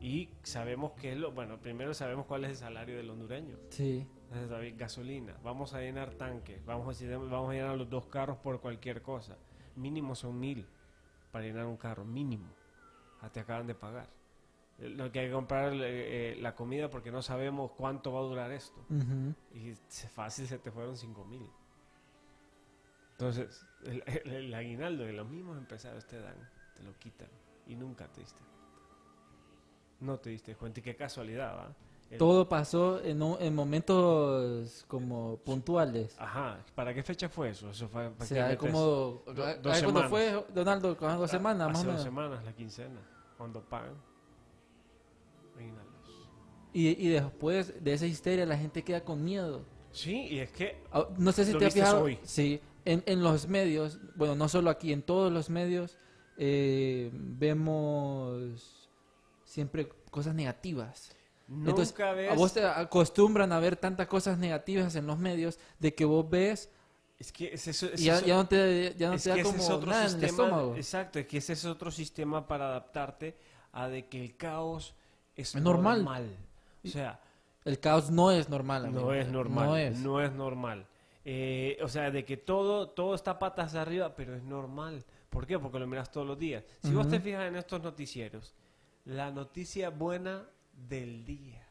Y 0.00 0.30
sabemos 0.42 0.92
que 0.92 1.12
es 1.12 1.18
lo, 1.18 1.32
bueno, 1.32 1.60
primero 1.60 1.92
sabemos 1.92 2.24
cuál 2.26 2.44
es 2.44 2.50
el 2.50 2.56
salario 2.56 2.96
del 2.96 3.10
hondureño. 3.10 3.56
Sí. 3.68 4.06
Entonces, 4.32 4.76
gasolina, 4.78 5.36
vamos 5.42 5.74
a 5.74 5.80
llenar 5.80 6.14
tanques, 6.14 6.64
vamos 6.64 7.02
a, 7.02 7.16
vamos 7.18 7.50
a 7.50 7.52
llenar 7.52 7.76
los 7.76 7.90
dos 7.90 8.06
carros 8.06 8.38
por 8.38 8.60
cualquier 8.60 9.02
cosa. 9.02 9.36
Mínimo 9.76 10.14
son 10.14 10.38
mil 10.38 10.66
para 11.30 11.44
llenar 11.44 11.66
un 11.66 11.76
carro, 11.76 12.04
mínimo. 12.04 12.46
Ah, 13.20 13.30
te 13.30 13.40
acaban 13.40 13.66
de 13.66 13.74
pagar. 13.74 14.08
Lo 14.78 15.12
que 15.12 15.20
hay 15.20 15.26
que 15.26 15.32
comprar 15.32 15.74
eh, 15.74 16.32
eh, 16.32 16.36
la 16.40 16.54
comida 16.54 16.88
porque 16.88 17.10
no 17.10 17.20
sabemos 17.20 17.72
cuánto 17.72 18.12
va 18.12 18.20
a 18.20 18.22
durar 18.22 18.50
esto. 18.50 18.80
Y 19.54 19.74
fácil 20.08 20.46
se 20.46 20.58
te 20.58 20.70
fueron 20.70 20.96
cinco 20.96 21.24
mil. 21.24 21.46
Entonces, 23.12 23.66
el, 23.84 24.02
el- 24.06 24.32
el 24.32 24.54
aguinaldo 24.54 25.04
que 25.04 25.12
los 25.12 25.28
mismos 25.28 25.58
empresarios 25.58 26.06
te 26.06 26.18
dan, 26.20 26.36
te 26.74 26.82
lo 26.82 26.96
quitan. 26.98 27.28
Y 27.66 27.74
nunca 27.76 28.08
te 28.08 28.20
diste. 28.22 28.40
No 30.00 30.18
te 30.18 30.30
diste 30.30 30.56
cuenta. 30.56 30.80
Y 30.80 30.82
qué 30.82 30.96
casualidad, 30.96 31.54
¿va? 31.56 31.76
Todo 32.18 32.48
pasó 32.48 33.00
en, 33.04 33.22
un- 33.22 33.36
en 33.40 33.54
momentos 33.54 34.84
como 34.88 35.36
puntuales. 35.44 36.16
Ajá, 36.18 36.58
¿para 36.74 36.92
qué 36.92 37.02
fecha 37.02 37.28
fue 37.28 37.50
eso? 37.50 37.70
Eso 37.70 37.88
fue 37.88 38.08
O 38.08 38.24
sea, 38.24 38.56
como... 38.58 39.22
do- 39.26 39.32
dos 39.34 39.44
¿Cuándo 39.62 39.74
semanas. 39.74 40.10
fue, 40.10 40.44
Donaldo? 40.54 40.96
¿Con 40.96 41.16
dos 41.18 41.30
semanas, 41.30 41.68
más 41.68 41.78
Hace 41.78 41.86
dos 41.92 42.02
semanas, 42.02 42.44
la 42.44 42.52
quincena, 42.52 43.00
cuando 43.38 43.60
pagan. 43.62 43.94
Y, 46.72 46.88
y 47.04 47.08
después 47.10 47.82
de 47.82 47.92
esa 47.92 48.06
histeria 48.06 48.46
la 48.46 48.56
gente 48.56 48.82
queda 48.84 49.02
con 49.04 49.24
miedo. 49.24 49.64
Sí, 49.92 50.26
y 50.30 50.38
es 50.38 50.52
que 50.52 50.80
Ah, 50.92 51.06
No 51.18 51.32
sé 51.32 51.44
si 51.44 51.54
te 51.58 51.66
has 51.66 51.74
fijado. 51.74 52.02
hoy. 52.04 52.18
Sí, 52.22 52.60
en, 52.84 53.02
en 53.06 53.22
los 53.22 53.48
medios, 53.48 53.98
bueno, 54.14 54.34
no 54.36 54.48
solo 54.48 54.70
aquí, 54.70 54.92
en 54.92 55.02
todos 55.02 55.32
los 55.32 55.50
medios, 55.50 55.98
eh, 56.36 57.10
vemos 57.12 58.88
siempre 59.44 59.88
cosas 60.10 60.34
negativas. 60.34 61.14
Nunca 61.50 61.70
Entonces, 61.70 61.94
ves... 62.16 62.30
a 62.30 62.34
vos 62.34 62.52
te 62.52 62.64
acostumbran 62.64 63.52
a 63.52 63.58
ver 63.60 63.76
tantas 63.76 64.06
cosas 64.06 64.38
negativas 64.38 64.94
en 64.96 65.06
los 65.06 65.18
medios 65.18 65.58
de 65.78 65.94
que 65.94 66.04
vos 66.04 66.28
ves 66.30 66.70
Es 67.18 67.32
que 67.32 67.52
es 67.52 67.66
eso, 67.66 67.86
es 67.92 68.00
y 68.00 68.04
ya, 68.04 68.20
ya 68.20 68.36
no 68.36 68.46
te, 68.48 68.94
ya 68.96 69.08
no 69.08 69.14
es 69.14 69.22
te 69.24 69.30
da 69.30 69.36
ese 69.36 69.44
como 69.44 69.66
otro 69.68 69.90
nada 69.90 70.00
en 70.02 70.04
el 70.06 70.10
sistema, 70.12 70.44
estómago. 70.44 70.76
exacto, 70.76 71.18
es 71.18 71.26
que 71.26 71.38
ese 71.38 71.52
es 71.52 71.64
otro 71.66 71.90
sistema 71.90 72.46
para 72.46 72.66
adaptarte 72.68 73.36
a 73.72 73.88
de 73.88 74.06
que 74.06 74.22
el 74.22 74.36
caos 74.36 74.94
es, 75.36 75.54
Es 75.54 75.62
normal. 75.62 76.06
O 76.84 76.88
sea, 76.88 77.20
El 77.64 77.78
caos 77.78 78.10
no 78.10 78.30
es 78.30 78.48
normal. 78.48 78.86
amigo. 78.86 79.00
no 79.02 79.12
es 79.14 79.28
normal, 79.28 79.66
No 79.66 79.76
es. 79.76 79.98
no 79.98 80.20
es 80.22 80.32
normal. 80.32 80.86
Eh, 81.24 81.76
o 81.82 81.88
sea, 81.88 82.10
de 82.10 82.24
que 82.24 82.38
todo, 82.38 82.88
todo 82.88 83.14
está 83.14 83.38
patas 83.38 83.74
arriba, 83.74 84.14
pero 84.16 84.34
es 84.34 84.42
normal. 84.42 85.04
¿Por 85.28 85.46
qué? 85.46 85.58
Porque 85.58 85.78
lo 85.78 85.86
miras 85.86 86.10
todos 86.10 86.26
los 86.26 86.38
días. 86.38 86.64
Si 86.82 86.92
vos 86.94 87.02
Ujú. 87.06 87.10
te 87.16 87.20
fijas 87.20 87.46
en 87.46 87.56
estos 87.56 87.82
noticieros, 87.82 88.54
la 89.04 89.30
noticia 89.30 89.90
buena 89.90 90.48
del 90.88 91.24
día. 91.24 91.66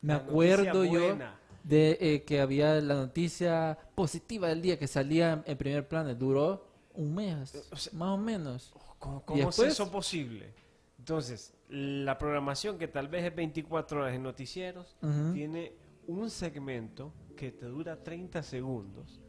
Me 0.00 0.14
La 0.14 0.20
acuerdo 0.20 0.84
yo 0.84 1.16
de 1.62 1.96
eh, 2.00 2.24
que 2.24 2.40
había 2.40 2.80
la 2.80 2.94
noticia 2.94 3.78
positiva 3.94 4.48
del 4.48 4.60
día 4.62 4.78
que 4.78 4.88
salía 4.88 5.42
en 5.46 5.56
primer 5.56 5.86
plano. 5.86 6.14
Duró 6.14 6.66
un 6.94 7.14
mes, 7.14 7.68
O 7.70 7.76
sea, 7.76 7.92
más 7.94 8.08
o 8.10 8.18
menos. 8.18 8.72
¿Cómo, 8.98 9.18
¿Y 9.20 9.24
cómo 9.24 9.48
es 9.50 9.58
eso 9.60 9.90
posible? 9.90 10.52
Entonces, 10.98 11.54
la 11.68 12.18
programación 12.18 12.78
que 12.78 12.88
tal 12.88 13.08
vez 13.08 13.24
es 13.24 13.34
24 13.34 14.00
horas 14.00 14.14
en 14.14 14.22
noticieros, 14.22 14.96
tiene 15.32 15.72
un 16.06 16.30
segmento 16.30 17.12
que 17.36 17.50
te 17.52 17.66
dura 17.66 18.02
30 18.02 18.42
segundos, 18.42 19.20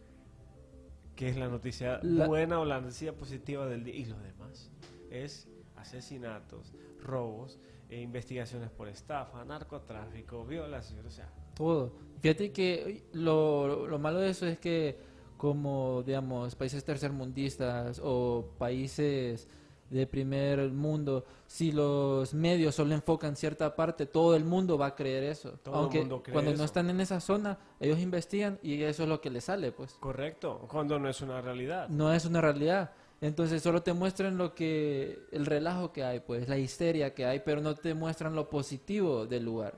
que 1.15 1.29
es 1.29 1.37
la 1.37 1.47
noticia 1.47 1.99
La- 2.03 2.27
buena 2.27 2.59
o 2.59 2.65
la 2.65 2.79
noticia 2.81 3.15
positiva 3.15 3.65
del 3.67 3.83
día. 3.83 3.95
Y 3.95 4.05
lo 4.05 4.19
demás 4.19 4.71
es 5.09 5.47
asesinatos, 5.75 6.73
robos, 7.01 7.59
eh, 7.93 8.01
investigaciones 8.01 8.69
por 8.69 8.87
estafa, 8.87 9.43
narcotráfico, 9.45 10.45
violación, 10.45 11.05
o 11.05 11.11
sea... 11.11 11.29
Todo. 11.55 11.91
Fíjate 12.21 12.51
que 12.51 13.03
lo, 13.13 13.87
lo 13.87 13.99
malo 13.99 14.19
de 14.19 14.29
eso 14.29 14.47
es 14.47 14.57
que 14.57 14.97
como, 15.37 16.03
digamos, 16.03 16.55
países 16.55 16.83
tercermundistas 16.85 17.99
o 18.01 18.45
países 18.57 19.47
de 19.89 20.07
primer 20.07 20.71
mundo, 20.71 21.25
si 21.45 21.71
los 21.71 22.33
medios 22.33 22.75
solo 22.75 22.95
enfocan 22.95 23.35
cierta 23.35 23.75
parte, 23.75 24.05
todo 24.05 24.35
el 24.35 24.43
mundo 24.43 24.77
va 24.77 24.87
a 24.87 24.95
creer 24.95 25.23
eso. 25.23 25.51
Todo 25.61 25.75
el 25.75 25.81
Aunque 25.81 25.99
mundo 25.99 26.23
cree 26.23 26.33
cuando 26.33 26.51
eso. 26.51 26.59
no 26.59 26.65
están 26.65 26.89
en 26.89 26.99
esa 27.01 27.19
zona, 27.19 27.59
ellos 27.79 27.99
investigan 27.99 28.57
y 28.63 28.81
eso 28.81 29.03
es 29.03 29.09
lo 29.09 29.21
que 29.21 29.29
les 29.29 29.43
sale, 29.43 29.71
pues. 29.71 29.93
Correcto, 29.99 30.65
cuando 30.67 30.97
no 30.97 31.09
es 31.09 31.21
una 31.21 31.41
realidad. 31.41 31.89
No 31.89 32.13
es 32.13 32.25
una 32.25 32.41
realidad. 32.41 32.91
Entonces 33.21 33.61
solo 33.61 33.81
te 33.81 33.93
muestran 33.93 34.37
lo 34.37 34.53
que, 34.53 35.19
el 35.31 35.45
relajo 35.45 35.93
que 35.93 36.03
hay, 36.03 36.19
pues, 36.19 36.49
la 36.49 36.57
histeria 36.57 37.13
que 37.13 37.25
hay, 37.25 37.39
pero 37.39 37.61
no 37.61 37.75
te 37.75 37.93
muestran 37.93 38.35
lo 38.35 38.49
positivo 38.49 39.25
del 39.25 39.45
lugar. 39.45 39.75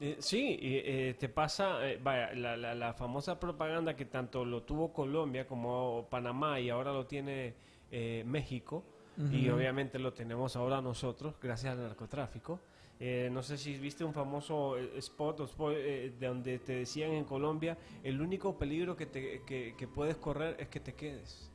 Eh, 0.00 0.16
sí, 0.20 0.56
eh, 0.62 1.16
te 1.18 1.28
pasa, 1.28 1.84
eh, 1.88 1.98
vaya, 2.00 2.32
la, 2.32 2.56
la, 2.56 2.74
la 2.74 2.94
famosa 2.94 3.38
propaganda 3.40 3.96
que 3.96 4.04
tanto 4.04 4.44
lo 4.44 4.62
tuvo 4.62 4.92
Colombia 4.92 5.46
como 5.46 6.06
Panamá 6.08 6.60
y 6.60 6.70
ahora 6.70 6.92
lo 6.92 7.04
tiene 7.04 7.54
eh, 7.90 8.22
México 8.26 8.84
y 9.32 9.48
obviamente 9.48 9.98
lo 9.98 10.12
tenemos 10.12 10.54
ahora 10.54 10.80
nosotros 10.80 11.34
gracias 11.42 11.72
al 11.72 11.82
narcotráfico. 11.82 12.60
Eh, 13.00 13.28
no 13.32 13.42
sé 13.42 13.58
si 13.58 13.76
viste 13.76 14.04
un 14.04 14.12
famoso 14.12 14.76
spot 14.76 15.40
spot, 15.40 15.74
de 15.74 16.12
donde 16.20 16.60
te 16.60 16.74
decían 16.74 17.10
en 17.10 17.24
Colombia, 17.24 17.76
el 18.04 18.20
único 18.20 18.56
peligro 18.56 18.94
que, 18.94 19.06
te, 19.06 19.42
que, 19.44 19.74
que 19.76 19.88
puedes 19.88 20.16
correr 20.18 20.54
es 20.60 20.68
que 20.68 20.78
te 20.78 20.94
quedes. 20.94 21.50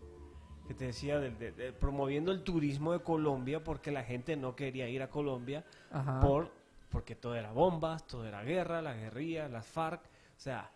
Que 0.67 0.73
te 0.73 0.85
decía, 0.85 1.19
del- 1.19 1.37
de- 1.37 1.51
de- 1.51 1.73
promoviendo 1.73 2.31
el 2.31 2.41
turismo 2.43 2.93
de 2.93 2.99
Colombia 3.01 3.63
porque 3.63 3.91
la 3.91 4.03
gente 4.03 4.35
no 4.37 4.55
quería 4.55 4.87
ir 4.89 5.01
a 5.01 5.09
Colombia 5.09 5.63
Ajá. 5.91 6.19
por 6.21 6.49
porque 6.89 7.15
todo 7.15 7.35
era 7.35 7.51
bombas, 7.51 8.05
todo 8.05 8.25
era 8.25 8.43
guerra, 8.43 8.81
la 8.81 8.93
guerrilla, 8.93 9.47
las 9.49 9.65
FARC, 9.65 9.99
o 10.03 10.39
sea, 10.39 10.69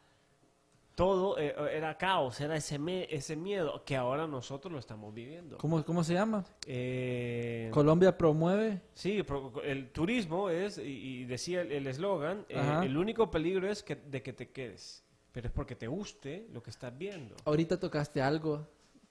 todo 0.95 1.37
eh, 1.37 1.53
era 1.73 1.95
caos, 1.95 2.41
era 2.41 2.55
ese, 2.55 2.79
me- 2.79 3.07
ese 3.13 3.35
miedo 3.35 3.83
que 3.85 3.95
ahora 3.95 4.25
nosotros 4.25 4.73
lo 4.73 4.79
estamos 4.79 5.13
viviendo. 5.13 5.57
¿Cómo, 5.59 5.85
cómo 5.85 6.03
se 6.03 6.15
llama? 6.15 6.43
Eh, 6.65 7.69
Colombia 7.71 8.17
promueve. 8.17 8.81
sí, 8.95 9.21
pro- 9.21 9.61
el 9.63 9.91
turismo 9.91 10.49
es, 10.49 10.79
y, 10.79 10.81
y 11.21 11.25
decía 11.25 11.61
el 11.61 11.71
el 11.71 11.85
eslogan, 11.85 12.45
eh, 12.49 12.57
Ajá. 12.57 12.83
el 12.83 12.97
único 12.97 13.29
peligro 13.29 13.69
es 13.69 13.83
que, 13.83 13.95
de 13.95 14.23
que 14.23 14.33
te 14.33 14.49
quedes, 14.49 15.03
pero 15.31 15.47
es 15.47 15.53
porque 15.53 15.75
te 15.75 15.85
guste 15.87 16.47
lo 16.51 16.63
que 16.63 16.71
estás 16.71 16.97
viendo. 16.97 17.35
Ahorita 17.45 17.79
tocaste 17.79 18.23
algo 18.23 18.67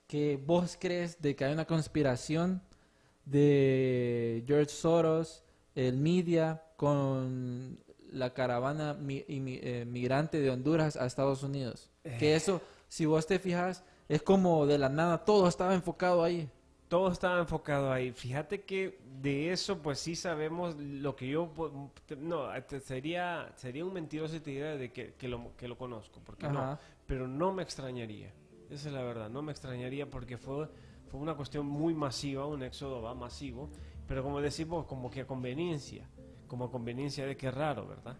que 0.07 0.37
vos 0.43 0.77
crees 0.79 1.21
de 1.21 1.35
que 1.35 1.45
hay 1.45 1.53
una 1.53 1.65
conspiración 1.65 2.61
de 3.25 4.43
George 4.47 4.69
Soros, 4.69 5.43
el 5.75 5.97
media, 5.97 6.63
con 6.77 7.79
la 8.11 8.33
caravana 8.33 8.93
mi- 8.93 9.25
eh, 9.27 9.85
migrante 9.85 10.39
de 10.39 10.49
Honduras 10.49 10.95
a 10.95 11.05
Estados 11.05 11.43
Unidos. 11.43 11.89
Que 12.19 12.35
eso, 12.35 12.61
si 12.87 13.05
vos 13.05 13.27
te 13.27 13.37
fijas, 13.37 13.83
es 14.07 14.21
como 14.21 14.65
de 14.65 14.77
la 14.77 14.87
nada, 14.89 15.25
todo 15.25 15.47
estaba 15.47 15.73
enfocado 15.73 16.23
ahí. 16.23 16.49
Todo 16.87 17.11
estaba 17.11 17.39
enfocado 17.39 17.91
ahí. 17.91 18.13
Fíjate 18.13 18.61
que 18.61 18.97
de 19.21 19.51
eso, 19.51 19.79
pues 19.79 19.99
sí 19.99 20.15
sabemos 20.15 20.75
lo 20.77 21.17
que 21.17 21.27
yo... 21.27 21.51
No, 22.17 22.47
sería, 22.85 23.51
sería 23.57 23.83
un 23.83 23.91
mentiroso 23.91 24.35
si 24.35 24.39
te 24.39 24.51
dijera 24.51 24.77
de 24.77 24.89
que, 24.93 25.13
que 25.15 25.27
lo, 25.27 25.51
que 25.57 25.67
lo 25.67 25.77
conozco, 25.77 26.21
porque 26.23 26.47
no. 26.47 26.79
Pero 27.05 27.27
no 27.27 27.51
me 27.51 27.61
extrañaría. 27.63 28.31
Esa 28.69 28.89
es 28.89 28.93
la 28.93 29.01
verdad, 29.03 29.29
no 29.29 29.41
me 29.41 29.51
extrañaría 29.51 30.09
porque 30.09 30.37
fue, 30.37 30.67
fue 31.09 31.19
una 31.19 31.35
cuestión 31.35 31.65
muy 31.65 31.93
masiva, 31.93 32.45
un 32.45 32.63
éxodo 32.63 33.01
va 33.01 33.13
masivo, 33.13 33.69
pero 34.07 34.23
como 34.23 34.41
decimos, 34.41 34.85
como 34.85 35.09
que 35.09 35.21
a 35.21 35.27
conveniencia, 35.27 36.07
como 36.47 36.65
a 36.65 36.71
conveniencia 36.71 37.25
de 37.25 37.37
que 37.37 37.47
es 37.47 37.53
raro, 37.53 37.87
¿verdad? 37.87 38.17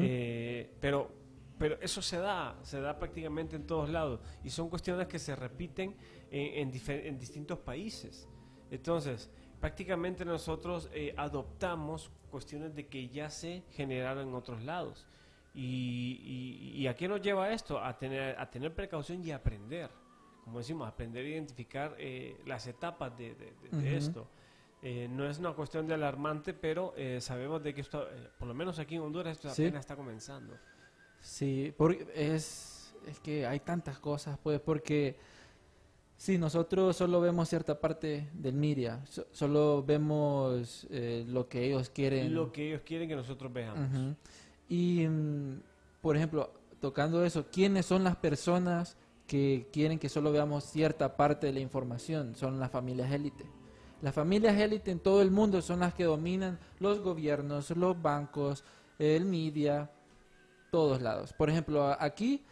Eh, 0.00 0.74
pero, 0.80 1.10
pero 1.58 1.78
eso 1.80 2.02
se 2.02 2.18
da, 2.18 2.58
se 2.62 2.80
da 2.80 2.98
prácticamente 2.98 3.56
en 3.56 3.66
todos 3.66 3.88
lados 3.88 4.20
y 4.44 4.50
son 4.50 4.68
cuestiones 4.68 5.06
que 5.06 5.18
se 5.18 5.34
repiten 5.34 5.96
en, 6.30 6.70
en 6.78 7.18
distintos 7.18 7.58
países. 7.58 8.28
Entonces, 8.70 9.30
prácticamente 9.60 10.24
nosotros 10.24 10.90
eh, 10.92 11.14
adoptamos 11.16 12.10
cuestiones 12.30 12.74
de 12.74 12.88
que 12.88 13.08
ya 13.08 13.30
se 13.30 13.62
generaron 13.70 14.28
en 14.28 14.34
otros 14.34 14.64
lados. 14.64 15.06
Y, 15.54 15.60
y- 16.74 16.80
y 16.82 16.86
a 16.86 16.94
qué 16.94 17.06
nos 17.08 17.20
lleva 17.20 17.50
esto? 17.52 17.82
A 17.82 17.96
tener, 17.98 18.38
a 18.38 18.50
tener 18.50 18.74
precaución 18.74 19.22
y 19.24 19.32
aprender. 19.32 19.90
Como 20.44 20.58
decimos, 20.58 20.88
aprender 20.88 21.24
a 21.24 21.28
identificar 21.28 21.94
eh, 21.98 22.36
las 22.46 22.66
etapas 22.66 23.16
de, 23.16 23.34
de- 23.34 23.52
de- 23.62 23.68
de 23.70 23.76
Ujú. 23.88 23.96
esto. 23.96 24.28
Eh, 24.82 25.06
no 25.08 25.28
es 25.28 25.38
una 25.38 25.52
cuestión 25.52 25.86
de 25.86 25.94
alarmante, 25.94 26.52
pero 26.54 26.94
eh, 26.96 27.20
sabemos 27.20 27.62
de 27.62 27.72
que 27.74 27.82
esto, 27.82 28.08
eh, 28.10 28.28
por 28.38 28.48
lo 28.48 28.54
menos 28.54 28.78
aquí 28.80 28.96
en 28.96 29.02
Honduras, 29.02 29.36
esto 29.36 29.50
Sí. 29.50 29.62
apenas 29.62 29.80
está 29.80 29.94
comenzando. 29.94 30.56
Sí, 31.20 31.72
porque 31.76 32.08
es, 32.14 32.92
es 33.06 33.20
que 33.20 33.46
hay 33.46 33.60
tantas 33.60 34.00
cosas, 34.00 34.36
pues, 34.42 34.58
porque 34.58 35.16
si 36.16 36.36
nosotros 36.38 36.96
solo 36.96 37.20
vemos 37.20 37.48
cierta 37.48 37.78
parte 37.80 38.28
del 38.32 38.54
media, 38.54 39.04
so- 39.06 39.26
solo 39.30 39.84
vemos 39.84 40.86
eh, 40.90 41.24
lo 41.28 41.48
que 41.48 41.64
ellos 41.66 41.90
quieren. 41.90 42.34
Lo 42.34 42.50
que 42.50 42.68
ellos 42.68 42.80
quieren 42.84 43.08
que 43.08 43.14
nosotros 43.14 43.52
veamos. 43.52 43.88
Ujú. 43.88 44.16
Y, 44.72 45.06
mm, 45.06 45.60
por 46.00 46.16
ejemplo, 46.16 46.50
tocando 46.80 47.22
eso, 47.26 47.44
¿quiénes 47.52 47.84
son 47.84 48.04
las 48.04 48.16
personas 48.16 48.96
que 49.26 49.68
quieren 49.70 49.98
que 49.98 50.08
solo 50.08 50.32
veamos 50.32 50.64
cierta 50.64 51.14
parte 51.14 51.46
de 51.46 51.52
la 51.52 51.60
información? 51.60 52.34
Son 52.34 52.58
las 52.58 52.70
familias 52.70 53.12
élite. 53.12 53.44
Las 54.00 54.14
familias 54.14 54.58
élite 54.58 54.90
en 54.90 54.98
todo 54.98 55.20
el 55.20 55.30
mundo 55.30 55.60
son 55.60 55.80
las 55.80 55.92
que 55.92 56.04
dominan 56.04 56.58
los 56.80 57.00
gobiernos, 57.00 57.68
los 57.76 58.00
bancos, 58.00 58.64
el 58.98 59.26
media, 59.26 59.90
todos 60.70 61.02
lados. 61.02 61.34
Por 61.34 61.50
ejemplo, 61.50 61.94
aquí 62.00 62.42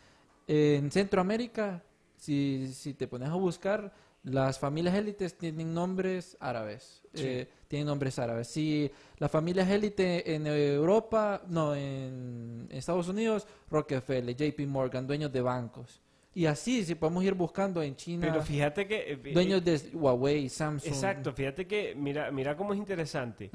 en 0.47 0.91
Centroamérica, 0.91 1.83
si, 2.17 2.71
si 2.75 2.93
te 2.93 3.09
pones 3.09 3.31
a 3.31 3.35
buscar, 3.35 3.95
las 4.25 4.59
familias 4.59 4.95
élites 4.95 5.39
tienen 5.39 5.73
nombres 5.73 6.37
árabes. 6.39 7.03
Sí. 7.15 7.23
eh, 7.25 7.49
tienen 7.71 7.87
nombres 7.87 8.19
árabes. 8.19 8.49
Si 8.49 8.91
las 9.19 9.31
familias 9.31 9.71
élite 9.71 10.35
en 10.35 10.45
Europa, 10.49 11.41
no, 11.47 11.73
en 11.77 12.67
Estados 12.69 13.07
Unidos, 13.07 13.47
Rockefeller, 13.71 14.35
JP 14.35 14.67
Morgan, 14.67 15.07
dueños 15.07 15.31
de 15.33 15.41
bancos. 15.41 16.03
Y 16.35 16.47
así, 16.47 16.85
si 16.85 16.97
podemos 16.97 17.23
ir 17.23 17.35
buscando 17.35 17.81
en 17.81 17.95
China, 17.95 18.27
Pero 18.29 18.43
fíjate 18.43 18.89
que... 18.89 19.13
eh, 19.13 19.33
dueños 19.33 19.65
de 19.65 19.77
Huawei, 19.95 20.49
Samsung. 20.49 20.93
Exacto, 20.93 21.33
fíjate 21.33 21.69
que, 21.69 21.95
mira, 21.97 22.33
mira 22.33 22.57
cómo 22.57 22.73
es 22.73 22.79
interesante. 22.81 23.53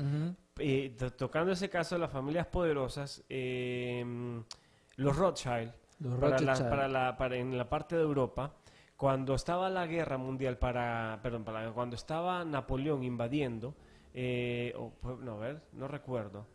Eh, 0.59 0.95
to- 0.97 1.11
tocando 1.11 1.51
ese 1.51 1.69
caso 1.69 1.95
de 1.95 1.99
las 1.99 2.09
familias 2.11 2.47
poderosas, 2.47 3.21
eh, 3.27 4.41
los 4.95 5.13
Rothschild, 5.17 5.73
Los 5.99 6.17
para, 6.21 6.39
la- 6.39 6.53
Rothschild. 6.53 6.69
para 6.69 6.87
la, 6.87 7.17
para 7.17 7.35
en 7.35 7.57
la 7.57 7.67
parte 7.67 7.97
de 7.97 8.01
Europa, 8.03 8.53
cuando 8.95 9.35
estaba 9.35 9.69
la 9.69 9.85
guerra 9.87 10.17
mundial 10.17 10.57
para, 10.57 11.19
perdón, 11.21 11.43
para 11.43 11.69
cuando 11.71 11.97
estaba 11.97 12.45
Napoleón 12.45 13.03
invadiendo, 13.03 13.75
eh, 14.17 14.73
no 15.73 15.87
recuerdo. 15.89 16.47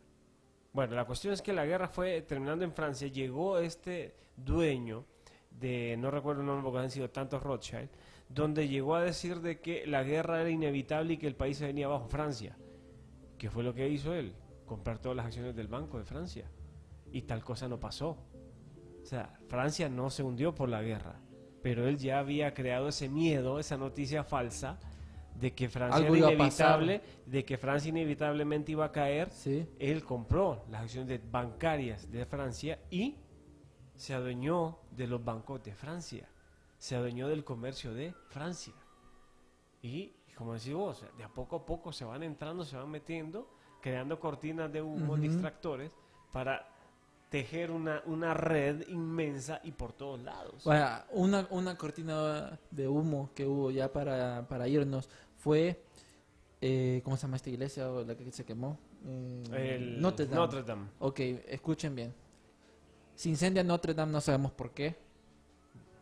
Bueno, 0.72 0.94
la 0.94 1.04
cuestión 1.04 1.34
es 1.34 1.42
que 1.42 1.52
la 1.52 1.66
guerra 1.66 1.88
fue 1.88 2.22
terminando 2.22 2.64
en 2.64 2.72
Francia. 2.72 3.06
Llegó 3.08 3.58
este 3.58 4.14
dueño 4.34 5.04
de, 5.50 5.96
no 5.98 6.10
recuerdo 6.10 6.40
el 6.40 6.46
nombre 6.46 6.64
porque 6.64 6.78
han 6.78 6.90
sido 6.90 7.10
tantos 7.10 7.42
Rothschild, 7.42 7.90
donde 8.30 8.66
llegó 8.66 8.94
a 8.94 9.02
decir 9.02 9.40
de 9.40 9.60
que 9.60 9.86
la 9.86 10.02
guerra 10.04 10.40
era 10.40 10.48
inevitable 10.48 11.14
y 11.14 11.16
que 11.18 11.26
el 11.26 11.36
país 11.36 11.58
se 11.58 11.66
venía 11.66 11.84
abajo, 11.86 12.08
Francia. 12.08 12.56
¿Qué 13.36 13.50
fue 13.50 13.62
lo 13.62 13.74
que 13.74 13.88
hizo 13.88 14.14
él? 14.14 14.32
Comprar 14.64 14.98
todas 14.98 15.16
las 15.16 15.26
acciones 15.26 15.54
del 15.54 15.68
Banco 15.68 15.98
de 15.98 16.04
Francia. 16.04 16.50
Y 17.12 17.22
tal 17.22 17.44
cosa 17.44 17.68
no 17.68 17.78
pasó. 17.78 18.16
O 19.02 19.06
sea, 19.06 19.38
Francia 19.48 19.88
no 19.90 20.08
se 20.08 20.22
hundió 20.22 20.54
por 20.54 20.68
la 20.68 20.80
guerra, 20.80 21.20
pero 21.62 21.88
él 21.88 21.98
ya 21.98 22.20
había 22.20 22.54
creado 22.54 22.88
ese 22.88 23.08
miedo, 23.08 23.58
esa 23.58 23.76
noticia 23.76 24.24
falsa 24.24 24.78
de 25.40 25.52
que 25.54 25.68
Francia 25.68 25.96
Algo 25.96 26.14
era 26.16 26.32
inevitable, 26.32 27.00
de 27.26 27.44
que 27.44 27.56
Francia 27.56 27.88
inevitablemente 27.88 28.72
iba 28.72 28.84
a 28.84 28.92
caer. 28.92 29.30
Sí. 29.30 29.66
Él 29.78 30.04
compró 30.04 30.64
las 30.70 30.82
acciones 30.82 31.08
de- 31.08 31.18
bancarias 31.18 32.10
de 32.10 32.26
Francia 32.26 32.78
y 32.90 33.16
se 33.96 34.14
adueñó 34.14 34.78
de 34.90 35.06
los 35.06 35.24
bancos 35.24 35.62
de 35.62 35.74
Francia, 35.74 36.28
se 36.78 36.96
adueñó 36.96 37.28
del 37.28 37.44
comercio 37.44 37.92
de 37.94 38.14
Francia. 38.28 38.74
Y, 39.82 40.12
como 40.36 40.54
decís 40.54 40.74
vos, 40.74 41.04
de 41.16 41.24
a 41.24 41.28
poco 41.28 41.56
a 41.56 41.66
poco 41.66 41.92
se 41.92 42.04
van 42.04 42.22
entrando, 42.22 42.64
se 42.64 42.76
van 42.76 42.90
metiendo, 42.90 43.48
creando 43.80 44.18
cortinas 44.20 44.70
de 44.72 44.82
humo, 44.82 45.16
distractores, 45.16 45.90
para 46.32 46.66
tejer 47.30 47.70
una, 47.70 48.02
una 48.06 48.34
red 48.34 48.86
inmensa 48.88 49.60
y 49.62 49.70
por 49.72 49.92
todos 49.92 50.20
lados. 50.20 50.66
Una, 51.12 51.46
una 51.50 51.76
cortina 51.76 52.58
de 52.70 52.88
humo 52.88 53.30
que 53.34 53.46
hubo 53.46 53.70
ya 53.70 53.92
para, 53.92 54.46
para 54.48 54.66
irnos 54.66 55.08
fue, 55.40 55.82
eh, 56.60 57.00
¿cómo 57.04 57.16
se 57.16 57.22
llama 57.22 57.36
esta 57.36 57.50
iglesia 57.50 57.90
o 57.90 58.04
la 58.04 58.14
que 58.16 58.30
se 58.30 58.44
quemó? 58.44 58.78
Eh, 59.52 59.76
El 59.76 60.00
Notre 60.00 60.26
Dame. 60.26 60.36
Notre 60.36 60.62
Dame. 60.62 60.86
Ok, 60.98 61.20
escuchen 61.48 61.94
bien. 61.94 62.14
Se 63.14 63.28
incendia 63.28 63.64
Notre 63.64 63.94
Dame, 63.94 64.12
no 64.12 64.20
sabemos 64.20 64.52
por 64.52 64.70
qué. 64.72 64.96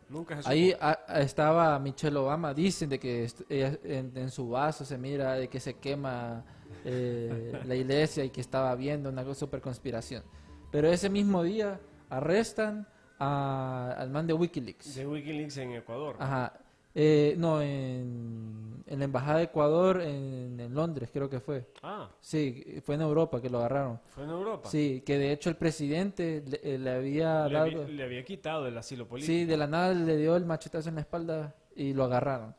Nunca 0.09 0.41
se. 0.41 0.49
Ahí 0.49 0.73
a- 0.79 0.99
a- 1.07 1.21
estaba 1.21 1.77
Michelle 1.79 2.17
Obama, 2.17 2.53
dicen 2.53 2.89
de 2.89 2.99
que 2.99 3.27
en 3.49 4.31
su 4.31 4.49
vaso 4.49 4.83
se 4.83 4.97
mira 4.97 5.33
de 5.35 5.47
que 5.47 5.59
se 5.59 5.75
quema 5.75 6.43
eh, 6.85 7.61
la 7.65 7.75
iglesia 7.75 8.23
y 8.23 8.29
que 8.29 8.41
estaba 8.41 8.73
viendo 8.75 9.09
una 9.09 9.33
super 9.35 9.59
conspiración. 9.61 10.23
Pero 10.71 10.87
ese 10.89 11.09
mismo 11.09 11.43
día 11.43 11.79
arrestan 12.09 12.87
a- 13.19 13.93
al 13.97 14.09
man 14.09 14.25
de 14.27 14.33
Wikileaks. 14.33 14.95
De 14.95 15.05
Wikileaks 15.05 15.57
en 15.57 15.71
Ecuador. 15.73 16.15
Ajá. 16.19 16.53
Eh, 16.95 17.35
no, 17.37 17.61
en, 17.61 18.83
en 18.87 18.99
la 18.99 19.05
embajada 19.05 19.37
de 19.37 19.43
Ecuador 19.45 20.01
en, 20.01 20.59
en 20.59 20.73
Londres 20.73 21.09
creo 21.13 21.29
que 21.29 21.39
fue. 21.39 21.67
Ah, 21.83 22.09
Sí, 22.19 22.81
fue 22.83 22.95
en 22.95 23.01
Europa 23.01 23.39
que 23.41 23.49
lo 23.49 23.59
agarraron. 23.59 23.99
fue 24.07 24.23
en 24.23 24.31
Europa. 24.31 24.67
Sí, 24.69 25.03
que 25.05 25.17
de 25.19 25.31
hecho 25.31 25.49
el 25.49 25.55
presidente 25.55 26.43
le, 26.47 26.59
eh, 26.63 26.77
le 26.79 26.89
había 26.91 27.47
Le, 27.47 27.53
dado... 27.53 27.65
había, 27.65 27.87
le 27.87 28.03
había 28.03 28.23
quitado 28.25 28.67
el 28.67 28.77
asilo 28.77 29.07
político. 29.07 29.31
Sí, 29.31 29.45
de 29.45 29.57
la 29.57 29.67
nada 29.67 29.93
le 29.93 30.17
dio 30.17 30.35
el 30.35 30.45
machetazo 30.45 30.89
en 30.89 30.95
la 30.95 31.01
espalda 31.01 31.55
y 31.75 31.93
lo 31.93 32.05
agarraron. 32.05 32.55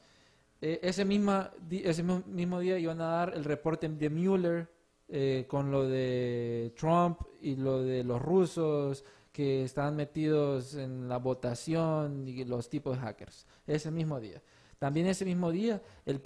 Eh, 0.63 0.79
ese, 0.83 1.05
misma, 1.05 1.51
ese 1.71 2.03
mi- 2.03 2.23
mismo 2.27 2.61
día 2.61 2.79
iban 2.79 3.01
a 3.01 3.07
dar 3.07 3.33
el 3.35 3.45
reporte 3.45 3.89
de 3.89 4.11
Mueller 4.11 4.69
eh, 5.11 5.45
con 5.49 5.71
lo 5.71 5.89
de 5.89 6.73
Trump 6.77 7.21
y 7.41 7.57
lo 7.57 7.83
de 7.83 8.05
los 8.05 8.21
rusos 8.23 9.05
que 9.33 9.65
estaban 9.65 9.97
metidos 9.97 10.75
en 10.75 11.09
la 11.09 11.19
votación 11.19 12.27
y 12.29 12.45
los 12.45 12.69
tipos 12.69 12.97
de 12.97 13.03
hackers. 13.03 13.47
Ese 13.67 13.91
mismo 13.91 14.21
día. 14.21 14.43
También 14.79 15.07
ese 15.07 15.25
mismo 15.25 15.51
día 15.51 15.83
el 16.07 16.21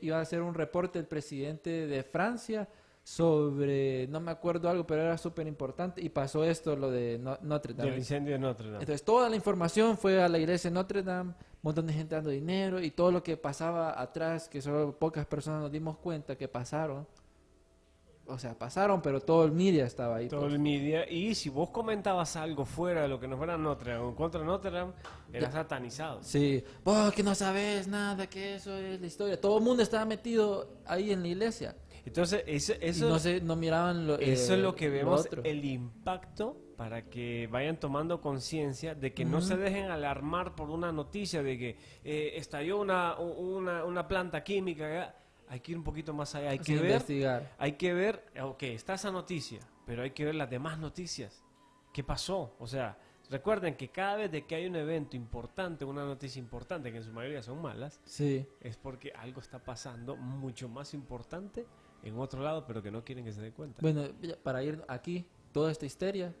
iba 0.00 0.18
a 0.18 0.22
hacer 0.22 0.40
un 0.42 0.54
reporte 0.54 0.98
el 0.98 1.06
presidente 1.06 1.86
de 1.86 2.02
Francia 2.02 2.68
sobre, 3.04 4.06
no 4.08 4.20
me 4.20 4.30
acuerdo 4.30 4.68
algo, 4.68 4.86
pero 4.86 5.02
era 5.02 5.16
súper 5.16 5.46
importante 5.46 6.00
y 6.02 6.10
pasó 6.10 6.44
esto, 6.44 6.76
lo 6.76 6.90
de 6.90 7.18
No- 7.18 7.38
Notre 7.42 7.72
Dame. 7.74 7.90
Del 7.90 7.98
incendio 7.98 8.34
de 8.34 8.38
Notre 8.38 8.66
Dame. 8.66 8.80
Entonces 8.80 9.02
toda 9.04 9.28
la 9.30 9.36
información 9.36 9.96
fue 9.96 10.22
a 10.22 10.28
la 10.28 10.38
iglesia 10.38 10.68
de 10.70 10.74
Notre 10.74 11.02
Dame, 11.02 11.30
un 11.30 11.36
montón 11.62 11.86
de 11.86 11.94
gente 11.94 12.14
dando 12.14 12.30
dinero 12.30 12.80
y 12.82 12.90
todo 12.90 13.10
lo 13.10 13.22
que 13.22 13.36
pasaba 13.36 13.98
atrás, 14.00 14.48
que 14.48 14.60
solo 14.60 14.98
pocas 14.98 15.26
personas 15.26 15.62
nos 15.62 15.72
dimos 15.72 15.96
cuenta 15.98 16.36
que 16.36 16.48
pasaron. 16.48 17.06
O 18.28 18.38
sea, 18.38 18.54
pasaron, 18.58 19.00
pero 19.00 19.20
todo 19.20 19.44
el 19.44 19.52
media 19.52 19.86
estaba 19.86 20.16
ahí. 20.16 20.28
todo 20.28 20.42
pues. 20.42 20.52
el 20.52 20.58
media. 20.58 21.10
Y 21.10 21.34
si 21.34 21.48
vos 21.48 21.70
comentabas 21.70 22.36
algo 22.36 22.64
fuera 22.64 23.02
de 23.02 23.08
lo 23.08 23.18
que 23.18 23.26
no 23.26 23.36
fuera 23.36 23.56
Notre 23.56 23.92
Dame 23.92 24.04
o 24.04 24.14
contra 24.14 24.44
Notre 24.44 24.70
Dame, 24.70 24.92
era 25.32 25.46
Ya. 25.46 25.52
satanizado. 25.52 26.22
Sí, 26.22 26.62
vos 26.84 27.12
que 27.14 27.22
no 27.22 27.34
sabes 27.34 27.88
nada, 27.88 28.26
que 28.28 28.56
eso 28.56 28.76
es 28.76 29.00
la 29.00 29.06
historia. 29.06 29.40
Todo 29.40 29.58
el 29.58 29.64
mundo 29.64 29.82
estaba 29.82 30.04
metido 30.04 30.78
ahí 30.86 31.10
en 31.10 31.22
la 31.22 31.28
iglesia. 31.28 31.74
Entonces, 32.04 32.42
eso, 32.46 32.72
y 32.74 32.76
eso, 32.80 33.08
no, 33.08 33.18
se, 33.18 33.40
no 33.40 33.56
miraban 33.56 34.06
lo, 34.06 34.18
eso 34.18 34.30
es 34.30 34.50
eh, 34.50 34.56
lo 34.56 34.74
que 34.74 34.88
vemos, 34.88 35.28
el 35.44 35.64
impacto 35.64 36.56
para 36.76 37.02
que 37.10 37.48
vayan 37.50 37.78
tomando 37.80 38.20
conciencia 38.20 38.94
de 38.94 39.12
que 39.12 39.24
no 39.24 39.40
se 39.40 39.56
dejen 39.56 39.90
alarmar 39.90 40.54
por 40.54 40.70
una 40.70 40.92
noticia 40.92 41.42
de 41.42 41.58
que 41.58 41.76
eh, 42.04 42.32
estalló 42.36 42.78
una, 42.78 43.18
una, 43.18 43.84
una 43.84 44.06
planta 44.06 44.44
química. 44.44 45.14
Hay 45.50 45.60
que 45.60 45.72
ir 45.72 45.78
un 45.78 45.84
poquito 45.84 46.12
más 46.12 46.34
allá, 46.34 46.50
hay 46.50 46.58
que 46.58 46.76
ver 46.76 46.90
investigar. 46.92 47.54
Hay 47.58 47.72
que 47.72 47.94
ver, 47.94 48.24
ok, 48.40 48.62
está 48.64 48.94
esa 48.94 49.10
noticia, 49.10 49.60
pero 49.86 50.02
hay 50.02 50.10
que 50.10 50.24
ver 50.24 50.34
las 50.34 50.50
demás 50.50 50.78
noticias. 50.78 51.42
¿Qué 51.92 52.04
pasó? 52.04 52.54
O 52.58 52.66
sea, 52.66 52.98
recuerden 53.30 53.76
que 53.76 53.88
cada 53.88 54.16
vez 54.16 54.30
de 54.30 54.46
que 54.46 54.54
hay 54.54 54.66
un 54.66 54.76
evento 54.76 55.16
importante, 55.16 55.84
una 55.84 56.04
noticia 56.04 56.38
importante, 56.38 56.90
que 56.92 56.98
en 56.98 57.04
su 57.04 57.12
mayoría 57.12 57.42
son 57.42 57.60
malas, 57.62 58.00
Sí. 58.04 58.46
es 58.60 58.76
porque 58.76 59.12
algo 59.16 59.40
está 59.40 59.58
pasando 59.58 60.16
mucho 60.16 60.68
más 60.68 60.92
importante 60.94 61.66
en 62.02 62.18
otro 62.18 62.42
lado, 62.42 62.64
pero 62.66 62.82
que 62.82 62.90
no 62.90 63.04
quieren 63.04 63.24
que 63.24 63.32
se 63.32 63.40
den 63.40 63.52
cuenta. 63.52 63.80
Bueno, 63.80 64.02
para 64.42 64.62
ir 64.62 64.82
aquí, 64.86 65.26
toda 65.52 65.72
esta 65.72 65.86
histeria, 65.86 66.34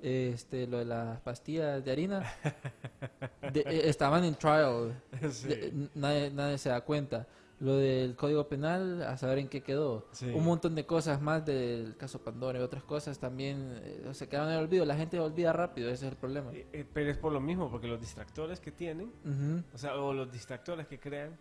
este, 0.00 0.66
lo 0.66 0.78
de 0.78 0.84
las 0.84 1.20
pastillas 1.20 1.84
de 1.84 1.90
harina, 1.90 2.20
de- 3.52 3.60
eh, 3.60 3.88
estaban 3.88 4.24
en 4.24 4.34
trial, 4.34 5.02
Sí. 5.30 5.48
de- 5.48 5.68
n- 5.68 5.88
nadie, 5.94 6.30
nadie 6.30 6.58
se 6.58 6.68
da 6.68 6.80
cuenta. 6.82 7.26
Lo 7.58 7.76
del 7.76 8.16
código 8.16 8.46
penal, 8.48 9.02
a 9.02 9.16
saber 9.16 9.38
en 9.38 9.48
qué 9.48 9.62
quedó. 9.62 10.06
Sí. 10.12 10.26
Un 10.26 10.44
montón 10.44 10.74
de 10.74 10.84
cosas 10.84 11.22
más 11.22 11.44
del 11.46 11.96
caso 11.96 12.22
Pandora 12.22 12.58
y 12.58 12.62
otras 12.62 12.82
cosas 12.82 13.18
también 13.18 13.80
eh, 13.82 14.10
se 14.12 14.28
quedaron 14.28 14.50
en 14.50 14.58
el 14.58 14.64
olvido. 14.64 14.84
La 14.84 14.94
gente 14.94 15.18
olvida 15.18 15.54
rápido, 15.54 15.88
ese 15.88 16.06
es 16.06 16.12
el 16.12 16.18
problema. 16.18 16.52
Eh, 16.52 16.66
eh, 16.72 16.86
pero 16.92 17.10
es 17.10 17.16
por 17.16 17.32
lo 17.32 17.40
mismo, 17.40 17.70
porque 17.70 17.86
los 17.86 17.98
distractores 17.98 18.60
que 18.60 18.72
tienen, 18.72 19.10
Ujú. 19.24 19.62
o 19.74 19.78
sea, 19.78 19.96
o 19.96 20.12
los 20.12 20.30
distractores 20.30 20.86
que 20.86 21.00
crean, 21.00 21.38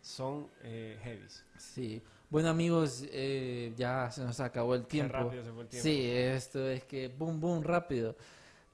son 0.00 0.48
eh, 0.62 0.98
heavies. 1.02 1.44
Sí. 1.58 2.00
Bueno 2.30 2.48
amigos, 2.48 3.04
eh, 3.10 3.72
ya 3.76 4.08
se 4.12 4.22
nos 4.22 4.38
acabó 4.38 4.76
el 4.76 4.86
tiempo. 4.86 5.14
rápido 5.14 5.42
se 5.42 5.50
fue 5.52 5.62
el 5.62 5.68
tiempo. 5.68 5.82
Sí, 5.88 6.10
esto 6.10 6.68
es 6.68 6.84
que 6.84 7.08
boom, 7.08 7.40
boom, 7.40 7.64
rápido. 7.64 8.14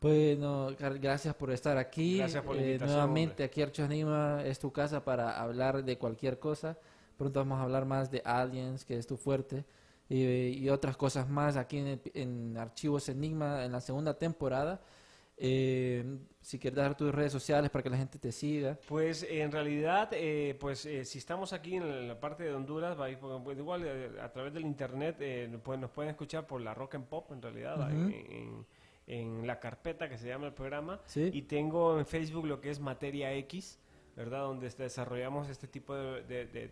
Bueno, 0.02 0.70
gracias 1.00 1.34
por 1.34 1.52
estar 1.52 1.78
aquí. 1.78 2.18
Gracias 2.18 2.42
por 2.44 2.56
la 2.56 2.62
Eh, 2.62 2.78
nuevamente 2.80 3.44
aquí 3.44 3.62
Archos 3.62 3.86
Enigma 3.88 4.42
es 4.44 4.58
tu 4.58 4.72
casa 4.72 5.04
para 5.04 5.40
hablar 5.40 5.84
de 5.84 5.96
cualquier 5.96 6.38
cosa. 6.40 6.76
Pronto 7.16 7.38
vamos 7.40 7.60
a 7.60 7.62
hablar 7.62 7.84
más 7.86 8.10
de 8.10 8.20
Aliens, 8.24 8.84
que 8.84 8.98
es 8.98 9.06
tu 9.06 9.16
fuerte, 9.16 9.64
y, 10.08 10.24
y 10.24 10.68
otras 10.70 10.96
cosas 10.96 11.28
más 11.28 11.56
aquí 11.56 11.78
en, 11.78 12.00
en 12.14 12.56
Archivos 12.58 13.08
Enigma 13.08 13.64
en 13.64 13.70
la 13.72 13.80
segunda 13.80 14.18
temporada. 14.18 14.80
Eh, 15.36 16.04
si 16.40 16.58
quieres 16.58 16.76
dar 16.76 16.96
tus 16.96 17.12
redes 17.14 17.32
sociales 17.32 17.70
para 17.70 17.82
que 17.82 17.90
la 17.90 17.96
gente 17.96 18.18
te 18.18 18.32
siga. 18.32 18.78
Pues 18.88 19.24
en 19.28 19.50
realidad, 19.52 20.10
eh, 20.12 20.56
pues 20.60 20.84
eh, 20.84 21.04
si 21.04 21.18
estamos 21.18 21.52
aquí 21.52 21.76
en 21.76 22.08
la 22.08 22.18
parte 22.20 22.42
de 22.44 22.52
Honduras, 22.54 22.96
pues, 23.44 23.58
igual 23.58 23.82
eh, 23.84 24.10
a 24.20 24.30
través 24.32 24.52
del 24.52 24.64
internet, 24.64 25.16
eh, 25.20 25.58
pues 25.62 25.78
nos 25.78 25.90
pueden 25.90 26.10
escuchar 26.10 26.46
por 26.46 26.60
la 26.60 26.74
Rock 26.74 26.96
and 26.96 27.06
Pop 27.06 27.30
en 27.32 27.40
realidad, 27.40 27.90
en, 27.90 28.10
en- 28.10 28.66
en 29.06 29.46
la 29.46 29.58
carpeta 29.60 30.08
que 30.08 30.18
se 30.18 30.28
llama 30.28 30.46
el 30.46 30.52
programa. 30.54 31.00
Sí. 31.06 31.30
Y 31.32 31.42
tengo 31.42 31.98
en 31.98 32.06
Facebook 32.06 32.46
lo 32.46 32.60
que 32.60 32.70
es 32.70 32.80
Materia 32.80 33.32
X, 33.34 33.78
¿verdad? 34.14 34.40
Donde 34.42 34.66
este- 34.66 34.82
desarrollamos 34.84 35.48
este 35.48 35.66
tipo 35.66 35.94
de, 35.94 36.22
de, 36.46 36.68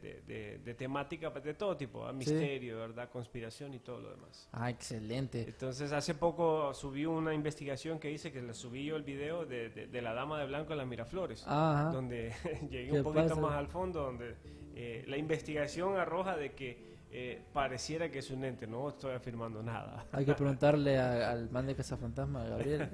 de- 0.63 0.75
temática, 0.75 1.33
pues, 1.33 1.43
de 1.45 1.55
todo 1.55 1.77
tipo, 1.77 2.11
misterio, 2.13 2.79
¿verdad? 2.79 3.09
Conspiración 3.11 3.75
y 3.75 3.79
todo 3.81 3.99
lo 4.01 4.11
demás. 4.11 4.49
Ah, 4.53 4.71
excelente. 4.71 5.45
Entonces, 5.49 5.91
hace 5.93 6.15
poco 6.15 6.73
subí 6.75 7.05
una 7.07 7.35
investigación 7.35 7.99
que 7.99 8.11
hice, 8.11 8.31
que 8.31 8.41
le 8.43 8.55
subí 8.55 8.85
yo 8.85 8.97
el 8.97 9.03
video 9.03 9.45
de, 9.47 9.89
la 10.01 10.13
dama 10.15 10.39
de 10.39 10.47
blanco 10.47 10.73
en 10.73 10.79
las 10.79 10.87
Miraflores, 10.87 11.45
Ajá. 11.47 11.91
donde 11.91 12.33
llegué 12.71 12.91
¿Qué 12.91 12.99
un 12.99 13.03
poquito 13.05 13.29
pasa? 13.29 13.41
más 13.41 13.53
al 13.55 13.69
fondo, 13.69 14.03
donde 14.03 14.37
eh, 14.75 15.05
la 15.09 15.17
investigación 15.17 15.97
arroja 15.97 16.37
de 16.37 16.53
que 16.53 16.90
eh, 17.13 17.43
pareciera 17.53 18.11
que 18.11 18.21
es 18.21 18.31
un 18.31 18.45
ente, 18.45 18.67
no 18.67 18.89
estoy 18.91 19.13
afirmando 19.15 19.63
nada. 19.63 20.07
Hay 20.13 20.25
que 20.25 20.35
preguntarle 20.35 20.99
a- 20.99 21.31
al 21.33 21.51
man 21.51 21.67
de 21.67 21.75
Cazafantasma, 21.75 22.45
Gabriel. 22.45 22.89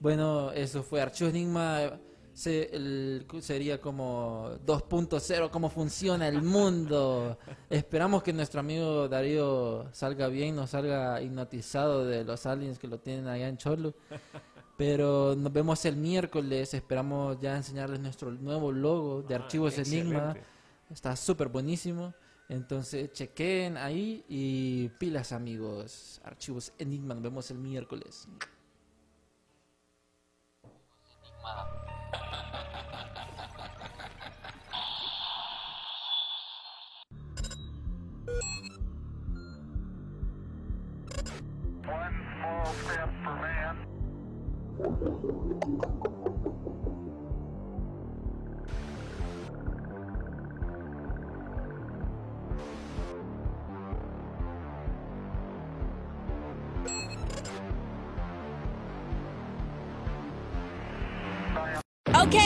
bueno, 0.00 0.52
eso 0.52 0.82
fue 0.82 1.00
Archivo 1.00 1.30
Enigma. 1.30 1.98
Se- 2.32 2.74
el- 2.74 3.26
sería 3.40 3.80
como 3.80 4.50
2.0, 4.66 5.50
cómo 5.50 5.70
funciona 5.70 6.26
el 6.26 6.42
mundo. 6.42 7.38
Esperamos 7.70 8.24
que 8.24 8.32
nuestro 8.32 8.58
amigo 8.60 9.08
Darío 9.08 9.86
salga 9.92 10.26
bien, 10.28 10.56
no 10.56 10.66
salga 10.66 11.20
hipnotizado 11.22 12.04
de 12.04 12.24
los 12.24 12.44
aliens 12.46 12.78
que 12.80 12.88
lo 12.88 12.98
tienen 12.98 13.28
allá 13.28 13.46
en 13.48 13.56
Cholo. 13.56 13.94
Pero 14.76 15.36
nos 15.36 15.52
vemos 15.52 15.84
el 15.84 15.96
miércoles. 15.96 16.74
Esperamos 16.74 17.38
ya 17.40 17.56
enseñarles 17.56 18.00
nuestro 18.00 18.32
nuevo 18.32 18.72
logo 18.72 19.22
de 19.22 19.34
Ah, 19.36 19.38
Archivos 19.38 19.78
Enigma. 19.78 20.34
Está 20.90 21.14
súper 21.14 21.46
buenísimo. 21.48 22.12
Entonces, 22.48 23.12
chequen 23.12 23.76
ahí 23.76 24.24
y 24.28 24.88
pilas, 24.98 25.32
amigos. 25.32 26.20
Archivos 26.24 26.72
Enigma. 26.78 27.14
Nos 27.14 27.22
vemos 27.22 27.50
el 27.50 27.58
miércoles. 27.58 28.28
okay. 62.36 62.43